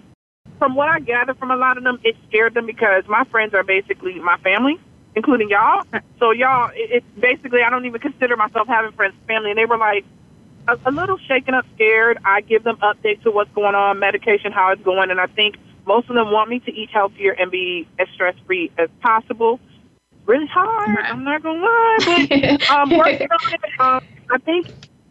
from 0.59 0.75
what 0.75 0.89
I 0.89 1.01
gather 1.01 1.35
from 1.35 1.51
a 1.51 1.57
lot 1.57 1.79
of 1.79 1.85
them, 1.85 1.99
it 2.05 2.17
scared 2.29 2.55
them 2.55 2.67
because 2.67 3.05
my 3.09 3.25
friends 3.25 3.55
are 3.55 3.65
basically 3.65 4.19
my 4.21 4.37
family 4.39 4.79
including 5.17 5.51
y'all. 5.51 5.85
So 6.19 6.31
y'all, 6.31 6.71
it's 6.75 7.05
it, 7.07 7.21
basically 7.21 7.63
I 7.63 7.71
don't 7.71 7.85
even 7.87 8.01
consider 8.01 8.37
myself 8.37 8.67
having 8.67 8.93
friends, 8.93 9.15
and 9.19 9.27
family, 9.27 9.51
and 9.51 9.59
they 9.59 9.67
were 9.67 9.77
like 9.77 10.05
a, 10.69 10.79
a 10.87 10.91
little 10.91 11.19
shaken 11.19 11.55
up, 11.55 11.67
scared. 11.75 12.19
I 12.25 12.41
give 12.41 12.65
them 12.65 12.77
updates 12.79 13.23
to 13.25 13.31
what's 13.31 13.53
going 13.53 13.75
on, 13.75 13.99
medication, 13.99 14.53
how 14.53 14.71
it's 14.73 14.83
going, 14.83 15.11
and 15.11 15.21
I 15.21 15.27
think 15.27 15.57
most 15.87 16.09
of 16.09 16.15
them 16.15 16.31
want 16.31 16.51
me 16.51 16.61
to 16.61 16.73
eat 16.73 16.91
healthier 16.91 17.33
and 17.33 17.51
be 17.51 17.87
as 17.99 18.09
stress 18.15 18.35
free 18.47 18.71
as 18.79 18.89
possible. 19.01 19.61
Really 20.27 20.47
hard, 20.47 21.05
I'm 21.05 21.25
not 21.25 21.43
gonna 21.43 21.61
lie, 21.61 21.99
but 22.29 22.71
um, 22.71 22.91
working 22.97 23.29
on 23.31 23.53
it, 23.53 23.81
um, 23.81 24.05
I 24.31 24.39
think 24.39 24.69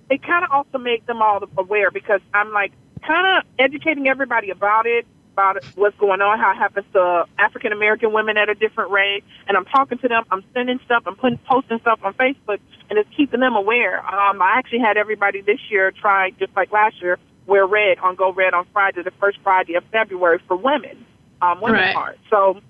it 0.10 0.24
kind 0.24 0.44
of 0.44 0.52
also 0.52 0.80
makes 0.80 1.06
them 1.06 1.22
all 1.22 1.40
aware 1.58 1.92
because 1.92 2.22
I'm 2.34 2.52
like 2.52 2.72
kind 3.06 3.38
of 3.38 3.44
educating 3.60 4.08
everybody 4.08 4.50
about 4.50 4.88
it 4.88 5.06
about 5.34 5.64
what's 5.76 5.98
going 5.98 6.22
on, 6.22 6.40
how 6.40 6.52
it 6.52 6.56
happens 6.56 6.86
to 6.94 7.26
African 7.38 7.72
American 7.72 8.14
women 8.14 8.38
at 8.38 8.50
a 8.50 8.56
different 8.56 8.92
rate. 8.92 9.24
And 9.48 9.58
I'm 9.58 9.66
talking 9.66 9.98
to 9.98 10.08
them. 10.08 10.24
I'm 10.32 10.44
sending 10.54 10.80
stuff. 10.86 11.04
I'm 11.06 11.16
putting 11.16 11.40
posting 11.40 11.80
stuff 11.80 12.00
on 12.04 12.14
Facebook, 12.14 12.60
and 12.90 12.98
it's 13.00 13.10
keeping 13.18 13.40
them 13.40 13.56
aware. 13.56 14.00
Um, 14.00 14.42
I 14.42 14.56
actually 14.58 14.80
had 14.80 14.98
everybody 14.98 15.42
this 15.42 15.60
year 15.70 15.92
try, 15.92 16.32
just 16.32 16.56
like 16.56 16.72
last 16.72 17.02
year, 17.02 17.18
wear 17.48 17.66
red 17.66 17.98
on 18.00 18.16
Go 18.16 18.32
Red 18.32 18.54
on 18.54 18.66
Friday, 18.72 19.04
the 19.04 19.12
first 19.20 19.40
Friday 19.44 19.76
of 19.76 19.84
February 19.92 20.40
for 20.48 20.56
women, 20.56 21.06
um, 21.42 21.60
women 21.62 21.82
right. 21.82 21.96
part. 21.96 22.20
So 22.30 22.62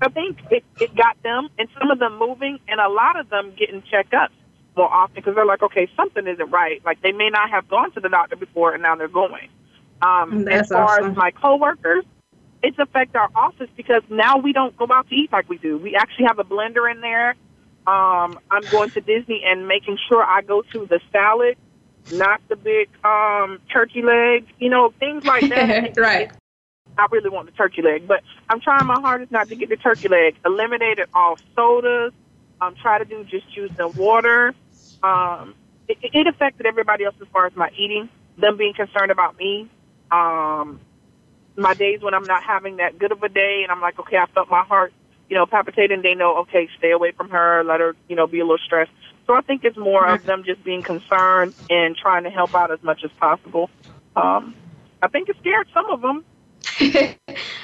I 0.00 0.08
think 0.08 0.38
it, 0.50 0.64
it 0.80 0.94
got 0.94 1.20
them, 1.22 1.48
and 1.58 1.68
some 1.78 1.90
of 1.90 1.98
them 1.98 2.18
moving, 2.18 2.60
and 2.68 2.80
a 2.80 2.88
lot 2.88 3.18
of 3.18 3.28
them 3.28 3.52
getting 3.58 3.82
checked 3.90 4.14
up 4.14 4.30
more 4.76 4.92
often 4.92 5.16
because 5.16 5.34
they're 5.34 5.46
like, 5.46 5.62
okay, 5.62 5.88
something 5.96 6.26
isn't 6.26 6.50
right. 6.50 6.84
Like 6.84 7.00
they 7.02 7.12
may 7.12 7.30
not 7.30 7.50
have 7.50 7.68
gone 7.68 7.90
to 7.92 8.00
the 8.00 8.08
doctor 8.08 8.36
before, 8.36 8.74
and 8.74 8.82
now 8.82 8.94
they're 8.94 9.08
going. 9.08 9.48
Um, 10.02 10.44
That's 10.44 10.62
as 10.62 10.68
far 10.68 10.84
awesome. 10.84 11.10
as 11.12 11.16
my 11.16 11.30
coworkers, 11.30 12.04
it's 12.62 12.78
affect 12.78 13.16
our 13.16 13.30
office 13.34 13.68
because 13.76 14.02
now 14.10 14.38
we 14.38 14.52
don't 14.52 14.76
go 14.76 14.86
out 14.90 15.08
to 15.08 15.14
eat 15.14 15.32
like 15.32 15.48
we 15.48 15.58
do. 15.58 15.78
We 15.78 15.94
actually 15.96 16.26
have 16.26 16.38
a 16.38 16.44
blender 16.44 16.90
in 16.90 17.00
there. 17.00 17.30
Um, 17.86 18.40
I'm 18.50 18.62
going 18.70 18.90
to 18.90 19.00
Disney 19.00 19.42
and 19.44 19.68
making 19.68 19.98
sure 20.08 20.22
I 20.22 20.42
go 20.42 20.62
to 20.72 20.86
the 20.86 21.00
salad, 21.12 21.56
not 22.12 22.40
the 22.48 22.56
big 22.56 22.88
um, 23.04 23.60
turkey 23.72 24.02
leg. 24.02 24.46
You 24.58 24.70
know, 24.70 24.92
things 24.98 25.24
like 25.24 25.48
that. 25.50 25.96
right. 25.96 26.32
I 26.98 27.06
really 27.10 27.30
want 27.30 27.46
the 27.46 27.52
turkey 27.52 27.82
leg, 27.82 28.08
but 28.08 28.22
I'm 28.48 28.60
trying 28.60 28.86
my 28.86 29.00
hardest 29.00 29.30
not 29.30 29.48
to 29.48 29.54
get 29.54 29.68
the 29.68 29.76
turkey 29.76 30.08
leg. 30.08 30.34
Eliminated 30.44 31.08
all 31.14 31.36
sodas. 31.54 32.12
Um, 32.60 32.74
try 32.80 32.98
to 32.98 33.04
do 33.04 33.22
just 33.24 33.52
juice 33.54 33.72
and 33.78 33.94
water. 33.94 34.54
Um, 35.02 35.54
it, 35.88 35.98
it 36.02 36.26
affected 36.26 36.64
everybody 36.64 37.04
else 37.04 37.14
as 37.20 37.28
far 37.28 37.46
as 37.46 37.54
my 37.54 37.70
eating. 37.76 38.08
Them 38.38 38.56
being 38.56 38.74
concerned 38.74 39.10
about 39.10 39.38
me 39.38 39.68
um, 40.10 40.80
my 41.56 41.74
days 41.74 42.00
when 42.02 42.14
I'm 42.14 42.26
not 42.26 42.42
having 42.42 42.76
that 42.76 42.98
good 42.98 43.12
of 43.12 43.22
a 43.22 43.28
day, 43.28 43.60
and 43.62 43.72
I'm 43.72 43.80
like, 43.80 43.98
okay, 43.98 44.16
I 44.16 44.26
felt 44.26 44.50
my 44.50 44.62
heart, 44.62 44.92
you 45.28 45.36
know, 45.36 45.46
palpitating. 45.46 46.02
They 46.02 46.14
know, 46.14 46.38
okay, 46.38 46.68
stay 46.78 46.90
away 46.90 47.12
from 47.12 47.30
her, 47.30 47.64
let 47.64 47.80
her, 47.80 47.96
you 48.08 48.16
know, 48.16 48.26
be 48.26 48.40
a 48.40 48.44
little 48.44 48.58
stressed. 48.64 48.90
So 49.26 49.34
I 49.34 49.40
think 49.40 49.64
it's 49.64 49.76
more 49.76 50.06
of 50.06 50.24
them 50.24 50.44
just 50.44 50.62
being 50.62 50.82
concerned 50.82 51.54
and 51.68 51.96
trying 51.96 52.24
to 52.24 52.30
help 52.30 52.54
out 52.54 52.70
as 52.70 52.80
much 52.82 53.02
as 53.04 53.10
possible. 53.18 53.70
Um, 54.14 54.54
I 55.02 55.08
think 55.08 55.28
it 55.28 55.36
scared 55.40 55.68
some 55.74 55.90
of 55.90 56.00
them. 56.00 56.24
I, 56.80 57.16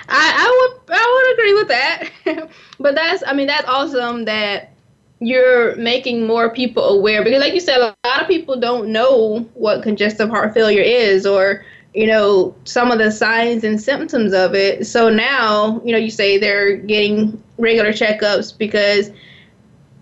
I 0.08 0.78
would 0.88 0.94
I 0.94 1.24
would 1.24 1.38
agree 1.38 1.54
with 1.54 1.68
that, 1.68 2.50
but 2.80 2.94
that's 2.94 3.22
I 3.26 3.32
mean 3.32 3.46
that's 3.46 3.68
awesome 3.68 4.24
that 4.24 4.72
you're 5.20 5.76
making 5.76 6.26
more 6.26 6.50
people 6.50 6.84
aware 6.84 7.22
because 7.22 7.40
like 7.40 7.54
you 7.54 7.60
said 7.60 7.80
a 7.80 7.94
lot 8.06 8.20
of 8.20 8.26
people 8.26 8.58
don't 8.58 8.88
know 8.88 9.40
what 9.54 9.82
congestive 9.82 10.28
heart 10.28 10.52
failure 10.52 10.82
is 10.82 11.24
or 11.24 11.64
you 11.94 12.06
know, 12.06 12.54
some 12.64 12.90
of 12.90 12.98
the 12.98 13.10
signs 13.10 13.64
and 13.64 13.80
symptoms 13.80 14.32
of 14.32 14.54
it. 14.54 14.86
So 14.86 15.08
now, 15.08 15.80
you 15.84 15.92
know, 15.92 15.98
you 15.98 16.10
say 16.10 16.38
they're 16.38 16.76
getting 16.76 17.42
regular 17.58 17.92
checkups 17.92 18.56
because 18.56 19.10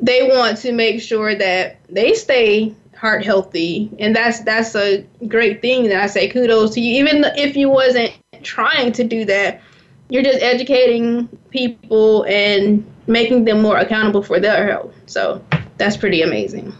they 0.01 0.29
want 0.29 0.57
to 0.59 0.73
make 0.73 1.01
sure 1.01 1.35
that 1.35 1.79
they 1.89 2.15
stay 2.15 2.75
heart 2.97 3.25
healthy. 3.25 3.91
And 3.99 4.15
that's 4.15 4.41
that's 4.41 4.75
a 4.75 5.05
great 5.27 5.63
thing 5.63 5.85
that 5.89 6.03
I 6.03 6.07
say 6.07 6.29
kudos 6.29 6.75
to 6.75 6.81
you. 6.81 7.03
Even 7.03 7.25
if 7.37 7.57
you 7.57 7.69
wasn't 7.69 8.13
trying 8.43 8.93
to 8.93 9.05
do 9.05 9.25
that, 9.25 9.61
you're 10.11 10.23
just 10.23 10.43
educating 10.43 11.29
people 11.51 12.25
and 12.25 12.85
making 13.07 13.45
them 13.45 13.63
more 13.63 13.79
accountable 13.79 14.23
for 14.23 14.39
their 14.39 14.67
health. 14.67 14.95
So 15.07 15.43
that's 15.79 15.97
pretty 15.97 16.23
amazing. 16.23 16.75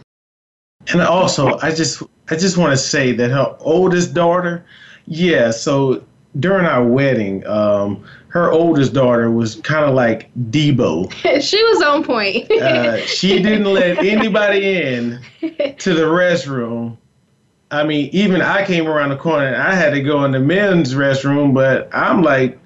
And 0.91 1.01
also, 1.01 1.57
I 1.59 1.73
just 1.73 2.03
I 2.29 2.35
just 2.35 2.57
want 2.57 2.71
to 2.71 2.77
say 2.77 3.11
that 3.13 3.31
her 3.31 3.55
oldest 3.59 4.13
daughter, 4.13 4.65
yeah, 5.11 5.51
so 5.51 6.01
during 6.39 6.65
our 6.65 6.85
wedding, 6.85 7.45
um, 7.45 8.01
her 8.29 8.49
oldest 8.49 8.93
daughter 8.93 9.29
was 9.29 9.55
kind 9.55 9.83
of 9.83 9.93
like 9.93 10.31
Debo. 10.49 11.11
she 11.41 11.61
was 11.61 11.83
on 11.83 12.05
point. 12.05 12.49
uh, 12.49 12.97
she 13.05 13.41
didn't 13.43 13.65
let 13.65 13.97
anybody 13.97 14.81
in 14.81 15.19
to 15.41 15.93
the 15.93 16.03
restroom. 16.03 16.95
I 17.71 17.83
mean, 17.83 18.09
even 18.13 18.41
I 18.41 18.65
came 18.65 18.87
around 18.87 19.09
the 19.09 19.17
corner 19.17 19.47
and 19.47 19.61
I 19.61 19.75
had 19.75 19.89
to 19.89 20.01
go 20.01 20.23
in 20.23 20.31
the 20.31 20.39
men's 20.39 20.93
restroom, 20.93 21.53
but 21.53 21.89
I'm 21.91 22.21
like, 22.21 22.57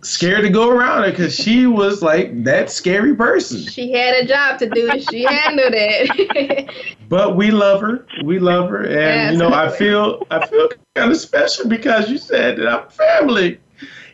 scared 0.00 0.42
to 0.42 0.50
go 0.50 0.68
around 0.68 1.04
her 1.04 1.10
because 1.10 1.32
she 1.32 1.66
was 1.66 2.02
like 2.02 2.42
that 2.42 2.72
scary 2.72 3.14
person. 3.14 3.62
She 3.62 3.92
had 3.92 4.16
a 4.16 4.26
job 4.26 4.58
to 4.58 4.68
do. 4.68 5.00
She 5.12 5.22
handled 5.22 5.74
it. 5.76 6.70
but 7.08 7.36
we 7.36 7.52
love 7.52 7.80
her. 7.82 8.04
We 8.24 8.40
love 8.40 8.68
her, 8.70 8.84
and 8.84 9.34
you 9.34 9.38
know, 9.38 9.54
I 9.54 9.70
feel 9.70 10.26
I 10.28 10.44
feel 10.46 10.68
kind 10.94 11.10
of 11.10 11.16
special 11.16 11.68
because 11.68 12.10
you 12.10 12.18
said 12.18 12.58
that 12.58 12.68
I'm 12.68 12.88
family. 12.88 13.58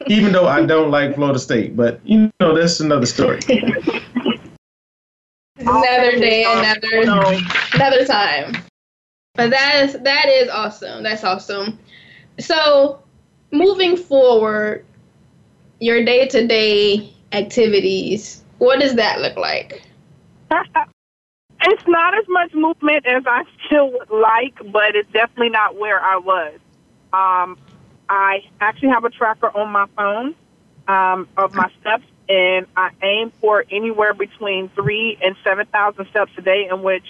Even 0.06 0.32
though 0.32 0.46
I 0.46 0.64
don't 0.64 0.92
like 0.92 1.16
Florida 1.16 1.38
State, 1.40 1.76
but 1.76 2.00
you 2.04 2.30
know 2.40 2.56
that's 2.56 2.78
another 2.78 3.04
story. 3.04 3.40
another 5.56 6.12
day, 6.12 6.44
another 6.44 7.02
another 7.74 8.04
time. 8.06 8.56
But 9.34 9.50
that 9.50 9.84
is 9.84 9.98
that 10.00 10.28
is 10.28 10.48
awesome. 10.48 11.02
That's 11.02 11.24
awesome. 11.24 11.80
So 12.38 13.02
moving 13.50 13.96
forward, 13.96 14.86
your 15.80 16.04
day 16.04 16.28
to 16.28 16.46
day 16.46 17.12
activities, 17.32 18.44
what 18.58 18.78
does 18.78 18.94
that 18.94 19.20
look 19.20 19.36
like? 19.36 19.82
it's 20.50 21.88
not 21.88 22.16
as 22.16 22.24
much 22.28 22.54
movement 22.54 23.04
as 23.04 23.24
I 23.26 23.42
still 23.66 23.90
would 23.92 24.10
like, 24.10 24.54
but 24.72 24.94
it's 24.94 25.10
definitely 25.12 25.50
not 25.50 25.76
where 25.76 26.00
I 26.00 26.16
was. 26.18 26.58
Um, 27.12 27.58
I 28.08 28.44
actually 28.60 28.90
have 28.90 29.04
a 29.04 29.10
tracker 29.10 29.48
on 29.48 29.70
my 29.70 29.86
phone 29.96 30.34
um, 30.86 31.28
of 31.36 31.54
my 31.54 31.70
steps, 31.80 32.04
and 32.28 32.66
I 32.76 32.90
aim 33.02 33.32
for 33.40 33.64
anywhere 33.70 34.14
between 34.14 34.68
three 34.70 35.18
and 35.22 35.36
seven 35.44 35.66
thousand 35.66 36.06
steps 36.10 36.32
a 36.38 36.42
day. 36.42 36.68
In 36.70 36.82
which, 36.82 37.04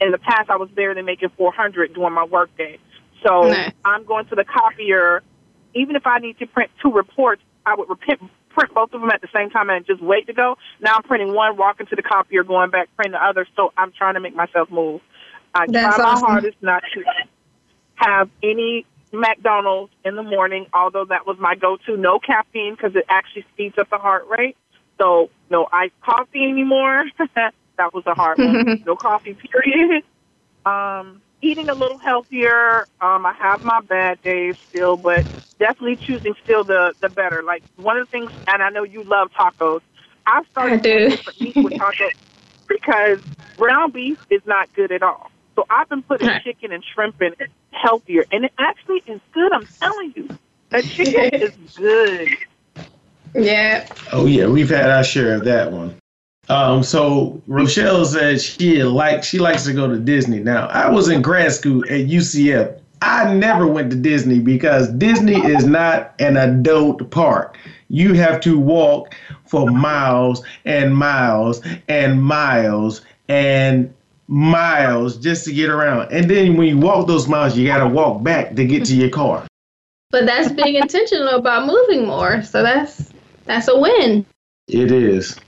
in 0.00 0.10
the 0.10 0.18
past, 0.18 0.50
I 0.50 0.56
was 0.56 0.70
barely 0.70 1.02
making 1.02 1.30
four 1.30 1.52
hundred 1.52 1.94
during 1.94 2.14
my 2.14 2.24
workday. 2.24 2.78
So 3.24 3.48
nice. 3.48 3.72
I'm 3.84 4.04
going 4.04 4.26
to 4.26 4.34
the 4.34 4.44
copier. 4.44 5.22
Even 5.74 5.94
if 5.94 6.06
I 6.06 6.18
need 6.18 6.38
to 6.40 6.46
print 6.46 6.70
two 6.82 6.90
reports, 6.90 7.42
I 7.64 7.76
would 7.76 7.86
print, 8.00 8.20
print 8.48 8.74
both 8.74 8.92
of 8.92 9.00
them 9.00 9.10
at 9.10 9.20
the 9.20 9.28
same 9.32 9.50
time 9.50 9.70
and 9.70 9.86
just 9.86 10.02
wait 10.02 10.26
to 10.26 10.32
go. 10.32 10.58
Now 10.80 10.96
I'm 10.96 11.02
printing 11.04 11.32
one, 11.32 11.56
walking 11.56 11.86
to 11.86 11.96
the 11.96 12.02
copier, 12.02 12.42
going 12.42 12.70
back, 12.70 12.88
printing 12.96 13.12
the 13.12 13.24
other. 13.24 13.46
So 13.54 13.72
I'm 13.76 13.92
trying 13.92 14.14
to 14.14 14.20
make 14.20 14.34
myself 14.34 14.68
move. 14.68 15.00
I 15.54 15.66
That's 15.68 15.96
try 15.96 16.04
my 16.04 16.10
awesome. 16.12 16.26
hardest 16.26 16.56
not 16.60 16.82
to 16.94 17.04
have 17.94 18.30
any 18.42 18.86
McDonald's 19.12 19.92
in 20.04 20.16
the 20.16 20.22
morning, 20.22 20.66
although 20.72 21.04
that 21.06 21.26
was 21.26 21.36
my 21.38 21.54
go-to. 21.54 21.96
No 21.96 22.18
caffeine 22.18 22.74
because 22.74 22.94
it 22.94 23.04
actually 23.08 23.44
speeds 23.52 23.76
up 23.78 23.90
the 23.90 23.98
heart 23.98 24.26
rate. 24.28 24.56
So 24.98 25.30
no 25.50 25.66
iced 25.72 25.98
coffee 26.00 26.44
anymore. 26.44 27.04
that 27.34 27.54
was 27.94 28.04
a 28.06 28.14
hard 28.14 28.38
one. 28.38 28.82
no 28.86 28.96
coffee, 28.96 29.34
period. 29.34 30.04
Um, 30.66 31.22
eating 31.40 31.70
a 31.70 31.74
little 31.74 31.98
healthier. 31.98 32.86
Um, 33.00 33.24
I 33.24 33.32
have 33.38 33.62
my 33.62 33.80
bad 33.80 34.22
days 34.22 34.56
still, 34.68 34.98
but 34.98 35.24
definitely 35.58 35.96
choosing 35.96 36.34
still 36.44 36.64
the 36.64 36.92
the 37.00 37.08
better. 37.08 37.42
Like 37.42 37.62
one 37.76 37.96
of 37.96 38.06
the 38.06 38.10
things, 38.10 38.30
and 38.46 38.62
I 38.62 38.68
know 38.68 38.82
you 38.82 39.04
love 39.04 39.30
tacos. 39.32 39.80
I 40.26 40.42
started 40.50 40.84
I 40.84 41.32
meat 41.40 41.56
with 41.56 41.72
tacos 41.72 42.12
because 42.68 43.18
ground 43.56 43.94
beef 43.94 44.18
is 44.28 44.42
not 44.44 44.72
good 44.74 44.92
at 44.92 45.02
all. 45.02 45.30
So 45.56 45.66
I've 45.68 45.88
been 45.88 46.02
putting 46.02 46.28
chicken 46.42 46.72
and 46.72 46.84
shrimp 46.94 47.20
in 47.20 47.34
it 47.38 47.50
healthier, 47.72 48.24
and 48.32 48.44
it 48.44 48.52
actually 48.58 49.02
is 49.06 49.20
good. 49.32 49.52
I'm 49.52 49.66
telling 49.66 50.12
you, 50.16 50.28
that 50.70 50.84
chicken 50.84 51.34
is 51.34 51.76
good. 51.76 52.28
Yeah. 53.34 53.88
Oh 54.12 54.26
yeah, 54.26 54.46
we've 54.46 54.70
had 54.70 54.90
our 54.90 55.04
share 55.04 55.34
of 55.34 55.44
that 55.44 55.70
one. 55.70 55.96
Um, 56.48 56.82
so 56.82 57.40
Rochelle 57.46 58.04
said 58.04 58.40
she 58.40 58.82
like 58.82 59.22
she 59.22 59.38
likes 59.38 59.64
to 59.64 59.72
go 59.72 59.88
to 59.88 59.98
Disney. 59.98 60.40
Now 60.40 60.66
I 60.66 60.90
was 60.90 61.08
in 61.08 61.22
grad 61.22 61.52
school 61.52 61.84
at 61.84 62.06
UCF. 62.06 62.76
I 63.02 63.32
never 63.32 63.66
went 63.66 63.90
to 63.92 63.96
Disney 63.96 64.40
because 64.40 64.88
Disney 64.92 65.36
is 65.36 65.64
not 65.64 66.14
an 66.18 66.36
adult 66.36 67.08
park. 67.10 67.56
You 67.88 68.14
have 68.14 68.40
to 68.40 68.58
walk 68.58 69.14
for 69.46 69.70
miles 69.70 70.44
and 70.64 70.94
miles 70.94 71.62
and 71.88 72.22
miles 72.22 73.02
and 73.28 73.94
miles 74.30 75.16
just 75.16 75.44
to 75.44 75.52
get 75.52 75.68
around. 75.68 76.12
And 76.12 76.30
then 76.30 76.56
when 76.56 76.68
you 76.68 76.78
walk 76.78 77.08
those 77.08 77.28
miles, 77.28 77.56
you 77.56 77.66
got 77.66 77.78
to 77.78 77.88
walk 77.88 78.22
back 78.22 78.54
to 78.54 78.64
get 78.64 78.84
to 78.86 78.94
your 78.94 79.10
car. 79.10 79.46
But 80.12 80.26
that's 80.26 80.50
being 80.50 80.74
intentional 80.74 81.36
about 81.36 81.66
moving 81.68 82.04
more. 82.04 82.42
So 82.42 82.64
that's 82.64 83.12
that's 83.44 83.68
a 83.68 83.78
win. 83.78 84.26
It 84.66 84.90
is. 84.90 85.38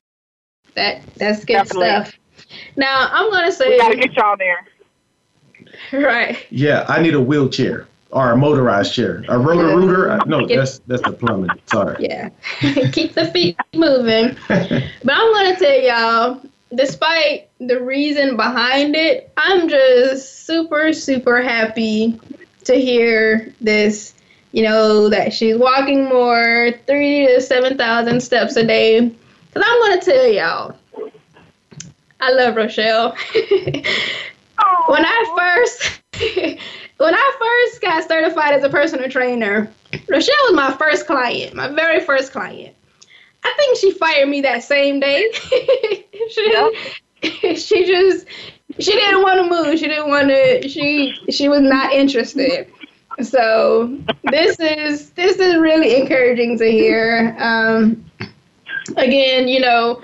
That 0.77 1.03
that's 1.17 1.45
good 1.45 1.55
Definitely. 1.55 1.89
stuff. 1.89 2.13
Now 2.77 3.09
I'm 3.11 3.29
gonna 3.33 3.51
say 3.51 3.71
we 3.71 3.79
gotta 3.79 3.97
get 3.97 4.15
y'all 4.15 4.37
there. 4.37 4.65
Right. 5.93 6.47
Yeah, 6.51 6.85
I 6.89 7.03
need 7.03 7.15
a 7.15 7.21
wheelchair 7.21 7.89
or 8.13 8.31
a 8.31 8.37
motorized 8.37 8.95
chair. 8.95 9.25
A 9.29 9.37
Roto-Rooter? 9.37 10.21
No, 10.27 10.47
that's 10.47 10.79
that's 10.87 11.03
the 11.03 11.13
plumbing. 11.13 11.51
Sorry. 11.67 11.97
Yeah. 11.99 12.29
Keep 12.93 13.15
the 13.15 13.27
feet 13.33 13.57
moving. 13.75 14.37
but 14.47 15.13
I'm 15.13 15.33
gonna 15.35 15.57
tell 15.57 15.81
y'all, 15.81 16.41
despite 16.73 17.49
the 17.69 17.81
reason 17.81 18.37
behind 18.37 18.97
it, 18.97 19.33
I'm 19.37 19.69
just 19.69 20.47
super, 20.47 20.93
super 20.93 21.43
happy 21.43 22.21
to 22.65 22.75
hear 22.75 23.53
this. 23.61 24.15
You 24.53 24.65
know 24.65 25.09
that 25.09 25.33
she's 25.33 25.57
walking 25.57 26.05
more, 26.05 26.73
three 26.87 27.27
to 27.27 27.41
seven 27.41 27.79
thousand 27.79 28.21
steps 28.21 28.57
a 28.57 28.67
day 28.67 29.11
Cause 29.55 29.63
I'm 29.67 29.81
gonna 29.83 30.01
tell 30.01 30.27
y'all, 30.29 30.77
I 32.21 32.33
love 32.33 32.57
Rochelle. 32.57 33.15
when 33.35 35.05
I 35.05 35.35
first 35.37 36.01
when 36.97 37.15
I 37.15 37.37
first 37.39 37.83
got 37.83 38.09
certified 38.09 38.55
as 38.55 38.65
a 38.65 38.71
personal 38.71 39.11
trainer, 39.11 39.71
Rochelle 40.09 40.35
was 40.45 40.55
my 40.55 40.73
first 40.79 41.07
client, 41.07 41.55
my 41.55 41.69
very 41.69 42.01
first 42.01 42.33
client. 42.33 42.75
I 43.45 43.53
think 43.59 43.77
she 43.77 43.91
fired 43.91 44.31
me 44.31 44.41
that 44.41 44.63
same 44.63 45.01
day. 45.01 45.31
she, 46.31 46.51
yep. 46.51 46.73
she 47.57 47.85
just 47.85 48.27
she 48.79 48.93
didn't 48.93 49.23
want 49.23 49.39
to 49.39 49.49
move. 49.49 49.79
She 49.79 49.87
didn't 49.87 50.09
want 50.09 50.29
to. 50.29 50.69
She 50.69 51.15
she 51.31 51.49
was 51.49 51.61
not 51.61 51.93
interested. 51.93 52.73
So 53.21 53.99
this 54.25 54.59
is 54.59 55.11
this 55.11 55.37
is 55.37 55.57
really 55.57 56.01
encouraging 56.01 56.59
to 56.59 56.71
hear. 56.71 57.37
Um, 57.39 58.05
again, 58.97 59.49
you 59.49 59.61
know, 59.61 60.01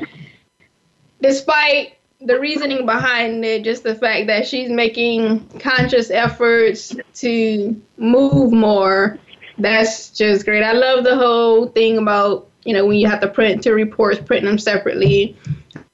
despite 1.23 1.99
the 2.21 2.39
reasoning 2.39 2.85
behind 2.85 3.45
it, 3.45 3.65
just 3.65 3.83
the 3.83 3.95
fact 3.95 4.27
that 4.27 4.47
she's 4.47 4.71
making 4.71 5.47
conscious 5.61 6.11
efforts 6.11 6.95
to 7.15 7.81
move 7.97 8.53
more, 8.53 9.19
that's 9.59 10.11
just 10.11 10.45
great. 10.45 10.63
I 10.63 10.73
love 10.73 11.05
the 11.05 11.17
whole 11.17 11.69
thing 11.69 11.99
about, 11.99 12.49
you 12.65 12.75
know, 12.75 12.87
when 12.87 12.99
you 12.99 13.09
have 13.09 13.21
to 13.21 13.29
print 13.29 13.63
two 13.63 13.73
reports, 13.73 14.21
printing 14.21 14.47
them 14.47 14.59
separately. 14.59 15.37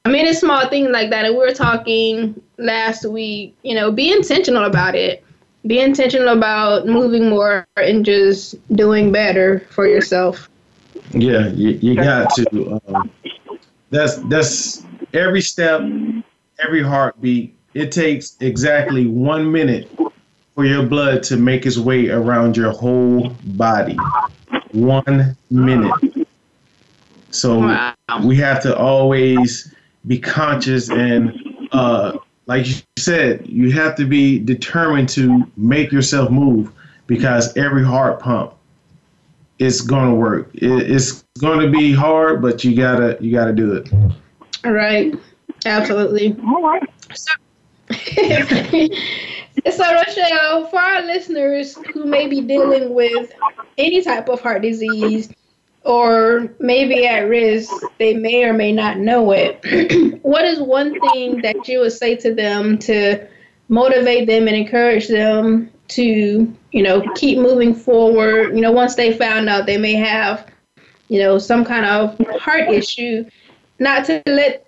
I 0.05 0.09
mean, 0.09 0.27
it's 0.27 0.39
small 0.39 0.69
things 0.69 0.89
like 0.91 1.09
that. 1.09 1.25
And 1.25 1.33
we 1.33 1.39
were 1.39 1.53
talking 1.53 2.39
last 2.57 3.05
week, 3.05 3.57
you 3.63 3.73
know, 3.73 3.91
be 3.91 4.11
intentional 4.11 4.65
about 4.65 4.93
it. 4.93 5.23
Be 5.65 5.79
intentional 5.79 6.29
about 6.37 6.85
moving 6.85 7.27
more 7.27 7.67
and 7.75 8.05
just 8.05 8.55
doing 8.75 9.11
better 9.11 9.61
for 9.71 9.87
yourself. 9.87 10.47
Yeah, 11.09 11.47
you, 11.47 11.71
you 11.81 11.95
got 11.95 12.29
to. 12.35 12.79
Um, 12.87 13.09
that's 13.89 14.17
that's 14.29 14.85
every 15.13 15.41
step, 15.41 15.81
every 16.59 16.83
heartbeat. 16.83 17.57
It 17.73 17.91
takes 17.91 18.37
exactly 18.41 19.07
one 19.07 19.51
minute 19.51 19.89
for 20.53 20.65
your 20.65 20.85
blood 20.85 21.23
to 21.23 21.37
make 21.37 21.65
its 21.65 21.79
way 21.79 22.09
around 22.09 22.55
your 22.55 22.71
whole 22.71 23.29
body. 23.43 23.97
One 24.71 25.35
minute. 25.49 26.27
So 27.31 27.59
wow. 27.59 27.95
we 28.23 28.35
have 28.37 28.61
to 28.63 28.77
always 28.77 29.74
be 30.07 30.19
conscious 30.19 30.89
and, 30.89 31.67
uh, 31.71 32.17
like 32.47 32.67
you 32.67 32.75
said, 32.97 33.47
you 33.47 33.71
have 33.71 33.95
to 33.95 34.05
be 34.05 34.39
determined 34.39 35.09
to 35.09 35.51
make 35.57 35.91
yourself 35.91 36.29
move 36.29 36.71
because 37.07 37.55
every 37.57 37.83
heart 37.83 38.19
pump 38.19 38.55
it's 39.59 39.81
gonna 39.81 40.13
work. 40.13 40.49
It, 40.53 40.91
it's 40.91 41.23
gonna 41.39 41.69
be 41.69 41.93
hard, 41.93 42.41
but 42.41 42.63
you 42.63 42.75
gotta 42.75 43.17
you 43.21 43.31
gotta 43.31 43.53
do 43.53 43.73
it. 43.73 43.91
All 44.63 44.71
right, 44.71 45.13
absolutely. 45.65 46.35
All 46.45 46.61
right. 46.61 46.83
So, 47.13 47.31
so 49.71 49.93
Rochelle, 49.93 50.67
for 50.67 50.79
our 50.79 51.01
listeners 51.03 51.77
who 51.93 52.05
may 52.05 52.27
be 52.27 52.41
dealing 52.41 52.93
with 52.93 53.31
any 53.77 54.01
type 54.01 54.27
of 54.29 54.41
heart 54.41 54.61
disease 54.61 55.29
or 55.85 56.49
maybe 56.59 57.05
at 57.05 57.29
risk, 57.29 57.71
they 57.99 58.15
may 58.15 58.43
or 58.43 58.53
may 58.53 58.71
not 58.71 58.97
know 58.97 59.31
it. 59.31 60.19
what 60.23 60.43
is 60.43 60.59
one 60.59 60.99
thing 61.11 61.41
that 61.41 61.67
you 61.67 61.79
would 61.79 61.93
say 61.93 62.15
to 62.15 62.33
them 62.33 62.77
to 62.79 63.27
motivate 63.69 64.27
them 64.27 64.47
and 64.47 64.57
encourage 64.57 65.07
them 65.07 65.71
to 65.87 66.51
you 66.71 66.83
know 66.83 67.01
keep 67.15 67.37
moving 67.37 67.73
forward 67.73 68.55
you 68.55 68.61
know 68.61 68.71
once 68.71 68.95
they 68.95 69.15
found 69.15 69.49
out 69.49 69.65
they 69.65 69.77
may 69.77 69.93
have 69.93 70.47
you 71.09 71.19
know 71.19 71.37
some 71.37 71.63
kind 71.63 71.85
of 71.85 72.17
heart 72.39 72.69
issue 72.69 73.23
not 73.79 74.05
to 74.05 74.21
let 74.25 74.65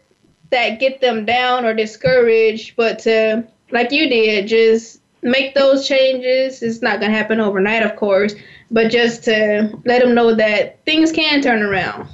that 0.51 0.79
get 0.79 1.01
them 1.01 1.25
down 1.25 1.65
or 1.65 1.73
discouraged 1.73 2.75
but 2.75 2.99
to 2.99 3.45
like 3.71 3.91
you 3.91 4.07
did 4.09 4.47
just 4.47 5.01
make 5.21 5.55
those 5.55 5.87
changes. 5.87 6.61
It's 6.61 6.81
not 6.81 6.99
going 6.99 7.11
to 7.11 7.17
happen 7.17 7.39
overnight 7.39 7.83
of 7.83 7.95
course 7.95 8.35
but 8.71 8.91
just 8.91 9.23
to 9.23 9.77
let 9.85 10.01
them 10.01 10.13
know 10.13 10.33
that 10.35 10.83
things 10.85 11.11
can 11.11 11.41
turn 11.41 11.63
around. 11.63 12.09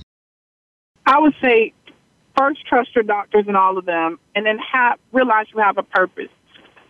I 1.06 1.20
would 1.20 1.34
say 1.42 1.74
first 2.38 2.66
trust 2.66 2.96
your 2.96 3.04
doctors 3.04 3.46
and 3.48 3.58
all 3.58 3.78
of 3.78 3.86
them 3.86 4.20
and 4.36 4.46
then 4.46 4.58
have 4.60 5.00
realize 5.12 5.48
you 5.54 5.62
have 5.62 5.78
a 5.78 5.84
purpose. 5.84 6.30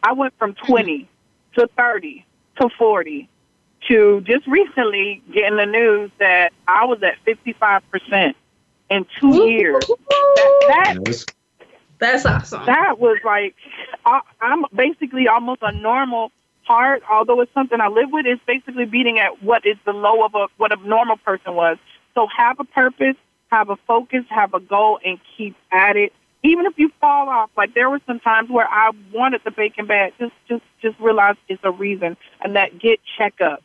I 0.04 0.14
went 0.14 0.34
from 0.38 0.56
hmm. 0.60 0.72
20 0.72 1.10
to 1.58 1.70
30 1.78 2.26
to 2.60 2.70
40 2.78 3.30
to 3.88 4.22
just 4.22 4.48
recently 4.48 5.22
getting 5.34 5.58
the 5.58 5.66
news 5.66 6.12
that 6.20 6.54
I 6.68 6.86
was 6.86 7.02
at 7.04 7.16
55% 7.26 8.34
in 8.90 9.06
two 9.20 9.50
years. 9.50 9.86
That, 9.86 11.00
that, 11.04 11.26
that's 12.04 12.26
awesome. 12.26 12.66
That 12.66 13.00
was 13.00 13.18
like, 13.24 13.56
I, 14.06 14.22
I'm 14.42 14.66
basically 14.76 15.28
almost 15.28 15.62
a 15.62 15.72
normal 15.72 16.32
heart, 16.64 17.04
although 17.12 17.42
it's 17.42 17.54
something 17.54 17.80
I 17.82 17.88
live 17.88 18.10
with, 18.12 18.26
it's 18.26 18.42
basically 18.46 18.86
beating 18.86 19.20
at 19.20 19.44
what 19.44 19.66
is 19.66 19.78
the 19.86 19.94
low 19.94 20.24
of 20.24 20.36
a, 20.36 20.48
what 20.58 20.72
a 20.72 20.88
normal 20.88 21.18
person 21.18 21.56
was. 21.56 21.78
So 22.16 22.28
have 22.38 22.60
a 22.60 22.64
purpose, 22.64 23.16
have 23.48 23.70
a 23.70 23.76
focus, 23.88 24.24
have 24.30 24.54
a 24.54 24.60
goal, 24.60 25.00
and 25.04 25.20
keep 25.38 25.56
at 25.72 25.98
it 25.98 26.14
even 26.44 26.66
if 26.66 26.74
you 26.78 26.92
fall 27.00 27.30
off, 27.30 27.50
like 27.58 27.74
there 27.74 27.90
were 27.90 28.02
some 28.06 28.20
times 28.20 28.50
where 28.50 28.68
I 28.68 28.92
wanted 29.14 29.42
the 29.46 29.52
bacon 29.52 29.88
bag, 29.88 30.14
just 30.20 30.34
just 30.48 30.64
just 30.82 31.00
realize 31.00 31.36
it's 31.48 31.62
a 31.64 31.72
reason, 31.72 32.18
and 32.42 32.56
that 32.56 32.78
get 32.80 33.00
checkup. 33.18 33.64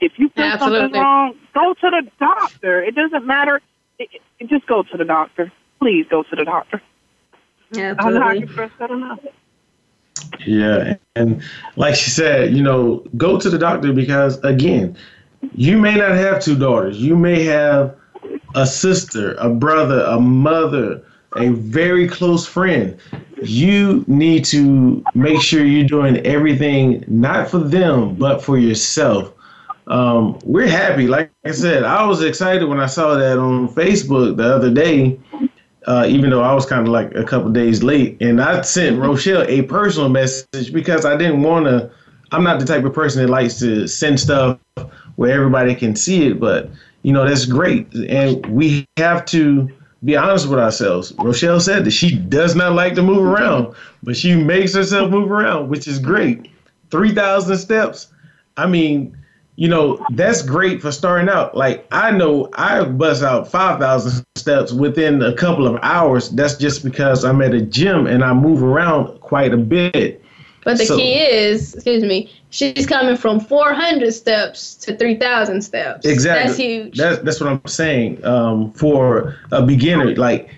If 0.00 0.18
you 0.18 0.30
feel 0.30 0.58
something 0.58 0.92
wrong, 0.92 1.34
go 1.54 1.74
to 1.74 1.90
the 1.90 2.10
doctor. 2.18 2.82
It 2.82 2.94
doesn't 2.94 3.24
matter. 3.24 3.60
It, 3.98 4.08
it, 4.40 4.48
just 4.48 4.66
go 4.66 4.82
to 4.82 4.96
the 4.96 5.04
doctor. 5.04 5.52
Please 5.78 6.06
go 6.10 6.22
to 6.24 6.36
the 6.36 6.44
doctor. 6.44 6.82
Absolutely. 7.74 8.48
Yeah, 10.46 10.96
and 11.14 11.42
like 11.76 11.94
she 11.94 12.10
said, 12.10 12.54
you 12.54 12.62
know, 12.62 13.04
go 13.16 13.38
to 13.38 13.50
the 13.50 13.58
doctor 13.58 13.92
because 13.92 14.42
again, 14.44 14.96
you 15.54 15.78
may 15.78 15.96
not 15.96 16.12
have 16.12 16.42
two 16.42 16.56
daughters. 16.56 16.98
You 17.00 17.16
may 17.16 17.44
have 17.44 17.96
a 18.54 18.66
sister, 18.66 19.34
a 19.34 19.50
brother, 19.50 20.00
a 20.02 20.20
mother, 20.20 21.02
a 21.36 21.50
very 21.50 22.08
close 22.08 22.46
friend, 22.46 22.98
you 23.42 24.04
need 24.06 24.44
to 24.46 25.04
make 25.14 25.40
sure 25.40 25.64
you're 25.64 25.86
doing 25.86 26.18
everything 26.26 27.04
not 27.06 27.48
for 27.48 27.58
them, 27.58 28.14
but 28.14 28.42
for 28.42 28.58
yourself. 28.58 29.32
Um, 29.88 30.38
we're 30.44 30.68
happy. 30.68 31.06
Like 31.06 31.30
I 31.44 31.52
said, 31.52 31.84
I 31.84 32.04
was 32.04 32.22
excited 32.22 32.64
when 32.64 32.80
I 32.80 32.86
saw 32.86 33.14
that 33.14 33.38
on 33.38 33.68
Facebook 33.68 34.36
the 34.36 34.54
other 34.54 34.72
day. 34.72 35.20
Uh, 35.86 36.04
even 36.08 36.30
though 36.30 36.42
I 36.42 36.52
was 36.52 36.66
kind 36.66 36.86
of 36.86 36.88
like 36.92 37.14
a 37.14 37.24
couple 37.24 37.50
days 37.50 37.82
late. 37.82 38.16
And 38.20 38.40
I 38.40 38.60
sent 38.62 39.00
Rochelle 39.00 39.42
a 39.48 39.62
personal 39.62 40.08
message 40.08 40.72
because 40.72 41.04
I 41.04 41.16
didn't 41.16 41.42
want 41.42 41.66
to. 41.66 41.90
I'm 42.32 42.42
not 42.42 42.58
the 42.58 42.66
type 42.66 42.84
of 42.84 42.92
person 42.92 43.22
that 43.22 43.30
likes 43.30 43.58
to 43.60 43.86
send 43.86 44.18
stuff 44.18 44.58
where 45.14 45.32
everybody 45.32 45.74
can 45.74 45.94
see 45.94 46.26
it, 46.26 46.40
but 46.40 46.70
you 47.02 47.12
know 47.12 47.26
that's 47.26 47.46
great, 47.46 47.92
and 47.94 48.44
we 48.46 48.84
have 48.96 49.24
to 49.26 49.70
be 50.04 50.16
honest 50.16 50.48
with 50.48 50.58
ourselves. 50.58 51.12
Rochelle 51.18 51.60
said 51.60 51.84
that 51.84 51.92
she 51.92 52.16
does 52.16 52.54
not 52.54 52.72
like 52.72 52.94
to 52.94 53.02
move 53.02 53.24
around, 53.24 53.74
but 54.02 54.16
she 54.16 54.34
makes 54.36 54.74
herself 54.74 55.10
move 55.10 55.30
around, 55.30 55.68
which 55.68 55.88
is 55.88 55.98
great. 55.98 56.50
3,000 56.90 57.56
steps. 57.56 58.08
I 58.56 58.66
mean, 58.66 59.16
you 59.56 59.68
know, 59.68 60.04
that's 60.10 60.42
great 60.42 60.82
for 60.82 60.92
starting 60.92 61.28
out. 61.28 61.56
Like, 61.56 61.86
I 61.90 62.10
know 62.10 62.50
I 62.54 62.84
bust 62.84 63.22
out 63.22 63.50
5,000 63.50 64.24
steps 64.36 64.72
within 64.72 65.22
a 65.22 65.34
couple 65.34 65.66
of 65.66 65.78
hours. 65.82 66.30
That's 66.30 66.56
just 66.56 66.84
because 66.84 67.24
I'm 67.24 67.40
at 67.40 67.54
a 67.54 67.62
gym 67.62 68.06
and 68.06 68.22
I 68.22 68.34
move 68.34 68.62
around 68.62 69.18
quite 69.20 69.54
a 69.54 69.56
bit. 69.56 70.22
But 70.62 70.78
the 70.78 70.86
so, 70.86 70.96
key 70.96 71.14
is, 71.14 71.74
excuse 71.74 72.02
me, 72.02 72.30
she's 72.50 72.86
coming 72.86 73.16
from 73.16 73.40
400 73.40 74.12
steps 74.12 74.74
to 74.76 74.96
3,000 74.96 75.62
steps. 75.62 76.04
Exactly. 76.04 76.46
That's 76.46 76.58
huge. 76.58 76.98
That's, 76.98 77.22
that's 77.22 77.40
what 77.40 77.50
I'm 77.50 77.66
saying. 77.66 78.22
Um, 78.24 78.72
for 78.72 79.36
a 79.52 79.62
beginner, 79.62 80.14
like 80.16 80.50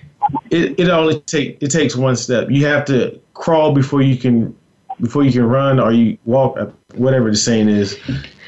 it, 0.50 0.80
it 0.80 0.88
only 0.88 1.20
take 1.20 1.62
it 1.62 1.68
takes 1.68 1.94
one 1.94 2.16
step. 2.16 2.50
You 2.50 2.66
have 2.66 2.84
to 2.86 3.20
crawl 3.34 3.72
before 3.72 4.00
you 4.00 4.16
can 4.16 4.56
before 5.00 5.24
you 5.24 5.32
can 5.32 5.44
run 5.44 5.78
or 5.78 5.92
you 5.92 6.16
walk, 6.24 6.58
whatever 6.94 7.30
the 7.30 7.36
saying 7.36 7.68
is. 7.68 7.96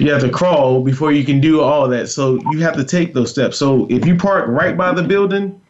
You 0.00 0.10
have 0.12 0.22
to 0.22 0.30
crawl 0.30 0.82
before 0.82 1.12
you 1.12 1.24
can 1.24 1.40
do 1.40 1.60
all 1.60 1.88
that. 1.88 2.08
So 2.08 2.40
you 2.50 2.60
have 2.60 2.76
to 2.76 2.84
take 2.84 3.14
those 3.14 3.30
steps. 3.30 3.58
So 3.58 3.86
if 3.90 4.06
you 4.06 4.16
park 4.16 4.46
right 4.48 4.76
by 4.76 4.92
the 4.92 5.02
building, 5.02 5.60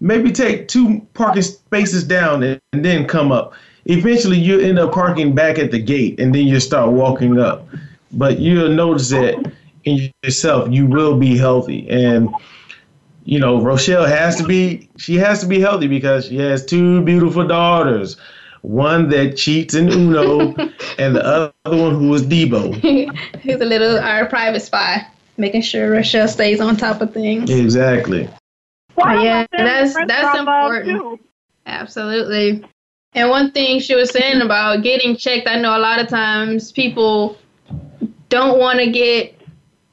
maybe 0.00 0.32
take 0.32 0.68
two 0.68 1.06
parking 1.14 1.42
spaces 1.42 2.04
down 2.04 2.42
and, 2.42 2.60
and 2.72 2.84
then 2.84 3.06
come 3.06 3.32
up 3.32 3.54
eventually 3.86 4.38
you 4.38 4.60
end 4.60 4.78
up 4.78 4.92
parking 4.92 5.34
back 5.34 5.58
at 5.58 5.70
the 5.70 5.78
gate 5.78 6.20
and 6.20 6.34
then 6.34 6.46
you 6.46 6.60
start 6.60 6.92
walking 6.92 7.38
up. 7.38 7.66
But 8.12 8.38
you'll 8.38 8.68
notice 8.68 9.08
that 9.10 9.52
in 9.84 10.12
yourself, 10.22 10.68
you 10.70 10.86
will 10.86 11.18
be 11.18 11.36
healthy. 11.36 11.88
And, 11.88 12.28
you 13.24 13.38
know, 13.38 13.60
Rochelle 13.60 14.06
has 14.06 14.36
to 14.36 14.44
be, 14.44 14.88
she 14.98 15.16
has 15.16 15.40
to 15.40 15.46
be 15.46 15.60
healthy 15.60 15.86
because 15.86 16.26
she 16.26 16.36
has 16.36 16.64
two 16.64 17.02
beautiful 17.02 17.46
daughters. 17.46 18.16
One 18.62 19.08
that 19.10 19.36
cheats 19.36 19.74
in 19.74 19.90
Uno, 19.90 20.54
and 20.98 21.16
the 21.16 21.24
other 21.24 21.52
one 21.64 21.94
who 21.94 22.14
is 22.14 22.22
Debo. 22.22 22.74
He's 23.40 23.60
a 23.60 23.64
little 23.64 23.98
our 23.98 24.26
private 24.26 24.60
spy, 24.60 25.06
making 25.36 25.62
sure 25.62 25.90
Rochelle 25.90 26.28
stays 26.28 26.60
on 26.60 26.76
top 26.76 27.00
of 27.00 27.12
things. 27.12 27.50
Exactly. 27.50 28.28
yeah, 28.98 29.46
that's 29.52 29.94
that's 30.06 30.38
important. 30.38 31.20
Absolutely. 31.66 32.64
And 33.14 33.28
one 33.28 33.52
thing 33.52 33.80
she 33.80 33.94
was 33.94 34.10
saying 34.10 34.40
about 34.40 34.82
getting 34.82 35.16
checked, 35.16 35.46
I 35.46 35.58
know 35.60 35.76
a 35.76 35.80
lot 35.80 35.98
of 35.98 36.08
times 36.08 36.72
people 36.72 37.36
don't 38.28 38.58
want 38.58 38.78
to 38.78 38.90
get 38.90 39.38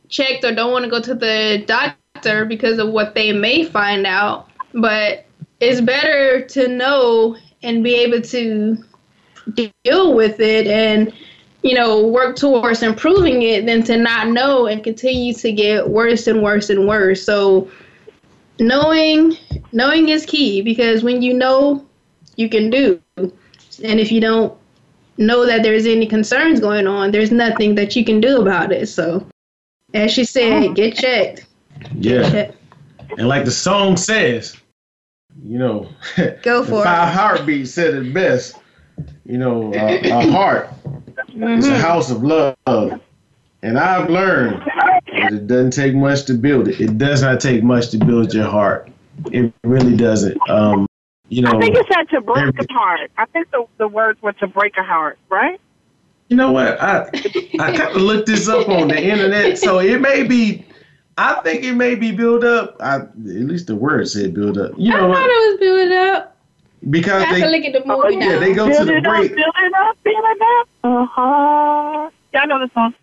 checked 0.07 0.45
or 0.45 0.55
don't 0.55 0.71
want 0.71 0.85
to 0.85 0.91
go 0.91 1.01
to 1.01 1.13
the 1.13 1.63
doctor 1.67 2.45
because 2.45 2.79
of 2.79 2.89
what 2.89 3.15
they 3.15 3.33
may 3.33 3.65
find 3.65 4.05
out. 4.05 4.47
But 4.73 5.25
it's 5.59 5.81
better 5.81 6.45
to 6.47 6.67
know 6.67 7.35
and 7.63 7.83
be 7.83 7.95
able 7.95 8.21
to 8.21 8.77
deal 9.83 10.13
with 10.13 10.39
it 10.39 10.67
and 10.67 11.13
you 11.63 11.73
know 11.73 12.05
work 12.05 12.35
towards 12.35 12.83
improving 12.83 13.41
it 13.41 13.65
than 13.65 13.83
to 13.83 13.97
not 13.97 14.27
know 14.27 14.67
and 14.67 14.83
continue 14.83 15.33
to 15.33 15.51
get 15.51 15.89
worse 15.89 16.27
and 16.27 16.41
worse 16.41 16.69
and 16.69 16.87
worse 16.87 17.23
so 17.23 17.69
knowing 18.59 19.35
knowing 19.71 20.09
is 20.09 20.25
key 20.25 20.61
because 20.61 21.03
when 21.03 21.21
you 21.21 21.33
know 21.33 21.85
you 22.39 22.47
can 22.47 22.69
do. 22.69 23.01
And 23.17 23.99
if 23.99 24.11
you 24.11 24.21
don't 24.21 24.57
know 25.17 25.45
that 25.45 25.61
there's 25.61 25.85
any 25.85 26.07
concerns 26.07 26.61
going 26.61 26.87
on, 26.87 27.11
there's 27.11 27.31
nothing 27.31 27.75
that 27.75 27.95
you 27.95 28.05
can 28.05 28.21
do 28.21 28.41
about 28.41 28.71
it. 28.71 28.87
So, 28.87 29.27
as 29.93 30.11
she 30.11 30.23
said, 30.23 30.63
oh. 30.63 30.73
get 30.73 30.95
checked. 30.95 31.45
Yeah. 31.95 32.21
Get 32.21 32.31
checked. 32.31 32.57
And 33.17 33.27
like 33.27 33.43
the 33.43 33.51
song 33.51 33.97
says, 33.97 34.55
you 35.43 35.57
know, 35.57 35.89
go 36.43 36.63
for 36.63 36.83
five 36.83 37.13
it. 37.13 37.17
heartbeats 37.17 37.71
said 37.71 37.93
it 37.93 38.13
best. 38.13 38.57
You 39.25 39.37
know, 39.37 39.73
uh, 39.73 39.99
a 40.03 40.31
heart 40.31 40.69
mm-hmm. 41.29 41.59
is 41.59 41.67
a 41.67 41.77
house 41.77 42.11
of 42.11 42.23
love. 42.23 43.01
And 43.61 43.77
I've 43.77 44.09
learned 44.09 44.61
that 45.11 45.33
it 45.33 45.47
doesn't 45.47 45.71
take 45.71 45.93
much 45.93 46.25
to 46.25 46.33
build 46.33 46.69
it. 46.69 46.79
It 46.79 46.97
does 46.97 47.21
not 47.21 47.39
take 47.39 47.63
much 47.63 47.89
to 47.89 47.97
build 47.97 48.33
your 48.33 48.47
heart. 48.47 48.89
It 49.31 49.53
really 49.63 49.95
doesn't. 49.97 50.37
Um, 50.49 50.87
you 51.27 51.41
know, 51.41 51.51
I 51.51 51.59
think 51.59 51.75
it 51.75 51.85
said 51.93 52.09
to 52.09 52.21
break 52.21 52.55
a 52.57 52.73
heart. 52.73 53.11
I 53.17 53.25
think 53.25 53.51
the 53.51 53.65
the 53.77 53.87
words 53.87 54.21
were 54.21 54.33
to 54.33 54.47
break 54.47 54.77
a 54.77 54.83
heart, 54.83 55.19
right? 55.29 55.59
You 56.29 56.37
know 56.37 56.51
what? 56.51 56.81
I 56.81 57.09
I 57.59 57.77
kind 57.77 57.95
of 57.95 58.01
looked 58.01 58.27
this 58.27 58.47
up 58.47 58.69
on 58.69 58.87
the 58.87 59.01
internet, 59.01 59.57
so 59.57 59.79
it 59.79 60.01
may 60.01 60.23
be. 60.23 60.65
I 61.19 61.41
think 61.41 61.63
it 61.65 61.73
may 61.73 61.95
be 61.95 62.13
built 62.13 62.45
up. 62.45 62.77
I, 62.79 62.95
at 62.95 63.09
least 63.17 63.67
the 63.67 63.75
word 63.75 64.07
said 64.07 64.33
build 64.33 64.57
up. 64.57 64.71
You 64.77 64.91
know 64.91 65.09
what 65.09 65.17
I 65.17 65.21
thought 65.21 65.29
it 65.29 65.51
was 65.51 65.59
build 65.59 65.91
up. 65.91 66.37
Because 66.89 67.23
I 67.23 67.33
they 67.33 67.41
look 67.51 67.65
at 67.65 67.73
the 67.73 67.83
movie 67.85 68.15
now. 68.15 68.29
Yeah, 68.29 68.39
they 68.39 68.53
go 68.53 68.69
build 68.69 68.87
to 68.87 68.93
the 68.93 69.01
break. 69.01 69.31
Up, 69.31 69.35
build 69.35 69.53
it 69.57 69.73
up, 69.73 69.97
build 70.03 70.23
it 70.23 70.41
up. 70.41 70.69
Uh 70.85 71.05
huh. 71.11 72.09
Yeah, 72.33 72.39
I 72.39 72.45
know 72.45 72.59
the 72.59 72.69
song. 72.73 72.93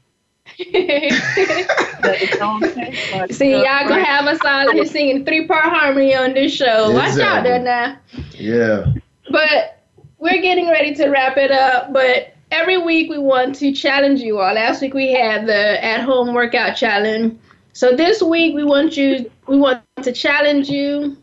See, 3.33 3.51
y'all 3.51 3.87
gonna 3.87 4.03
have 4.03 4.25
us 4.27 4.39
all 4.43 4.73
here 4.73 4.87
singing 4.87 5.27
three 5.27 5.47
part 5.47 5.65
harmony 5.65 6.15
on 6.15 6.33
this 6.33 6.55
show. 6.55 6.93
Watch 6.93 7.19
out 7.19 7.43
there 7.43 7.59
now. 7.59 7.99
Yeah. 8.33 8.95
But 9.31 9.83
we're 10.19 10.41
getting 10.41 10.71
ready 10.71 10.95
to 10.95 11.09
wrap 11.09 11.37
it 11.37 11.51
up. 11.51 11.93
But 11.93 12.33
every 12.51 12.79
week 12.79 13.11
we 13.11 13.19
want 13.19 13.57
to 13.57 13.73
challenge 13.73 14.21
you 14.21 14.39
all. 14.39 14.55
Last 14.55 14.81
week 14.81 14.95
we 14.95 15.13
had 15.13 15.47
the 15.47 15.85
at 15.85 16.01
home 16.01 16.33
workout 16.33 16.77
challenge. 16.77 17.39
So 17.77 17.95
this 17.95 18.23
week 18.23 18.55
we 18.55 18.65
want 18.65 18.97
you 18.97 19.31
we 19.47 19.59
want 19.59 19.83
to 20.01 20.11
challenge 20.11 20.71
you 20.71 21.19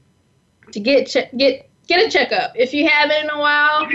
to 0.72 0.80
get 0.80 1.08
che- 1.08 1.32
get 1.36 1.68
get 1.88 2.06
a 2.06 2.12
checkup. 2.12 2.52
If 2.54 2.76
you 2.76 2.88
haven't 2.88 3.24
in 3.24 3.30
a 3.32 3.40
while, 3.40 3.90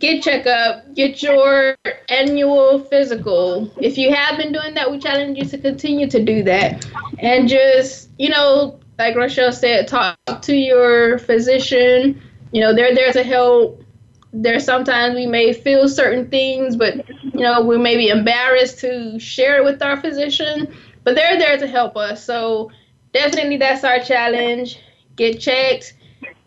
get 0.00 0.20
checkup, 0.20 0.92
get 0.96 1.22
your 1.22 1.76
annual 2.08 2.80
physical. 2.80 3.72
If 3.80 3.96
you 3.96 4.12
have 4.12 4.36
been 4.36 4.50
doing 4.50 4.74
that, 4.74 4.90
we 4.90 4.98
challenge 4.98 5.38
you 5.38 5.44
to 5.44 5.56
continue 5.56 6.10
to 6.10 6.24
do 6.24 6.42
that. 6.42 6.84
And 7.20 7.48
just, 7.48 8.10
you 8.18 8.28
know, 8.28 8.80
like 8.98 9.14
Rochelle 9.14 9.52
said, 9.52 9.86
talk 9.86 10.16
to 10.42 10.56
your 10.56 11.20
physician. 11.20 12.20
You 12.50 12.60
know, 12.60 12.74
they're 12.74 12.96
there 12.96 13.12
to 13.12 13.22
help. 13.22 13.84
There's 14.32 14.64
sometimes 14.64 15.14
we 15.14 15.26
may 15.28 15.52
feel 15.52 15.88
certain 15.88 16.28
things, 16.28 16.74
but, 16.74 17.08
you 17.22 17.42
know, 17.42 17.60
we 17.60 17.78
may 17.78 17.96
be 17.96 18.08
embarrassed 18.08 18.80
to 18.80 19.16
share 19.20 19.58
it 19.58 19.64
with 19.64 19.80
our 19.80 19.96
physician, 20.00 20.74
but 21.04 21.14
they're 21.14 21.38
there 21.38 21.58
to 21.58 21.66
help 21.66 21.96
us. 21.96 22.24
So 22.24 22.70
definitely 23.12 23.58
that's 23.58 23.84
our 23.84 24.00
challenge. 24.00 24.80
Get 25.16 25.40
checked 25.40 25.94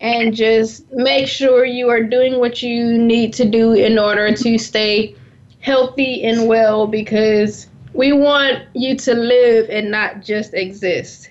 and 0.02 0.36
just 0.36 0.92
make 0.92 1.28
sure 1.28 1.66
you 1.66 1.90
are 1.90 2.04
doing 2.04 2.40
what 2.40 2.62
you 2.62 2.98
need 2.98 3.34
to 3.34 3.46
do 3.46 3.74
in 3.74 3.98
order 3.98 4.36
to 4.36 4.58
stay 4.58 5.16
healthy 5.60 6.24
and 6.24 6.48
well 6.48 6.86
because 6.88 7.68
we 7.94 8.12
want 8.14 8.64
you 8.74 8.96
to 8.96 9.14
live 9.16 9.70
and 9.70 9.90
not 9.90 10.22
just 10.22 10.54
exist. 10.54 11.30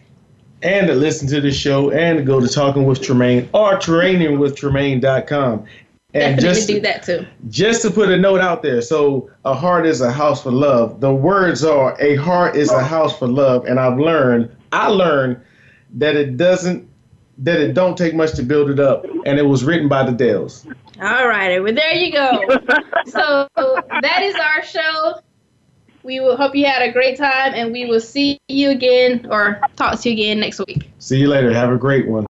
And 0.62 0.88
to 0.88 0.94
listen 0.94 1.28
to 1.28 1.40
the 1.40 1.52
show 1.52 1.90
and 1.90 2.18
to 2.18 2.24
go 2.24 2.40
to 2.40 2.48
Talking 2.48 2.86
with 2.86 3.02
Tremaine 3.02 3.48
or 3.52 3.78
trainingwithtremaine.com. 3.78 5.66
And 6.16 6.36
Definitely 6.40 6.54
just 6.54 6.68
do 6.68 6.80
that 6.80 7.02
too. 7.02 7.26
Just 7.48 7.82
to 7.82 7.90
put 7.90 8.08
a 8.08 8.16
note 8.16 8.40
out 8.40 8.62
there. 8.62 8.80
So 8.80 9.30
a 9.44 9.54
heart 9.54 9.86
is 9.86 10.00
a 10.00 10.10
house 10.10 10.42
for 10.42 10.50
love. 10.50 11.00
The 11.00 11.12
words 11.12 11.62
are 11.62 11.96
a 12.00 12.16
heart 12.16 12.56
is 12.56 12.70
a 12.70 12.82
house 12.82 13.18
for 13.18 13.28
love. 13.28 13.66
And 13.66 13.78
I've 13.78 13.98
learned, 13.98 14.54
I 14.72 14.88
learned 14.88 15.40
that 15.94 16.16
it 16.16 16.36
doesn't 16.36 16.88
that 17.38 17.60
it 17.60 17.74
don't 17.74 17.98
take 17.98 18.14
much 18.14 18.32
to 18.32 18.42
build 18.42 18.70
it 18.70 18.80
up, 18.80 19.04
and 19.26 19.38
it 19.38 19.42
was 19.42 19.62
written 19.62 19.88
by 19.88 20.02
the 20.02 20.12
Dells. 20.12 20.66
All 21.02 21.28
right, 21.28 21.62
well 21.62 21.74
there 21.74 21.92
you 21.92 22.10
go. 22.10 22.40
so 23.06 23.46
that 23.56 24.22
is 24.22 24.34
our 24.36 24.64
show. 24.64 25.20
We 26.02 26.20
will 26.20 26.36
hope 26.36 26.54
you 26.54 26.64
had 26.64 26.80
a 26.80 26.92
great 26.92 27.18
time, 27.18 27.52
and 27.54 27.72
we 27.72 27.84
will 27.84 28.00
see 28.00 28.38
you 28.48 28.70
again 28.70 29.26
or 29.30 29.60
talk 29.76 30.00
to 30.00 30.08
you 30.08 30.14
again 30.14 30.40
next 30.40 30.60
week. 30.66 30.90
See 30.98 31.18
you 31.18 31.28
later. 31.28 31.52
Have 31.52 31.70
a 31.70 31.76
great 31.76 32.08
one. 32.08 32.26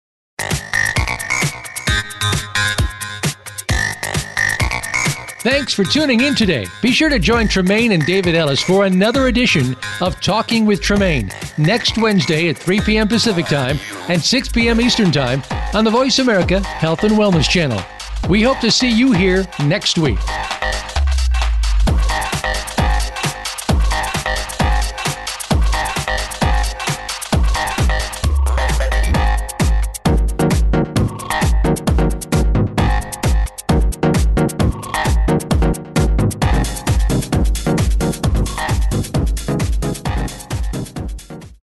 Thanks 5.44 5.74
for 5.74 5.84
tuning 5.84 6.22
in 6.22 6.34
today. 6.34 6.66
Be 6.80 6.90
sure 6.90 7.10
to 7.10 7.18
join 7.18 7.48
Tremaine 7.48 7.92
and 7.92 8.06
David 8.06 8.34
Ellis 8.34 8.62
for 8.62 8.86
another 8.86 9.26
edition 9.26 9.76
of 10.00 10.18
Talking 10.18 10.64
with 10.64 10.80
Tremaine 10.80 11.30
next 11.58 11.98
Wednesday 11.98 12.48
at 12.48 12.56
3 12.56 12.80
p.m. 12.80 13.06
Pacific 13.06 13.44
Time 13.44 13.78
and 14.08 14.22
6 14.22 14.48
p.m. 14.48 14.80
Eastern 14.80 15.12
Time 15.12 15.42
on 15.74 15.84
the 15.84 15.90
Voice 15.90 16.18
America 16.18 16.60
Health 16.60 17.04
and 17.04 17.12
Wellness 17.12 17.46
Channel. 17.46 17.78
We 18.26 18.40
hope 18.40 18.60
to 18.60 18.70
see 18.70 18.88
you 18.90 19.12
here 19.12 19.46
next 19.66 19.98
week. 19.98 20.18